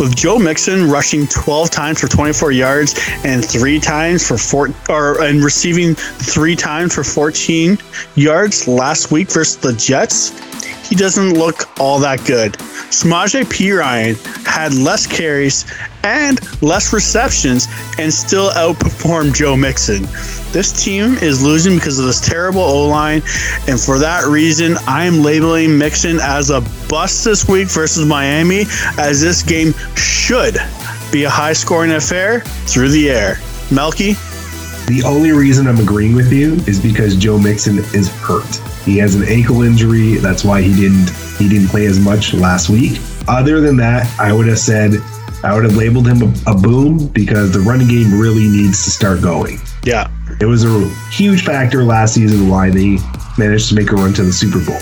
With 0.00 0.16
Joe 0.16 0.40
Mixon 0.40 0.90
rushing 0.90 1.28
12 1.28 1.70
times 1.70 2.00
for 2.00 2.08
24 2.08 2.50
yards 2.50 2.98
and 3.22 3.44
three 3.44 3.78
times 3.78 4.26
for 4.26 4.36
four, 4.36 4.70
or 4.88 5.22
and 5.22 5.44
receiving 5.44 5.94
three 5.94 6.56
times 6.56 6.92
for 6.92 7.04
14 7.04 7.78
yards 8.16 8.66
last 8.66 9.12
week 9.12 9.30
versus 9.30 9.58
the 9.58 9.74
Jets, 9.74 10.32
he 10.88 10.94
doesn't 10.94 11.34
look 11.34 11.78
all 11.80 11.98
that 12.00 12.24
good. 12.26 12.52
Samaje 12.90 13.44
Perine 13.44 14.16
had 14.46 14.72
less 14.74 15.06
carries 15.06 15.66
and 16.04 16.40
less 16.62 16.92
receptions 16.92 17.66
and 17.98 18.12
still 18.12 18.50
outperformed 18.50 19.34
Joe 19.34 19.56
Mixon. 19.56 20.02
This 20.52 20.84
team 20.84 21.14
is 21.18 21.42
losing 21.42 21.74
because 21.74 21.98
of 21.98 22.06
this 22.06 22.20
terrible 22.20 22.60
O 22.60 22.86
line, 22.86 23.22
and 23.66 23.78
for 23.78 23.98
that 23.98 24.26
reason, 24.26 24.76
I 24.86 25.04
am 25.04 25.22
labeling 25.22 25.76
Mixon 25.76 26.18
as 26.20 26.50
a 26.50 26.60
bust 26.88 27.24
this 27.24 27.48
week 27.48 27.68
versus 27.68 28.06
Miami, 28.06 28.64
as 28.98 29.20
this 29.20 29.42
game 29.42 29.74
should 29.96 30.56
be 31.10 31.24
a 31.24 31.30
high 31.30 31.52
scoring 31.52 31.92
affair 31.92 32.40
through 32.40 32.90
the 32.90 33.10
air. 33.10 33.38
Melky, 33.70 34.14
The 34.86 35.02
only 35.04 35.32
reason 35.32 35.66
I'm 35.66 35.80
agreeing 35.80 36.14
with 36.14 36.32
you 36.32 36.54
is 36.66 36.80
because 36.80 37.16
Joe 37.16 37.38
Mixon 37.38 37.78
is 37.92 38.08
hurt. 38.08 38.46
He 38.84 38.98
has 38.98 39.16
an 39.16 39.24
ankle 39.24 39.62
injury. 39.62 40.14
That's 40.16 40.44
why 40.44 40.62
he 40.62 40.74
didn't 40.74 41.10
he 41.38 41.48
didn't 41.48 41.68
play 41.68 41.86
as 41.86 41.98
much 41.98 42.32
last 42.34 42.68
week. 42.68 43.00
Other 43.28 43.60
than 43.60 43.76
that, 43.78 44.08
I 44.20 44.32
would 44.32 44.46
have 44.46 44.58
said 44.60 44.92
I 45.42 45.54
would 45.54 45.64
have 45.64 45.74
labeled 45.76 46.06
him 46.06 46.22
a, 46.22 46.52
a 46.52 46.54
boom 46.54 47.08
because 47.08 47.52
the 47.52 47.60
running 47.60 47.88
game 47.88 48.16
really 48.18 48.46
needs 48.48 48.84
to 48.84 48.90
start 48.90 49.20
going. 49.22 49.58
yeah, 49.84 50.08
It 50.40 50.46
was 50.46 50.64
a 50.64 50.88
huge 51.10 51.44
factor 51.44 51.82
last 51.84 52.14
season 52.14 52.48
why 52.48 52.70
they 52.70 52.98
managed 53.36 53.68
to 53.70 53.74
make 53.74 53.90
a 53.92 53.96
run 53.96 54.12
to 54.14 54.22
the 54.24 54.32
Super 54.32 54.64
Bowl. 54.64 54.78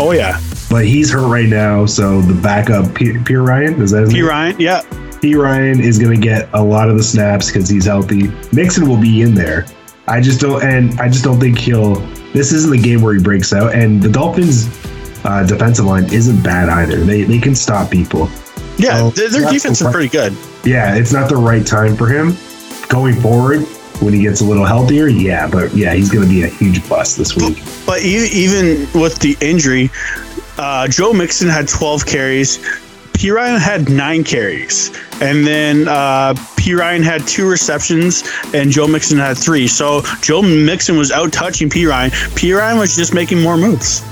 oh 0.00 0.12
yeah, 0.12 0.40
But 0.70 0.86
he's 0.86 1.12
hurt 1.12 1.28
right 1.28 1.48
now, 1.48 1.86
so 1.86 2.22
the 2.22 2.34
backup 2.40 2.94
P- 2.94 3.18
Pierre 3.24 3.42
Ryan 3.42 3.82
is 3.82 3.90
that 3.90 4.02
his 4.02 4.10
P 4.10 4.16
name? 4.20 4.26
Ryan, 4.26 4.56
yeah, 4.60 4.82
Perine 5.24 5.80
is 5.80 5.98
going 5.98 6.14
to 6.14 6.20
get 6.20 6.50
a 6.52 6.62
lot 6.62 6.90
of 6.90 6.98
the 6.98 7.02
snaps 7.02 7.46
because 7.50 7.66
he's 7.68 7.86
healthy. 7.86 8.28
Mixon 8.52 8.86
will 8.86 9.00
be 9.00 9.22
in 9.22 9.34
there. 9.34 9.64
I 10.06 10.20
just 10.20 10.38
don't, 10.40 10.62
and 10.62 11.00
I 11.00 11.08
just 11.08 11.24
don't 11.24 11.40
think 11.40 11.58
he'll. 11.58 11.94
This 12.34 12.52
isn't 12.52 12.70
the 12.70 12.78
game 12.80 13.00
where 13.00 13.14
he 13.14 13.22
breaks 13.22 13.52
out. 13.54 13.74
And 13.74 14.02
the 14.02 14.10
Dolphins' 14.10 14.66
uh, 15.24 15.44
defensive 15.46 15.86
line 15.86 16.12
isn't 16.12 16.42
bad 16.42 16.68
either. 16.68 16.98
They 17.04 17.22
they 17.22 17.38
can 17.38 17.54
stop 17.54 17.90
people. 17.90 18.28
yeah. 18.76 19.00
Oh, 19.00 19.10
their 19.10 19.30
defense 19.50 19.80
is 19.80 19.86
pretty 19.90 20.08
good. 20.08 20.36
Yeah, 20.64 20.94
it's 20.94 21.12
not 21.12 21.30
the 21.30 21.36
right 21.36 21.66
time 21.66 21.96
for 21.96 22.06
him 22.06 22.36
going 22.88 23.18
forward. 23.20 23.62
When 24.02 24.12
he 24.12 24.22
gets 24.22 24.40
a 24.40 24.44
little 24.44 24.64
healthier, 24.66 25.06
yeah, 25.06 25.48
but 25.48 25.72
yeah, 25.72 25.94
he's 25.94 26.10
going 26.10 26.24
to 26.26 26.28
be 26.28 26.42
a 26.42 26.48
huge 26.48 26.86
bust 26.88 27.16
this 27.16 27.36
week. 27.36 27.62
But 27.86 28.02
e- 28.02 28.28
even 28.32 28.88
with 29.00 29.20
the 29.20 29.36
injury, 29.40 29.88
uh, 30.58 30.88
Joe 30.88 31.12
Mixon 31.12 31.48
had 31.48 31.68
12 31.68 32.04
carries. 32.04 32.58
Perine 33.14 33.58
had 33.58 33.88
nine 33.88 34.24
carries. 34.24 34.90
And 35.20 35.46
then 35.46 35.88
uh, 35.88 36.34
Perine 36.58 37.02
had 37.02 37.26
two 37.26 37.48
receptions, 37.48 38.22
and 38.52 38.70
Joe 38.70 38.86
Mixon 38.86 39.18
had 39.18 39.38
three. 39.38 39.66
So 39.66 40.02
Joe 40.20 40.42
Mixon 40.42 40.96
was 40.98 41.10
out 41.10 41.32
touching 41.32 41.70
Perine. 41.70 42.10
P. 42.36 42.52
Ryan 42.52 42.78
was 42.78 42.94
just 42.96 43.14
making 43.14 43.40
more 43.40 43.56
moves. 43.56 44.02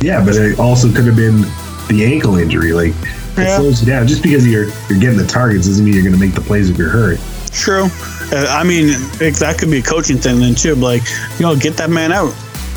Yeah, 0.00 0.24
but 0.24 0.34
it 0.36 0.58
also 0.58 0.88
could 0.92 1.06
have 1.06 1.16
been 1.16 1.42
the 1.88 2.04
ankle 2.04 2.36
injury. 2.36 2.72
Like 2.72 2.90
it 2.92 3.38
Yeah. 3.38 3.58
slows 3.58 3.80
you 3.80 3.86
down. 3.92 4.06
Just 4.06 4.22
because 4.22 4.46
you're 4.46 4.66
you're 4.88 4.98
getting 5.00 5.18
the 5.18 5.26
targets 5.26 5.66
doesn't 5.66 5.84
mean 5.84 5.94
you're 5.94 6.02
going 6.02 6.14
to 6.14 6.20
make 6.20 6.34
the 6.34 6.40
plays 6.40 6.70
if 6.70 6.78
you're 6.78 6.88
hurt. 6.90 7.18
True. 7.52 7.88
Uh, 8.32 8.46
I 8.48 8.64
mean, 8.64 8.86
it, 9.20 9.34
that 9.40 9.58
could 9.58 9.70
be 9.70 9.78
a 9.78 9.82
coaching 9.82 10.16
thing 10.16 10.38
then, 10.40 10.54
too. 10.54 10.74
Like, 10.74 11.02
you 11.38 11.44
know, 11.44 11.54
get 11.54 11.76
that 11.76 11.90
man 11.90 12.10
out. 12.12 12.32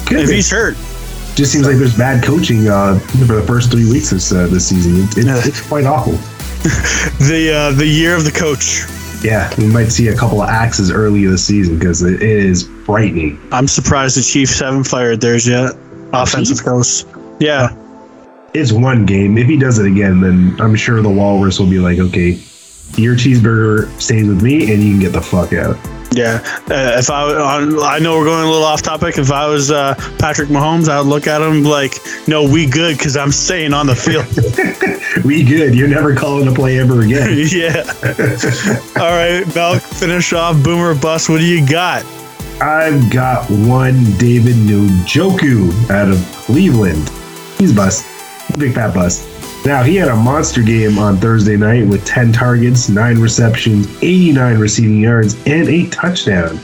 Could 0.05 0.19
If 0.19 0.27
be. 0.29 0.35
he's 0.35 0.49
hurt. 0.51 0.75
Just 1.35 1.51
seems 1.51 1.67
like 1.67 1.77
there's 1.77 1.97
bad 1.97 2.23
coaching 2.23 2.67
uh, 2.67 2.97
for 3.27 3.35
the 3.35 3.43
first 3.45 3.71
three 3.71 3.89
weeks 3.89 4.09
this 4.09 4.31
uh, 4.31 4.47
this 4.47 4.67
season. 4.67 5.03
It, 5.03 5.17
it, 5.17 5.25
Yeah. 5.25 5.41
It's 5.43 5.65
quite 5.67 5.85
awful. 5.85 6.13
The 7.19 7.53
uh, 7.53 7.71
the 7.77 7.85
year 7.85 8.15
of 8.15 8.23
the 8.23 8.31
coach. 8.31 8.83
Yeah, 9.23 9.53
we 9.57 9.67
might 9.67 9.89
see 9.89 10.07
a 10.09 10.15
couple 10.15 10.41
of 10.41 10.49
axes 10.49 10.91
early 10.91 11.25
this 11.25 11.45
season 11.45 11.77
because 11.79 12.01
it 12.01 12.21
is 12.21 12.67
frightening. 12.85 13.39
I'm 13.51 13.67
surprised 13.67 14.17
the 14.17 14.21
Chiefs 14.21 14.59
haven't 14.59 14.85
fired 14.85 15.21
theirs 15.21 15.47
yet. 15.47 15.73
Offensive 16.13 16.63
coach. 16.63 17.05
Yeah. 17.39 17.75
It's 18.53 18.71
one 18.71 19.05
game. 19.05 19.37
If 19.37 19.47
he 19.47 19.57
does 19.57 19.79
it 19.79 19.85
again, 19.85 20.21
then 20.21 20.55
I'm 20.59 20.75
sure 20.75 21.01
the 21.01 21.09
Walrus 21.09 21.59
will 21.59 21.69
be 21.69 21.79
like, 21.79 21.99
okay, 21.99 22.31
your 22.97 23.15
cheeseburger 23.15 23.89
stays 23.99 24.27
with 24.27 24.41
me, 24.41 24.71
and 24.73 24.83
you 24.83 24.91
can 24.91 24.99
get 24.99 25.13
the 25.13 25.21
fuck 25.21 25.53
out. 25.53 25.77
Yeah, 26.15 26.41
uh, 26.69 26.97
if 26.97 27.09
I 27.09 27.23
on, 27.23 27.77
I 27.79 27.99
know 27.99 28.17
we're 28.17 28.23
going 28.23 28.45
a 28.45 28.49
little 28.49 28.63
off 28.63 28.81
topic. 28.81 29.17
If 29.17 29.31
I 29.31 29.49
was 29.49 29.69
uh, 29.69 29.95
Patrick 30.17 30.47
Mahomes, 30.47 30.87
I 30.87 31.01
would 31.01 31.07
look 31.07 31.27
at 31.27 31.41
him 31.41 31.63
like, 31.63 31.95
"No, 32.25 32.49
we 32.49 32.67
good 32.67 32.97
because 32.97 33.17
I'm 33.17 33.33
staying 33.33 33.73
on 33.73 33.85
the 33.85 33.95
field." 33.95 34.25
We 35.23 35.43
good. 35.43 35.73
You're 35.73 35.87
never 35.87 36.13
calling 36.13 36.47
a 36.47 36.51
play 36.51 36.77
ever 36.77 37.01
again. 37.01 37.29
yeah. 37.51 37.83
All 38.97 39.11
right, 39.11 39.43
Mel, 39.55 39.79
finish 39.79 40.33
off 40.33 40.61
Boomer 40.61 40.93
Bust. 40.93 41.29
What 41.29 41.39
do 41.39 41.45
you 41.45 41.65
got? 41.65 42.05
I've 42.61 43.09
got 43.11 43.49
one 43.49 44.03
David 44.17 44.55
Njoku 44.55 45.89
out 45.89 46.09
of 46.09 46.17
Cleveland. 46.33 47.09
He's 47.57 47.73
bust. 47.73 48.05
Big 48.57 48.73
fat 48.73 48.93
bust. 48.93 49.34
Now, 49.65 49.81
he 49.81 49.95
had 49.95 50.09
a 50.09 50.15
monster 50.15 50.61
game 50.61 50.99
on 50.99 51.17
Thursday 51.17 51.57
night 51.57 51.87
with 51.87 52.05
10 52.05 52.31
targets, 52.31 52.87
9 52.87 53.17
receptions, 53.17 53.87
89 54.03 54.59
receiving 54.59 54.99
yards, 54.99 55.33
and 55.47 55.67
a 55.67 55.89
touchdown. 55.89 56.59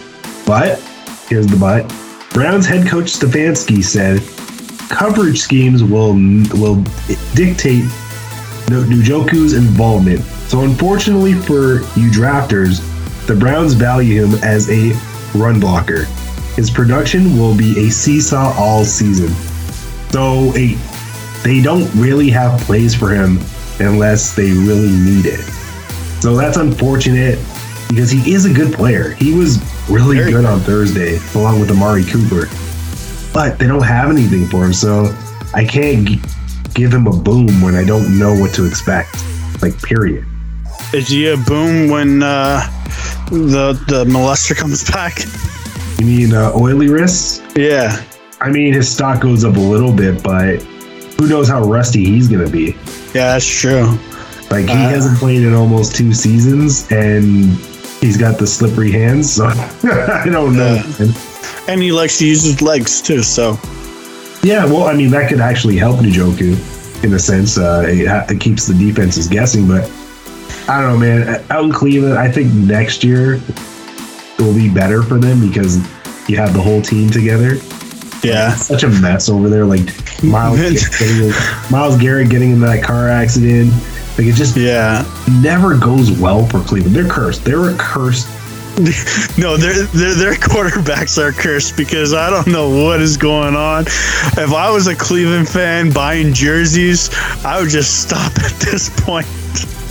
But, 0.45 0.79
here's 1.27 1.47
the 1.47 1.57
but 1.57 1.89
Browns 2.31 2.67
head 2.67 2.87
coach 2.87 3.05
Stefanski 3.05 3.83
said 3.83 4.21
coverage 4.89 5.39
schemes 5.39 5.83
will, 5.83 6.13
will 6.53 6.83
dictate 7.33 7.85
Njoku's 8.67 9.53
involvement. 9.53 10.19
So, 10.21 10.61
unfortunately 10.61 11.33
for 11.33 11.81
you 11.97 12.11
drafters, 12.11 12.85
the 13.25 13.35
Browns 13.35 13.73
value 13.73 14.25
him 14.25 14.43
as 14.43 14.69
a 14.69 14.91
run 15.35 15.59
blocker. 15.59 16.03
His 16.55 16.69
production 16.69 17.35
will 17.35 17.57
be 17.57 17.87
a 17.87 17.89
seesaw 17.89 18.53
all 18.59 18.85
season. 18.85 19.29
So, 20.11 20.53
a, 20.55 20.77
they 21.43 21.61
don't 21.61 21.91
really 21.95 22.29
have 22.29 22.59
plays 22.61 22.93
for 22.95 23.09
him 23.09 23.39
unless 23.79 24.35
they 24.35 24.51
really 24.51 24.91
need 24.91 25.25
it. 25.25 25.39
So, 26.21 26.35
that's 26.35 26.57
unfortunate 26.57 27.39
because 27.89 28.11
he 28.11 28.33
is 28.33 28.45
a 28.45 28.53
good 28.53 28.73
player. 28.73 29.11
He 29.11 29.33
was 29.33 29.57
really 29.89 30.17
Very 30.17 30.31
good 30.31 30.45
on 30.45 30.59
Thursday, 30.61 31.19
along 31.35 31.59
with 31.59 31.71
Amari 31.71 32.05
Cooper. 32.05 32.47
But 33.33 33.59
they 33.59 33.67
don't 33.67 33.83
have 33.83 34.09
anything 34.09 34.47
for 34.47 34.65
him, 34.65 34.73
so 34.73 35.13
I 35.53 35.65
can't 35.65 36.07
g- 36.07 36.21
give 36.73 36.93
him 36.93 37.07
a 37.07 37.15
boom 37.15 37.61
when 37.61 37.75
I 37.75 37.83
don't 37.83 38.17
know 38.17 38.37
what 38.37 38.53
to 38.55 38.65
expect. 38.65 39.09
Like, 39.61 39.81
period. 39.81 40.25
Is 40.93 41.07
he 41.07 41.29
a 41.29 41.37
boom 41.37 41.89
when 41.89 42.21
uh, 42.23 42.61
the 43.29 43.73
the 43.87 44.05
molester 44.05 44.55
comes 44.55 44.89
back? 44.91 45.19
You 45.99 46.05
mean 46.05 46.33
uh, 46.33 46.51
oily 46.55 46.89
wrists? 46.89 47.41
Yeah. 47.55 48.03
I 48.41 48.49
mean, 48.49 48.73
his 48.73 48.91
stock 48.91 49.21
goes 49.21 49.45
up 49.45 49.55
a 49.55 49.59
little 49.59 49.93
bit, 49.93 50.23
but 50.23 50.65
who 51.21 51.27
knows 51.29 51.47
how 51.47 51.61
rusty 51.61 52.03
he's 52.03 52.27
going 52.27 52.43
to 52.43 52.51
be? 52.51 52.75
Yeah, 53.13 53.33
that's 53.33 53.45
true. 53.45 53.97
Like, 54.49 54.65
he 54.65 54.71
Uh. 54.71 54.89
hasn't 54.89 55.17
played 55.19 55.43
in 55.43 55.53
almost 55.53 55.95
two 55.95 56.13
seasons, 56.13 56.87
and 56.91 57.45
he's 58.01 58.17
got 58.17 58.39
the 58.39 58.47
slippery 58.47 58.91
hands, 58.91 59.31
so 59.33 59.45
I 59.83 60.23
don't 60.31 60.55
know. 60.57 60.81
And 61.67 61.81
he 61.81 61.91
likes 61.91 62.17
to 62.17 62.27
use 62.27 62.41
his 62.43 62.61
legs 62.61 63.01
too. 63.01 63.21
So 63.21 63.59
Yeah, 64.43 64.65
well, 64.65 64.85
I 64.85 64.93
mean, 64.93 65.11
that 65.11 65.29
could 65.29 65.39
actually 65.39 65.77
help 65.77 65.99
Njoku 65.99 67.03
in 67.03 67.13
a 67.13 67.19
sense. 67.19 67.57
Uh, 67.59 67.83
it, 67.87 68.07
ha- 68.07 68.25
it 68.27 68.39
keeps 68.41 68.65
the 68.65 68.73
defenses 68.73 69.27
guessing, 69.27 69.67
but 69.67 69.83
I 70.67 70.81
don't 70.81 70.93
know, 70.93 70.97
man. 70.97 71.43
Out 71.51 71.63
in 71.65 71.71
Cleveland, 71.71 72.17
I 72.17 72.29
think 72.31 72.51
next 72.53 73.03
year 73.03 73.39
will 74.39 74.53
be 74.55 74.69
better 74.73 75.03
for 75.03 75.19
them 75.19 75.39
because 75.47 75.77
you 76.27 76.37
have 76.37 76.53
the 76.53 76.61
whole 76.61 76.81
team 76.81 77.09
together. 77.11 77.57
yeah. 78.23 78.55
Such 78.55 78.83
a 78.83 78.89
mess 78.89 79.29
over 79.29 79.47
there. 79.49 79.65
Like 79.65 79.85
Myles, 80.29 80.57
Garrett 80.59 80.91
getting, 80.99 81.31
Myles 81.71 81.97
Garrett 81.97 82.29
getting 82.29 82.51
in 82.51 82.59
that 82.61 82.83
car 82.83 83.09
accident. 83.09 83.71
Like 84.17 84.27
it 84.27 84.35
just 84.35 84.55
Yeah. 84.57 85.05
never 85.41 85.77
goes 85.77 86.11
well 86.11 86.45
for 86.47 86.59
Cleveland. 86.61 86.95
They're 86.95 87.07
cursed. 87.09 87.43
They're 87.45 87.69
a 87.69 87.75
cursed. 87.77 88.27
No, 89.37 89.57
their 89.57 89.83
their 89.87 90.13
their 90.15 90.33
quarterbacks 90.33 91.17
are 91.17 91.31
cursed 91.31 91.75
because 91.77 92.13
I 92.13 92.29
don't 92.29 92.47
know 92.47 92.69
what 92.85 93.01
is 93.01 93.17
going 93.17 93.55
on. 93.55 93.83
If 93.85 94.53
I 94.53 94.71
was 94.71 94.87
a 94.87 94.95
Cleveland 94.95 95.47
fan 95.49 95.91
buying 95.91 96.33
jerseys, 96.33 97.09
I 97.45 97.59
would 97.61 97.69
just 97.69 98.01
stop 98.03 98.31
at 98.43 98.51
this 98.61 98.89
point. 99.01 99.27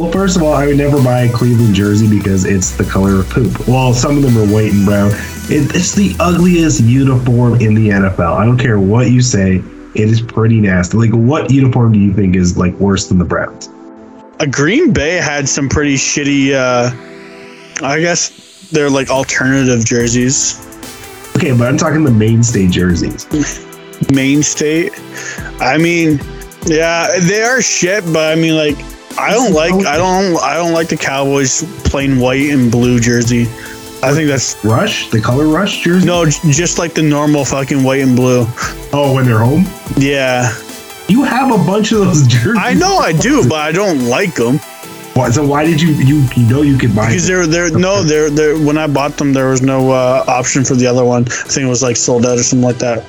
Well, 0.00 0.10
first 0.10 0.36
of 0.36 0.42
all, 0.42 0.54
I 0.54 0.66
would 0.66 0.78
never 0.78 1.02
buy 1.02 1.22
a 1.22 1.32
Cleveland 1.32 1.74
jersey 1.74 2.08
because 2.08 2.44
it's 2.46 2.70
the 2.72 2.84
color 2.84 3.20
of 3.20 3.28
poop. 3.28 3.68
Well, 3.68 3.92
some 3.92 4.16
of 4.16 4.22
them 4.22 4.36
are 4.38 4.46
white 4.52 4.72
and 4.72 4.86
brown. 4.86 5.10
It, 5.50 5.74
it's 5.74 5.94
the 5.94 6.16
ugliest 6.18 6.80
uniform 6.80 7.60
in 7.60 7.74
the 7.74 7.90
NFL. 7.90 8.34
I 8.34 8.44
don't 8.46 8.58
care 8.58 8.80
what 8.80 9.10
you 9.10 9.20
say. 9.20 9.62
It 9.94 10.08
is 10.08 10.20
pretty 10.20 10.60
nasty. 10.60 10.96
Like, 10.96 11.10
what 11.10 11.50
uniform 11.50 11.92
do 11.92 11.98
you 11.98 12.12
think 12.12 12.36
is 12.36 12.56
like 12.56 12.74
worse 12.74 13.08
than 13.08 13.18
the 13.18 13.24
Browns? 13.24 13.68
A 14.38 14.46
Green 14.46 14.92
Bay 14.92 15.16
had 15.16 15.48
some 15.48 15.68
pretty 15.68 15.96
shitty. 15.96 16.54
Uh, 16.54 17.84
I 17.84 18.00
guess 18.00 18.68
they're 18.70 18.90
like 18.90 19.10
alternative 19.10 19.84
jerseys. 19.84 20.58
Okay, 21.36 21.56
but 21.56 21.68
I'm 21.68 21.76
talking 21.76 22.04
the 22.04 22.10
mainstay 22.10 22.68
jerseys. 22.68 23.26
mainstay. 24.12 24.90
I 25.60 25.76
mean, 25.76 26.20
yeah, 26.66 27.18
they 27.20 27.42
are 27.42 27.60
shit, 27.60 28.04
but 28.12 28.32
I 28.32 28.40
mean, 28.40 28.56
like, 28.56 28.76
I 29.18 29.32
don't 29.32 29.52
like 29.52 29.74
I 29.86 29.96
don't 29.96 30.36
I 30.40 30.54
don't 30.54 30.72
like 30.72 30.88
the 30.88 30.96
Cowboys 30.96 31.64
plain 31.84 32.18
white 32.18 32.48
and 32.50 32.70
blue 32.70 33.00
jersey. 33.00 33.46
I 34.02 34.12
think 34.14 34.28
that's 34.28 34.56
Rush, 34.64 35.10
the 35.10 35.20
color 35.20 35.46
rush 35.46 35.82
jersey. 35.82 36.06
no, 36.06 36.24
j- 36.24 36.38
just 36.50 36.78
like 36.78 36.94
the 36.94 37.02
normal 37.02 37.44
fucking 37.44 37.82
white 37.82 38.00
and 38.00 38.16
blue. 38.16 38.46
Oh, 38.92 39.12
when 39.14 39.26
they're 39.26 39.38
home, 39.38 39.66
Yeah, 39.96 40.52
you 41.08 41.22
have 41.24 41.52
a 41.52 41.58
bunch 41.64 41.92
of 41.92 41.98
those 42.00 42.26
jerseys. 42.26 42.56
I 42.58 42.72
know 42.74 42.96
I 42.96 43.12
do, 43.12 43.46
but 43.48 43.58
I 43.60 43.72
don't 43.72 44.06
like 44.08 44.34
them 44.34 44.58
Why- 45.14 45.30
So 45.30 45.44
why 45.46 45.66
did 45.66 45.82
you 45.82 45.90
you 45.94 46.24
you 46.36 46.46
know 46.48 46.62
you 46.62 46.78
could 46.78 46.94
buy? 46.94 47.08
because 47.08 47.26
them? 47.26 47.50
they're 47.50 47.68
they're 47.68 47.78
no 47.78 48.02
they're 48.02 48.30
they're 48.30 48.56
when 48.58 48.78
I 48.78 48.86
bought 48.86 49.16
them 49.18 49.32
there 49.32 49.48
was 49.50 49.60
no 49.60 49.90
uh, 49.90 50.24
option 50.28 50.64
for 50.64 50.76
the 50.76 50.86
other 50.86 51.04
one. 51.04 51.24
I 51.28 51.48
think 51.50 51.66
it 51.66 51.68
was 51.68 51.82
like 51.82 51.96
sold 51.96 52.24
out 52.24 52.38
or 52.38 52.42
something 52.42 52.66
like 52.66 52.78
that. 52.78 53.04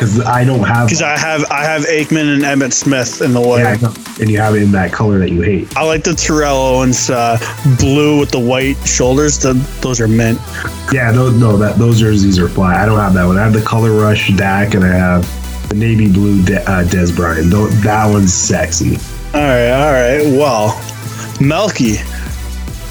Because 0.00 0.18
I 0.20 0.44
don't 0.44 0.64
have. 0.64 0.88
Because 0.88 1.02
I 1.02 1.18
have 1.18 1.44
I 1.50 1.62
have 1.62 1.82
Aikman 1.82 2.32
and 2.34 2.42
Emmitt 2.42 2.72
Smith 2.72 3.20
in 3.20 3.34
the 3.34 3.40
way. 3.40 3.60
yeah, 3.60 3.94
and 4.18 4.30
you 4.30 4.38
have 4.38 4.54
it 4.54 4.62
in 4.62 4.72
that 4.72 4.94
color 4.94 5.18
that 5.18 5.30
you 5.30 5.42
hate. 5.42 5.76
I 5.76 5.84
like 5.84 6.04
the 6.04 6.14
Terrell 6.14 6.56
Owens 6.56 7.10
uh, 7.10 7.36
blue 7.78 8.18
with 8.18 8.30
the 8.30 8.40
white 8.40 8.76
shoulders. 8.86 9.38
The, 9.38 9.52
those 9.82 10.00
are 10.00 10.08
mint. 10.08 10.38
Yeah, 10.90 11.12
those, 11.12 11.38
no, 11.38 11.58
that 11.58 11.76
those 11.76 12.00
jerseys 12.00 12.38
are 12.38 12.48
fly. 12.48 12.82
I 12.82 12.86
don't 12.86 12.98
have 12.98 13.12
that 13.12 13.26
one. 13.26 13.36
I 13.36 13.44
have 13.44 13.52
the 13.52 13.60
color 13.60 13.92
rush 13.92 14.34
Dak, 14.38 14.72
and 14.72 14.84
I 14.84 14.88
have 14.88 15.68
the 15.68 15.74
navy 15.74 16.10
blue 16.10 16.42
De- 16.44 16.62
uh, 16.62 16.84
Dez 16.84 17.14
Bryant. 17.14 17.50
That 17.82 18.06
one's 18.10 18.32
sexy. 18.32 18.96
All 19.34 19.40
right, 19.42 19.70
all 19.70 19.92
right. 19.92 20.22
Well, 20.22 20.82
Melky, 21.42 21.96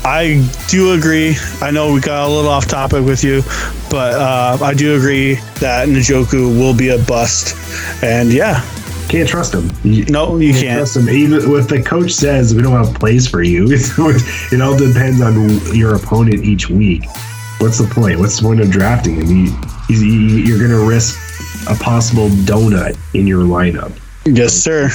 I 0.06 0.50
do 0.70 0.93
agree. 0.93 1.36
I 1.62 1.72
know 1.72 1.93
we 1.93 2.00
got 2.02 2.28
a 2.28 2.32
little 2.32 2.50
off 2.50 2.68
topic 2.68 3.04
with 3.06 3.24
you, 3.24 3.41
but 3.89 4.14
uh, 4.16 4.58
I 4.62 4.74
do 4.74 4.95
agree 4.95 5.36
that 5.60 5.88
Njoku 5.89 6.58
will 6.58 6.76
be 6.76 6.89
a 6.89 6.97
bust. 7.00 7.56
And 8.04 8.32
yeah, 8.32 8.64
Can't 9.10 9.28
trust 9.28 9.54
him. 9.56 9.72
You, 9.84 10.06
no, 10.06 10.38
you 10.38 10.54
can't. 10.54 10.78
trust 10.78 10.95
him. 10.97 11.10
Even 11.10 11.39
if 11.56 11.68
the 11.68 11.82
coach 11.82 12.12
says 12.12 12.54
we 12.54 12.62
don't 12.62 12.84
have 12.86 12.95
plays 12.95 13.28
for 13.28 13.41
you, 13.41 13.66
it 13.72 14.62
all 14.62 14.78
depends 14.78 15.20
on 15.22 15.76
your 15.76 15.95
opponent 15.95 16.45
each 16.45 16.70
week. 16.70 17.04
What's 17.60 17.80
the 17.80 17.88
point? 17.91 18.20
What's 18.20 18.38
the 18.38 18.43
point 18.43 18.62
of 18.62 18.70
drafting 18.72 19.16
him? 19.16 19.28
You, 19.89 20.00
you're 20.00 20.60
going 20.60 20.72
to 20.72 20.88
risk 20.88 21.20
a 21.70 21.76
possible 21.76 22.30
donut 22.30 22.97
in 23.14 23.28
your 23.28 23.43
lineup. 23.43 23.91
Yes, 24.26 24.54
sir. 24.54 24.89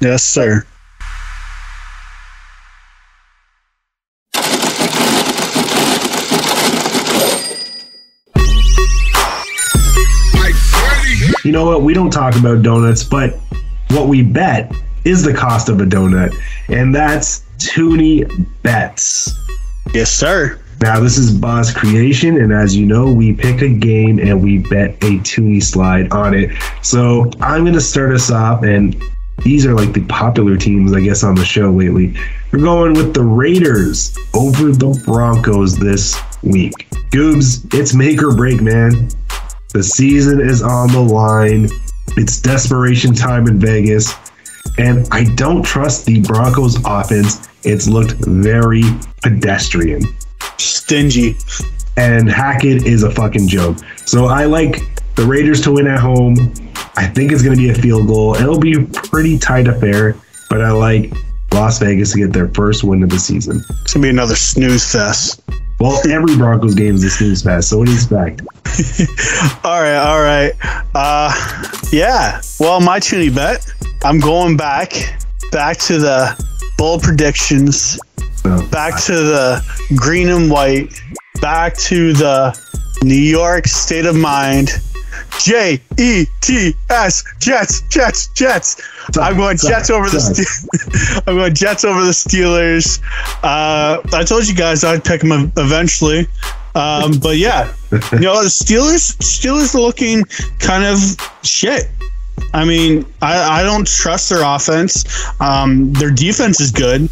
Yes, 0.00 0.22
sir. 0.22 0.64
Know 11.56 11.64
what? 11.64 11.82
We 11.82 11.94
don't 11.94 12.10
talk 12.10 12.36
about 12.36 12.62
donuts, 12.62 13.02
but 13.02 13.34
what 13.88 14.08
we 14.08 14.22
bet 14.22 14.70
is 15.04 15.22
the 15.22 15.32
cost 15.32 15.70
of 15.70 15.80
a 15.80 15.84
donut, 15.84 16.36
and 16.68 16.94
that's 16.94 17.44
Toonie 17.58 18.24
Bets. 18.62 19.32
Yes, 19.94 20.12
sir. 20.12 20.60
Now, 20.82 21.00
this 21.00 21.16
is 21.16 21.32
Boss 21.32 21.72
Creation, 21.72 22.42
and 22.42 22.52
as 22.52 22.76
you 22.76 22.84
know, 22.84 23.10
we 23.10 23.32
pick 23.32 23.62
a 23.62 23.70
game 23.70 24.18
and 24.18 24.42
we 24.42 24.58
bet 24.58 24.90
a 25.02 25.18
Toonie 25.20 25.62
slide 25.62 26.12
on 26.12 26.34
it. 26.34 26.50
So 26.82 27.30
I'm 27.40 27.62
going 27.62 27.72
to 27.72 27.80
start 27.80 28.12
us 28.12 28.30
off, 28.30 28.62
and 28.62 28.94
these 29.42 29.64
are 29.64 29.72
like 29.72 29.94
the 29.94 30.04
popular 30.04 30.58
teams, 30.58 30.92
I 30.92 31.00
guess, 31.00 31.24
on 31.24 31.36
the 31.36 31.44
show 31.44 31.70
lately. 31.70 32.14
We're 32.52 32.58
going 32.58 32.92
with 32.92 33.14
the 33.14 33.22
Raiders 33.22 34.14
over 34.34 34.72
the 34.72 35.02
Broncos 35.06 35.78
this 35.78 36.20
week. 36.42 36.74
Goobs, 37.10 37.72
it's 37.72 37.94
make 37.94 38.22
or 38.22 38.34
break, 38.34 38.60
man. 38.60 39.08
The 39.76 39.82
season 39.82 40.40
is 40.40 40.62
on 40.62 40.90
the 40.90 41.00
line. 41.00 41.68
It's 42.16 42.40
desperation 42.40 43.12
time 43.12 43.46
in 43.46 43.60
Vegas. 43.60 44.14
And 44.78 45.06
I 45.10 45.24
don't 45.34 45.62
trust 45.62 46.06
the 46.06 46.22
Broncos 46.22 46.82
offense. 46.86 47.46
It's 47.62 47.86
looked 47.86 48.12
very 48.12 48.84
pedestrian 49.22 50.00
Stingy. 50.56 51.36
and 51.98 52.26
Hackett 52.26 52.86
is 52.86 53.02
a 53.02 53.10
fucking 53.10 53.48
joke. 53.48 53.76
So 54.06 54.24
I 54.24 54.46
like 54.46 54.80
the 55.14 55.26
Raiders 55.26 55.60
to 55.64 55.72
win 55.72 55.88
at 55.88 56.00
home. 56.00 56.54
I 56.96 57.06
think 57.06 57.30
it's 57.30 57.42
going 57.42 57.54
to 57.54 57.62
be 57.62 57.68
a 57.68 57.74
field 57.74 58.06
goal. 58.06 58.34
It'll 58.34 58.58
be 58.58 58.78
a 58.78 58.82
pretty 58.82 59.38
tight 59.38 59.68
affair, 59.68 60.16
but 60.48 60.62
I 60.62 60.70
like 60.70 61.12
Las 61.52 61.80
Vegas 61.80 62.12
to 62.12 62.20
get 62.20 62.32
their 62.32 62.48
first 62.48 62.82
win 62.82 63.02
of 63.02 63.10
the 63.10 63.18
season. 63.18 63.60
It's 63.82 63.92
gonna 63.92 64.04
be 64.04 64.08
another 64.08 64.36
snooze 64.36 64.90
fest. 64.90 65.42
Well, 65.78 66.00
every 66.08 66.34
Broncos 66.34 66.74
game 66.74 66.94
is 66.94 67.04
a 67.04 67.10
snooze 67.10 67.42
fest. 67.42 67.68
So 67.68 67.76
what 67.76 67.84
do 67.84 67.92
you 67.92 67.98
expect? 67.98 68.40
All 69.64 69.80
right, 69.80 69.96
all 69.96 70.22
right. 70.22 70.52
Uh, 70.94 71.32
yeah. 71.92 72.40
Well, 72.60 72.80
my 72.80 72.98
Toonie 72.98 73.30
bet. 73.30 73.66
I'm 74.04 74.18
going 74.18 74.56
back, 74.56 74.92
back 75.52 75.78
to 75.78 75.98
the 75.98 76.44
bold 76.78 77.02
predictions, 77.02 77.98
back 78.70 79.00
to 79.04 79.12
the 79.12 79.64
green 79.96 80.28
and 80.28 80.50
white, 80.50 81.00
back 81.40 81.76
to 81.78 82.12
the 82.12 82.58
New 83.02 83.14
York 83.14 83.66
state 83.66 84.06
of 84.06 84.16
mind. 84.16 84.70
J 85.40 85.80
E 85.98 86.24
T 86.40 86.74
S 86.88 87.24
Jets 87.38 87.82
Jets 87.88 88.28
Jets. 88.28 88.80
I'm 89.18 89.36
going 89.36 89.56
Jets 89.56 89.90
over 89.90 90.08
the. 90.08 90.20
Ste- 90.20 91.22
I'm 91.28 91.36
going 91.36 91.54
Jets 91.54 91.84
over 91.84 92.02
the 92.04 92.10
Steelers. 92.10 93.00
Uh, 93.42 94.00
I 94.12 94.24
told 94.24 94.46
you 94.48 94.54
guys 94.54 94.82
I'd 94.84 95.04
pick 95.04 95.20
them 95.22 95.52
eventually, 95.56 96.26
um, 96.76 97.18
but 97.20 97.38
yeah, 97.38 97.72
you 97.90 98.20
know 98.20 98.42
the 98.42 98.48
Steelers. 98.48 99.16
Steelers 99.18 99.74
looking 99.74 100.24
kind 100.58 100.84
of 100.84 100.98
shit. 101.42 101.88
I 102.52 102.64
mean, 102.64 103.06
I, 103.22 103.60
I 103.60 103.62
don't 103.62 103.86
trust 103.86 104.28
their 104.28 104.42
offense. 104.44 105.04
Um, 105.40 105.92
their 105.94 106.10
defense 106.10 106.60
is 106.60 106.70
good, 106.70 107.08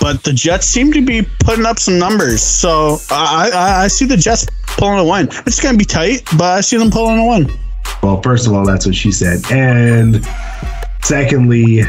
but 0.00 0.24
the 0.24 0.32
Jets 0.32 0.66
seem 0.66 0.92
to 0.92 1.00
be 1.04 1.22
putting 1.40 1.64
up 1.64 1.78
some 1.78 1.98
numbers. 1.98 2.42
So 2.42 2.98
I, 3.10 3.50
I, 3.52 3.84
I 3.84 3.88
see 3.88 4.04
the 4.04 4.16
Jets 4.16 4.46
pulling 4.66 4.98
a 4.98 5.04
win. 5.04 5.28
It's 5.46 5.60
going 5.60 5.74
to 5.74 5.78
be 5.78 5.84
tight, 5.84 6.24
but 6.36 6.58
I 6.58 6.60
see 6.60 6.76
them 6.76 6.90
pulling 6.90 7.18
a 7.18 7.26
win. 7.26 7.50
well, 8.02 8.20
first 8.20 8.46
of 8.46 8.52
all, 8.52 8.66
that's 8.66 8.84
what 8.84 8.96
she 8.96 9.12
said. 9.12 9.40
And 9.50 10.26
secondly, 11.02 11.82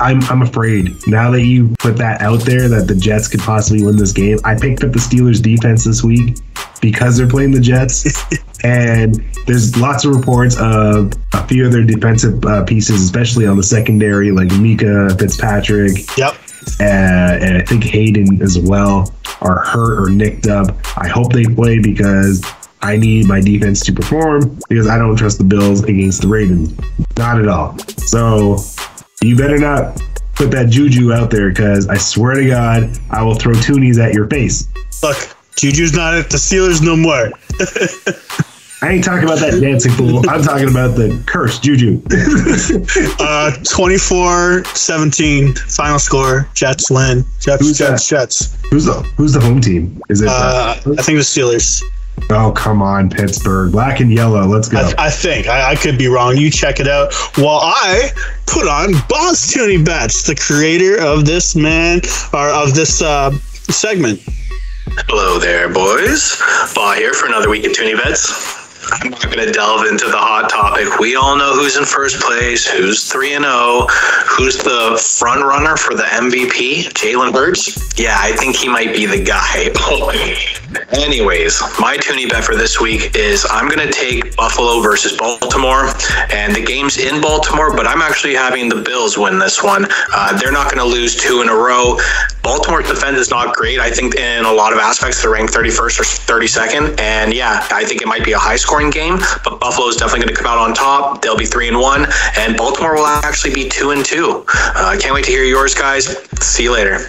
I'm, 0.00 0.22
I'm 0.24 0.42
afraid 0.42 0.94
now 1.06 1.30
that 1.30 1.42
you 1.42 1.74
put 1.78 1.96
that 1.98 2.20
out 2.20 2.40
there 2.40 2.68
that 2.68 2.88
the 2.88 2.94
Jets 2.94 3.28
could 3.28 3.40
possibly 3.40 3.84
win 3.84 3.96
this 3.96 4.12
game. 4.12 4.38
I 4.44 4.54
picked 4.58 4.82
up 4.84 4.92
the 4.92 4.98
Steelers 4.98 5.42
defense 5.42 5.84
this 5.84 6.02
week 6.02 6.38
because 6.80 7.16
they're 7.16 7.28
playing 7.28 7.52
the 7.52 7.60
Jets. 7.60 8.04
and 8.64 9.22
there's 9.46 9.76
lots 9.76 10.04
of 10.04 10.14
reports 10.14 10.56
of 10.58 11.12
a 11.32 11.46
few 11.46 11.66
of 11.66 11.72
their 11.72 11.84
defensive 11.84 12.44
uh, 12.44 12.64
pieces, 12.64 13.02
especially 13.02 13.46
on 13.46 13.56
the 13.56 13.62
secondary, 13.62 14.30
like 14.32 14.48
Minkah 14.48 15.18
Fitzpatrick, 15.18 15.92
Yep. 16.16 16.34
uh, 16.80 16.82
and 16.82 17.56
I 17.58 17.62
think 17.64 17.84
Hayden 17.84 18.40
as 18.42 18.58
well 18.58 19.12
are 19.40 19.60
hurt 19.60 20.02
or 20.02 20.10
nicked 20.10 20.46
up. 20.46 20.74
I 20.96 21.08
hope 21.08 21.32
they 21.32 21.44
play 21.44 21.78
because 21.78 22.42
I 22.82 22.96
need 22.96 23.26
my 23.26 23.40
defense 23.40 23.80
to 23.86 23.92
perform 23.92 24.58
because 24.68 24.86
I 24.88 24.98
don't 24.98 25.16
trust 25.16 25.38
the 25.38 25.44
Bills 25.44 25.82
against 25.84 26.22
the 26.22 26.28
Ravens. 26.28 26.74
Not 27.16 27.38
at 27.40 27.48
all. 27.48 27.78
So 27.98 28.58
you 29.24 29.36
better 29.36 29.58
not 29.58 30.00
put 30.34 30.50
that 30.50 30.68
juju 30.70 31.12
out 31.12 31.30
there 31.30 31.48
because 31.50 31.88
I 31.88 31.96
swear 31.96 32.34
to 32.34 32.46
God, 32.46 32.90
I 33.10 33.22
will 33.22 33.34
throw 33.36 33.52
toonies 33.54 33.98
at 34.02 34.14
your 34.14 34.28
face. 34.28 34.68
Look, 35.02 35.16
Juju's 35.56 35.92
not 35.94 36.14
at 36.14 36.30
the 36.30 36.36
Steelers 36.36 36.82
no 36.82 36.96
more. 36.96 37.30
I 38.82 38.90
ain't 38.90 39.04
talking 39.04 39.24
about 39.24 39.38
that 39.38 39.58
dancing 39.60 39.92
fool. 39.92 40.28
I'm 40.28 40.42
talking 40.42 40.68
about 40.68 40.96
the 40.96 41.22
cursed 41.26 41.62
juju. 41.62 42.02
Uh, 43.26 43.50
24-17 43.62 45.58
final 45.74 45.98
score. 45.98 46.48
Jets 46.54 46.90
win. 46.90 47.24
Jets, 47.40 47.62
Who's 47.62 47.78
Jets, 47.78 48.08
Jets. 48.08 48.56
who's 48.70 48.84
the 48.84 48.94
Who's 49.16 49.32
the 49.32 49.40
home 49.40 49.60
team? 49.60 50.00
Is 50.10 50.20
it? 50.20 50.28
Uh, 50.28 50.74
I 50.76 51.02
think 51.02 51.18
the 51.18 51.24
Steelers. 51.24 51.82
Oh 52.30 52.52
come 52.56 52.80
on, 52.80 53.10
Pittsburgh, 53.10 53.72
black 53.72 54.00
and 54.00 54.12
yellow. 54.12 54.46
Let's 54.46 54.68
go. 54.68 54.78
I, 54.78 55.06
I 55.06 55.10
think. 55.10 55.46
I, 55.46 55.72
I 55.72 55.76
could 55.76 55.98
be 55.98 56.06
wrong. 56.06 56.36
You 56.36 56.50
check 56.50 56.80
it 56.80 56.88
out. 56.88 57.12
While 57.36 57.60
I 57.60 58.10
put 58.46 58.66
on 58.66 58.92
Boss 59.08 59.52
Toonie 59.52 59.84
Bets, 59.84 60.26
the 60.26 60.34
creator 60.34 61.00
of 61.00 61.26
this 61.26 61.54
man, 61.54 62.00
or 62.32 62.48
of 62.48 62.74
this 62.74 63.02
uh, 63.02 63.30
segment. 63.70 64.20
Hello 65.08 65.38
there, 65.38 65.68
boys. 65.68 66.40
Ba 66.74 66.94
here 66.96 67.12
for 67.14 67.26
another 67.26 67.50
week 67.50 67.66
of 67.66 67.72
Toonie 67.72 67.94
Bets. 67.94 68.63
I'm 68.92 69.10
not 69.10 69.22
going 69.22 69.46
to 69.46 69.52
delve 69.52 69.86
into 69.86 70.06
the 70.06 70.16
hot 70.16 70.50
topic. 70.50 70.98
We 70.98 71.16
all 71.16 71.36
know 71.36 71.54
who's 71.54 71.76
in 71.76 71.84
first 71.84 72.20
place, 72.20 72.66
who's 72.66 73.10
3 73.10 73.34
and 73.34 73.44
0, 73.44 73.86
who's 74.26 74.58
the 74.58 75.00
front 75.18 75.44
runner 75.44 75.76
for 75.76 75.94
the 75.94 76.02
MVP, 76.02 76.92
Jalen 76.92 77.32
Hurts. 77.32 77.98
Yeah, 77.98 78.16
I 78.18 78.32
think 78.32 78.56
he 78.56 78.68
might 78.68 78.94
be 78.94 79.06
the 79.06 79.22
guy. 79.22 79.70
Anyways, 80.92 81.62
my 81.78 81.96
Toonie 81.96 82.28
bet 82.28 82.44
for 82.44 82.56
this 82.56 82.80
week 82.80 83.14
is 83.14 83.46
I'm 83.50 83.68
going 83.68 83.86
to 83.86 83.92
take 83.92 84.36
Buffalo 84.36 84.80
versus 84.80 85.16
Baltimore, 85.16 85.90
and 86.32 86.54
the 86.54 86.62
game's 86.64 86.98
in 86.98 87.20
Baltimore, 87.20 87.74
but 87.74 87.86
I'm 87.86 88.02
actually 88.02 88.34
having 88.34 88.68
the 88.68 88.82
Bills 88.82 89.16
win 89.16 89.38
this 89.38 89.62
one. 89.62 89.86
Uh, 90.12 90.36
they're 90.38 90.52
not 90.52 90.72
going 90.72 90.78
to 90.78 90.92
lose 90.92 91.16
two 91.16 91.42
in 91.42 91.48
a 91.48 91.54
row. 91.54 91.98
Baltimore's 92.42 92.88
defense 92.88 93.18
is 93.18 93.30
not 93.30 93.54
great. 93.54 93.78
I 93.78 93.90
think 93.90 94.16
in 94.16 94.44
a 94.44 94.52
lot 94.52 94.72
of 94.72 94.78
aspects 94.78 95.22
they're 95.22 95.30
ranked 95.30 95.54
31st 95.54 96.00
or 96.00 96.04
32nd, 96.42 97.00
and 97.00 97.32
yeah, 97.32 97.66
I 97.70 97.84
think 97.84 98.02
it 98.02 98.08
might 98.08 98.24
be 98.24 98.32
a 98.32 98.38
high-scoring 98.74 98.90
game. 98.90 99.18
But 99.44 99.60
Buffalo 99.60 99.88
is 99.88 99.96
definitely 99.96 100.26
going 100.26 100.34
to 100.34 100.42
come 100.42 100.46
out 100.46 100.58
on 100.58 100.74
top. 100.74 101.22
They'll 101.22 101.36
be 101.36 101.46
three 101.46 101.68
and 101.68 101.78
one, 101.78 102.06
and 102.36 102.56
Baltimore 102.56 102.94
will 102.94 103.06
actually 103.06 103.54
be 103.54 103.68
two 103.68 103.90
and 103.90 104.04
two. 104.04 104.44
Uh, 104.48 104.72
I 104.86 104.96
can't 105.00 105.14
wait 105.14 105.24
to 105.26 105.30
hear 105.30 105.44
yours, 105.44 105.74
guys. 105.74 106.06
See 106.40 106.64
you 106.64 106.72
later. 106.72 107.06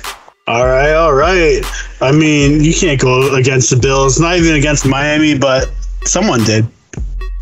All 0.47 0.65
right, 0.65 0.93
all 0.93 1.13
right. 1.13 1.61
I 2.01 2.11
mean, 2.11 2.63
you 2.63 2.73
can't 2.73 2.99
go 2.99 3.35
against 3.35 3.69
the 3.71 3.77
Bills, 3.77 4.19
not 4.19 4.37
even 4.37 4.55
against 4.55 4.85
Miami, 4.85 5.37
but 5.37 5.71
someone 6.03 6.43
did. 6.43 6.67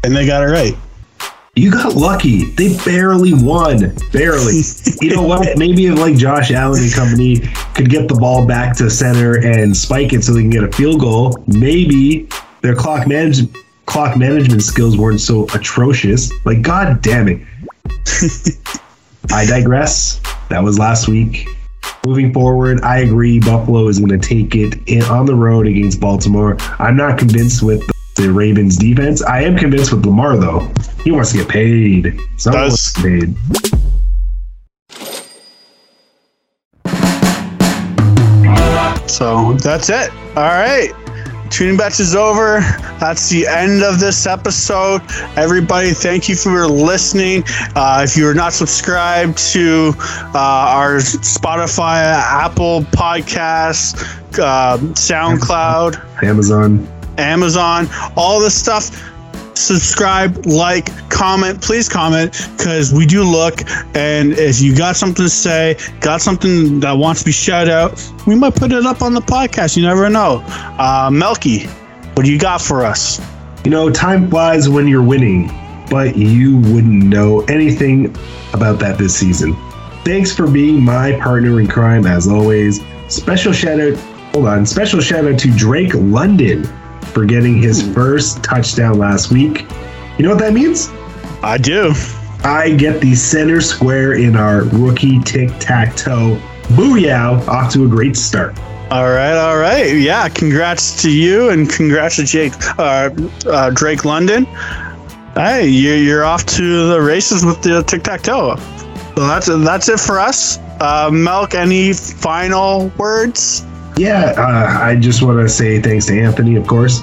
And 0.04 0.16
they 0.16 0.26
got 0.26 0.44
it 0.44 0.48
right. 0.48 0.74
You 1.56 1.70
got 1.70 1.96
lucky. 1.96 2.46
They 2.56 2.76
barely 2.84 3.34
won. 3.34 3.96
Barely. 4.12 4.62
you 5.02 5.16
know 5.16 5.22
what? 5.22 5.48
Maybe 5.58 5.86
if 5.86 6.00
like 6.00 6.16
Josh 6.16 6.52
Allen 6.52 6.82
and 6.82 6.94
company 6.94 7.42
could 7.76 7.90
get 7.90 8.08
the 8.08 8.16
ball 8.16 8.48
back 8.48 8.76
to 8.78 8.90
center 8.90 9.38
and 9.46 9.76
spike 9.76 10.14
it 10.14 10.24
so 10.24 10.34
they 10.34 10.42
can 10.42 10.50
get 10.50 10.64
a 10.64 10.72
field 10.72 11.00
goal, 11.02 11.44
maybe 11.46 12.28
their 12.62 12.74
clock 12.74 13.08
manage- 13.08 13.48
clock 13.86 14.18
management 14.18 14.64
skills 14.64 14.98
weren't 14.98 15.22
so 15.22 15.46
atrocious. 15.54 16.32
Like, 16.46 16.62
god 16.62 17.02
damn 17.02 17.28
it. 17.28 17.42
I 19.32 19.46
digress. 19.46 20.20
That 20.50 20.64
was 20.64 20.78
last 20.80 21.08
week. 21.08 21.48
Moving 22.06 22.34
forward, 22.34 22.82
I 22.82 23.00
agree 23.00 23.40
Buffalo 23.40 23.88
is 23.88 24.00
going 24.00 24.20
to 24.20 24.28
take 24.28 24.56
it 24.56 24.76
in, 24.88 25.04
on 25.04 25.26
the 25.26 25.36
road 25.36 25.68
against 25.68 26.00
Baltimore. 26.00 26.58
I'm 26.80 26.98
not 26.98 27.18
convinced 27.18 27.64
with 27.64 27.82
the 28.16 28.32
Ravens 28.32 28.78
defense. 28.78 29.24
I 29.24 29.42
am 29.42 29.58
convinced 29.58 29.94
with 29.94 30.06
Lamar 30.06 30.38
though. 30.38 30.70
He 31.04 31.12
wants 31.12 31.32
to 31.32 31.38
get 31.38 31.48
paid. 31.48 32.20
Someone 32.38 32.64
wants 32.64 32.94
to 32.94 33.02
get 33.02 33.22
paid. 33.22 33.36
So 39.10 39.54
that's 39.54 39.90
it. 39.90 40.12
All 40.36 40.44
right. 40.44 40.92
Toonie 41.54 41.78
bets 41.78 42.00
is 42.00 42.16
over. 42.16 42.62
That's 43.00 43.30
the 43.30 43.46
end 43.46 43.84
of 43.84 44.00
this 44.00 44.26
episode. 44.26 45.04
Everybody, 45.38 45.92
thank 45.92 46.28
you 46.28 46.36
for 46.36 46.66
listening. 46.68 47.44
Uh, 47.76 48.04
if 48.04 48.18
you 48.18 48.28
are 48.28 48.34
not 48.34 48.54
subscribed 48.54 49.38
to 49.52 49.94
uh, 50.34 50.34
our 50.34 50.98
Spotify, 50.98 52.02
Apple 52.02 52.82
Podcasts, 52.82 53.94
uh, 54.40 54.80
SoundCloud, 54.80 56.24
Amazon. 56.24 56.88
Amazon, 57.20 57.88
all 58.18 58.40
this 58.40 58.60
stuff. 58.60 59.13
Subscribe, 59.56 60.46
like, 60.46 60.88
comment. 61.10 61.62
Please 61.62 61.88
comment 61.88 62.32
because 62.58 62.92
we 62.92 63.06
do 63.06 63.24
look. 63.24 63.62
And 63.96 64.34
if 64.34 64.62
you 64.62 64.76
got 64.76 64.96
something 64.96 65.24
to 65.24 65.30
say, 65.30 65.78
got 66.00 66.22
something 66.22 66.80
that 66.80 66.94
wants 66.94 67.22
to 67.22 67.26
be 67.26 67.32
shout 67.32 67.70
out, 67.70 68.04
we 68.26 68.36
might 68.36 68.56
put 68.56 68.72
it 68.72 68.86
up 68.86 69.02
on 69.02 69.14
the 69.14 69.22
podcast. 69.22 69.78
You 69.78 69.84
never 69.84 70.10
know. 70.10 70.44
Uh, 70.80 71.10
Melky, 71.12 71.66
what 72.16 72.26
do 72.26 72.32
you 72.32 72.40
got 72.40 72.62
for 72.62 72.84
us? 72.84 73.22
You 73.64 73.72
know, 73.72 73.90
time 73.90 74.30
flies 74.30 74.68
when 74.68 74.88
you're 74.88 75.04
winning, 75.04 75.50
but 75.90 76.18
you 76.18 76.58
wouldn't 76.58 77.04
know 77.04 77.42
anything 77.42 78.16
about 78.54 78.80
that 78.80 78.98
this 78.98 79.16
season. 79.16 79.56
Thanks 80.04 80.34
for 80.34 80.48
being 80.48 80.84
my 80.84 81.18
partner 81.22 81.60
in 81.62 81.68
crime 81.68 82.06
as 82.06 82.28
always. 82.28 82.82
Special 83.08 83.54
shout 83.54 83.80
out, 83.80 83.98
hold 84.34 84.48
on, 84.48 84.66
special 84.66 85.00
shout 85.00 85.26
out 85.26 85.40
to 85.40 85.52
Drake 85.56 85.94
London 85.94 86.68
for 87.14 87.26
getting 87.26 87.62
his 87.62 87.82
first 87.94 88.44
touchdown 88.44 88.98
last 88.98 89.32
week. 89.32 89.66
You 90.18 90.26
know 90.26 90.30
what 90.30 90.40
that 90.40 90.54
means? 90.54 90.90
I 91.42 91.58
do. 91.58 91.94
I 92.44 92.72
get 92.72 93.00
the 93.00 93.16
center 93.16 93.62
square 93.62 94.14
in 94.14 94.36
our 94.36 94.64
rookie 94.66 95.20
tic 95.20 95.50
tac 95.60 95.96
toe. 95.96 96.40
Booyah! 96.70 97.48
Off 97.48 97.72
to 97.74 97.86
a 97.86 97.88
great 97.88 98.16
start. 98.16 98.58
All 98.92 99.10
right, 99.10 99.36
all 99.36 99.58
right. 99.58 99.96
Yeah, 99.96 100.30
congrats 100.30 101.02
to 101.02 101.12
you 101.12 101.50
and 101.50 101.70
congrats 101.70 102.18
to 102.18 102.26
Jake, 102.26 102.54
uh, 102.78 103.10
uh, 103.48 103.70
Drake 103.72 104.06
London. 104.06 104.46
Hey, 105.36 105.68
you, 105.68 105.94
you're 105.94 106.26
off 106.26 106.46
to 106.46 106.88
the 106.90 107.02
races 107.02 107.44
with 107.44 107.62
the 107.62 107.82
tic 107.84 108.04
tac 108.04 108.22
toe. 108.22 108.56
So 109.16 109.28
that's 109.28 109.48
that's 109.48 109.90
it 109.90 110.00
for 110.00 110.20
us. 110.20 110.60
Uh, 110.80 111.10
Melk, 111.12 111.56
any 111.56 111.94
final 111.94 112.90
words? 112.98 113.66
Yeah, 113.98 114.34
uh, 114.38 114.80
I 114.82 114.96
just 114.96 115.22
want 115.22 115.40
to 115.40 115.48
say 115.50 115.82
thanks 115.82 116.08
to 116.08 116.20
Anthony, 116.20 116.56
of 116.56 116.66
course, 116.68 117.02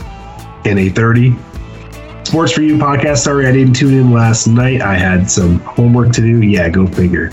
and 0.65 0.79
A30. 0.79 1.39
Sports 2.27 2.53
for 2.53 2.63
You 2.63 2.77
podcast. 2.77 3.19
Sorry 3.19 3.47
I 3.47 3.53
didn't 3.53 3.75
tune 3.75 3.95
in 3.95 4.13
last 4.13 4.47
night. 4.47 4.83
I 4.83 4.95
had 4.95 5.31
some 5.31 5.61
homework 5.61 6.13
to 6.15 6.21
do. 6.21 6.43
Yeah, 6.43 6.69
go 6.69 6.87
figure. 6.87 7.31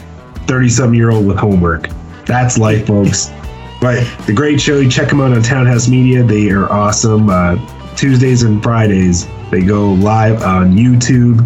30 0.48 0.70
some 0.70 0.94
year 0.94 1.12
old 1.12 1.26
with 1.28 1.38
homework. 1.38 1.90
That's 2.26 2.58
life, 2.58 2.88
folks. 2.88 3.32
But 3.82 4.04
the 4.26 4.34
great 4.34 4.60
show, 4.60 4.80
you 4.80 4.90
check 4.90 5.10
them 5.10 5.22
out 5.22 5.34
on 5.34 5.42
Townhouse 5.44 5.88
Media. 5.88 6.24
They 6.24 6.50
are 6.50 6.72
awesome. 6.72 7.30
Uh, 7.30 7.58
Tuesdays 7.96 8.44
and 8.44 8.62
Fridays, 8.64 9.28
they 9.52 9.62
go 9.62 9.94
live 9.94 10.42
on 10.44 10.76
YouTube. 10.76 11.38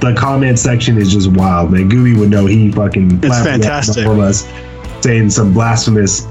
The 0.00 0.14
comment 0.14 0.58
section 0.58 0.98
is 0.98 1.12
just 1.12 1.30
wild, 1.32 1.70
man. 1.72 1.88
Gooey 1.88 2.14
would 2.16 2.30
know 2.30 2.46
he 2.46 2.70
fucking 2.72 3.20
It's 3.22 3.42
fantastic. 3.42 4.04
from 4.04 4.20
us 4.20 4.46
saying 5.00 5.30
some 5.30 5.52
blasphemous 5.52 6.26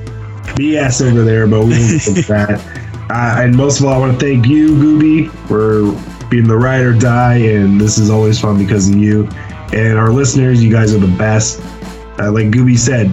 BS 0.55 1.01
over 1.09 1.23
there, 1.23 1.47
but 1.47 1.61
we 1.65 1.71
won't 1.71 2.03
get 2.05 2.27
that. 2.27 2.61
Uh, 3.09 3.41
and 3.41 3.55
most 3.55 3.79
of 3.79 3.85
all, 3.85 3.93
I 3.93 3.97
want 3.97 4.19
to 4.19 4.25
thank 4.25 4.45
you, 4.47 4.69
Gooby, 4.75 5.29
for 5.47 5.81
being 6.29 6.47
the 6.47 6.55
ride 6.57 6.81
or 6.81 6.93
die. 6.93 7.35
And 7.37 7.79
this 7.79 7.97
is 7.97 8.09
always 8.09 8.39
fun 8.39 8.57
because 8.57 8.87
of 8.89 8.95
you. 8.95 9.27
And 9.73 9.97
our 9.97 10.11
listeners, 10.11 10.63
you 10.63 10.71
guys 10.71 10.93
are 10.93 10.99
the 10.99 11.15
best. 11.17 11.59
Uh, 12.19 12.31
like 12.31 12.47
Gooby 12.47 12.77
said, 12.77 13.11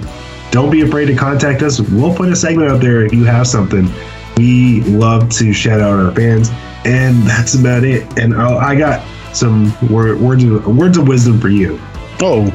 don't 0.51 0.71
be 0.71 0.83
afraid 0.83 1.07
to 1.07 1.15
contact 1.17 1.63
us. 1.63 1.81
We'll 1.81 2.15
put 2.15 2.29
a 2.31 2.37
segment 2.37 2.71
out 2.71 2.81
there 2.81 3.05
if 3.05 3.13
you 3.13 3.25
have 3.25 3.47
something. 3.47 3.89
We 4.37 4.83
love 4.83 5.31
to 5.31 5.53
shout 5.53 5.81
out 5.81 5.99
our 5.99 6.13
fans. 6.13 6.49
And 6.85 7.23
that's 7.25 7.55
about 7.55 7.83
it. 7.85 8.19
And 8.19 8.35
oh, 8.35 8.57
I 8.59 8.77
got 8.77 9.05
some 9.35 9.73
word, 9.89 10.21
words, 10.21 10.45
of, 10.45 10.67
words 10.77 10.97
of 10.97 11.09
wisdom 11.09 11.41
for 11.41 11.49
you. 11.49 11.79
Oh, 12.21 12.47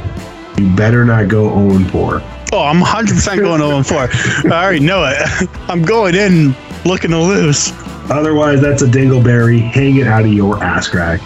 You 0.57 0.73
better 0.75 1.03
not 1.05 1.27
go 1.27 1.49
0 1.69 1.88
4. 1.89 2.21
Oh, 2.53 2.63
I'm 2.63 2.79
100 2.79 3.15
percent 3.15 3.41
going 3.41 3.61
0 3.61 3.83
4. 3.83 4.09
I 4.51 4.63
already 4.63 4.79
know 4.79 5.05
it. 5.05 5.49
I'm 5.69 5.81
going 5.81 6.15
in 6.15 6.55
looking 6.85 7.11
to 7.11 7.19
lose. 7.19 7.71
Otherwise, 8.09 8.61
that's 8.61 8.81
a 8.81 8.87
dingleberry. 8.87 9.59
Hang 9.59 9.97
it 9.97 10.07
out 10.07 10.25
of 10.25 10.33
your 10.33 10.63
ass 10.63 10.87
crack. 10.87 11.19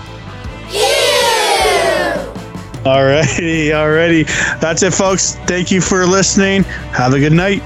Alrighty, 2.87 3.71
alrighty. 3.71 4.59
That's 4.61 4.81
it, 4.81 4.93
folks. 4.93 5.35
Thank 5.45 5.71
you 5.71 5.81
for 5.81 6.05
listening. 6.05 6.63
Have 6.93 7.13
a 7.13 7.19
good 7.19 7.33
night. 7.33 7.61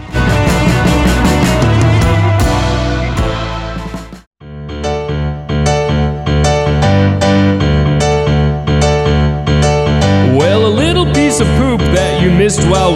Well, 10.36 10.66
a 10.66 10.74
little 10.74 11.06
piece 11.14 11.40
of 11.40 11.48
poop 11.58 11.82
that 11.94 12.24
you 12.24 12.32
missed 12.32 12.64
while 12.68 12.96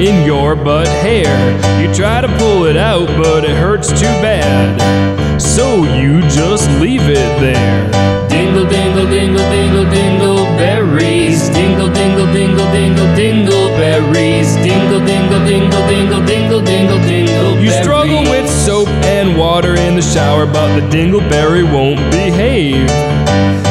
in 0.00 0.24
your 0.26 0.54
butt 0.54 0.88
hair. 0.88 1.32
You 1.80 1.92
try 1.94 2.20
to 2.20 2.28
pull 2.38 2.64
it 2.64 2.76
out, 2.76 3.06
but 3.16 3.44
it 3.44 3.56
hurts 3.56 3.88
too 3.88 4.12
bad. 4.20 5.40
So 5.40 5.84
you 5.84 6.20
just 6.28 6.68
leave 6.80 7.08
it 7.08 7.40
there. 7.40 8.26
Dingle, 8.28 8.66
dingle, 8.68 9.06
dingle, 9.06 9.50
dingle, 9.50 9.90
dingle 9.90 10.44
berries. 10.56 11.48
Dingle, 11.50 11.92
dingle, 11.92 12.30
dingle, 12.32 12.70
dingle, 12.72 13.16
dingle 13.16 13.68
berries. 13.76 14.54
Dingle, 14.56 15.04
dingle, 15.04 15.44
dingle, 15.44 15.86
dingle, 15.86 16.24
dingle, 16.26 16.60
dingle, 16.62 16.98
dingle. 17.06 17.58
You 17.58 17.70
struggle 17.70 18.22
with 18.22 18.48
soap 18.48 18.88
and 19.04 19.38
water 19.38 19.74
in 19.76 19.94
the 19.94 20.02
shower, 20.02 20.46
but 20.46 20.78
the 20.78 20.86
dingleberry 20.88 21.64
won't 21.64 22.00
behave. 22.10 22.88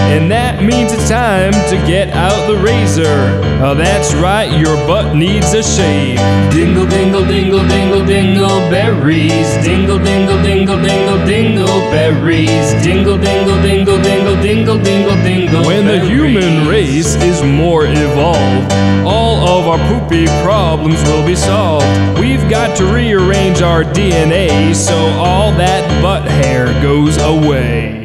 And 0.06 0.32
that 0.32 0.64
means 0.64 0.94
it's 0.94 1.10
time 1.10 1.52
to 1.52 1.76
get 1.88 2.10
out 2.10 2.48
the 2.48 2.58
razor. 2.58 3.42
Oh, 3.60 3.74
that's 3.74 4.14
right, 4.14 4.46
your 4.58 4.76
butt 4.88 5.16
needs 5.16 5.54
a 5.54 5.64
shave. 5.64 6.20
Dingle, 6.54 6.86
dingle, 6.86 7.26
dingle, 7.26 7.68
dingle, 7.68 8.06
dingle 8.06 8.60
berries. 8.70 9.50
Dingle, 9.66 9.98
dingle, 9.98 10.42
dingle, 10.44 10.78
dingle, 10.82 11.26
dingle 11.26 11.80
berries. 11.90 12.72
Dingle, 12.84 13.18
dingle, 13.18 13.60
dingle, 13.62 14.02
dingle, 14.02 14.42
dingle, 14.42 14.78
dingle, 14.78 15.16
dingle. 15.24 15.66
When 15.66 15.86
the 15.86 16.00
human 16.00 16.68
race 16.68 17.16
is 17.16 17.42
more 17.42 17.86
evolved, 17.86 18.72
all 19.06 19.60
of 19.60 19.68
our 19.68 19.82
poopy 19.90 20.28
problems 20.44 21.02
will 21.04 21.26
be 21.26 21.36
solved. 21.36 21.86
We've 22.20 22.48
got 22.50 22.78
to 22.78 22.86
rearrange 22.86 23.62
our 23.62 23.84
DNA 23.84 24.76
so 24.76 24.96
all 25.18 25.52
that 25.54 25.84
butt 26.02 26.30
hair 26.30 26.68
goes 26.82 27.18
away. 27.18 28.05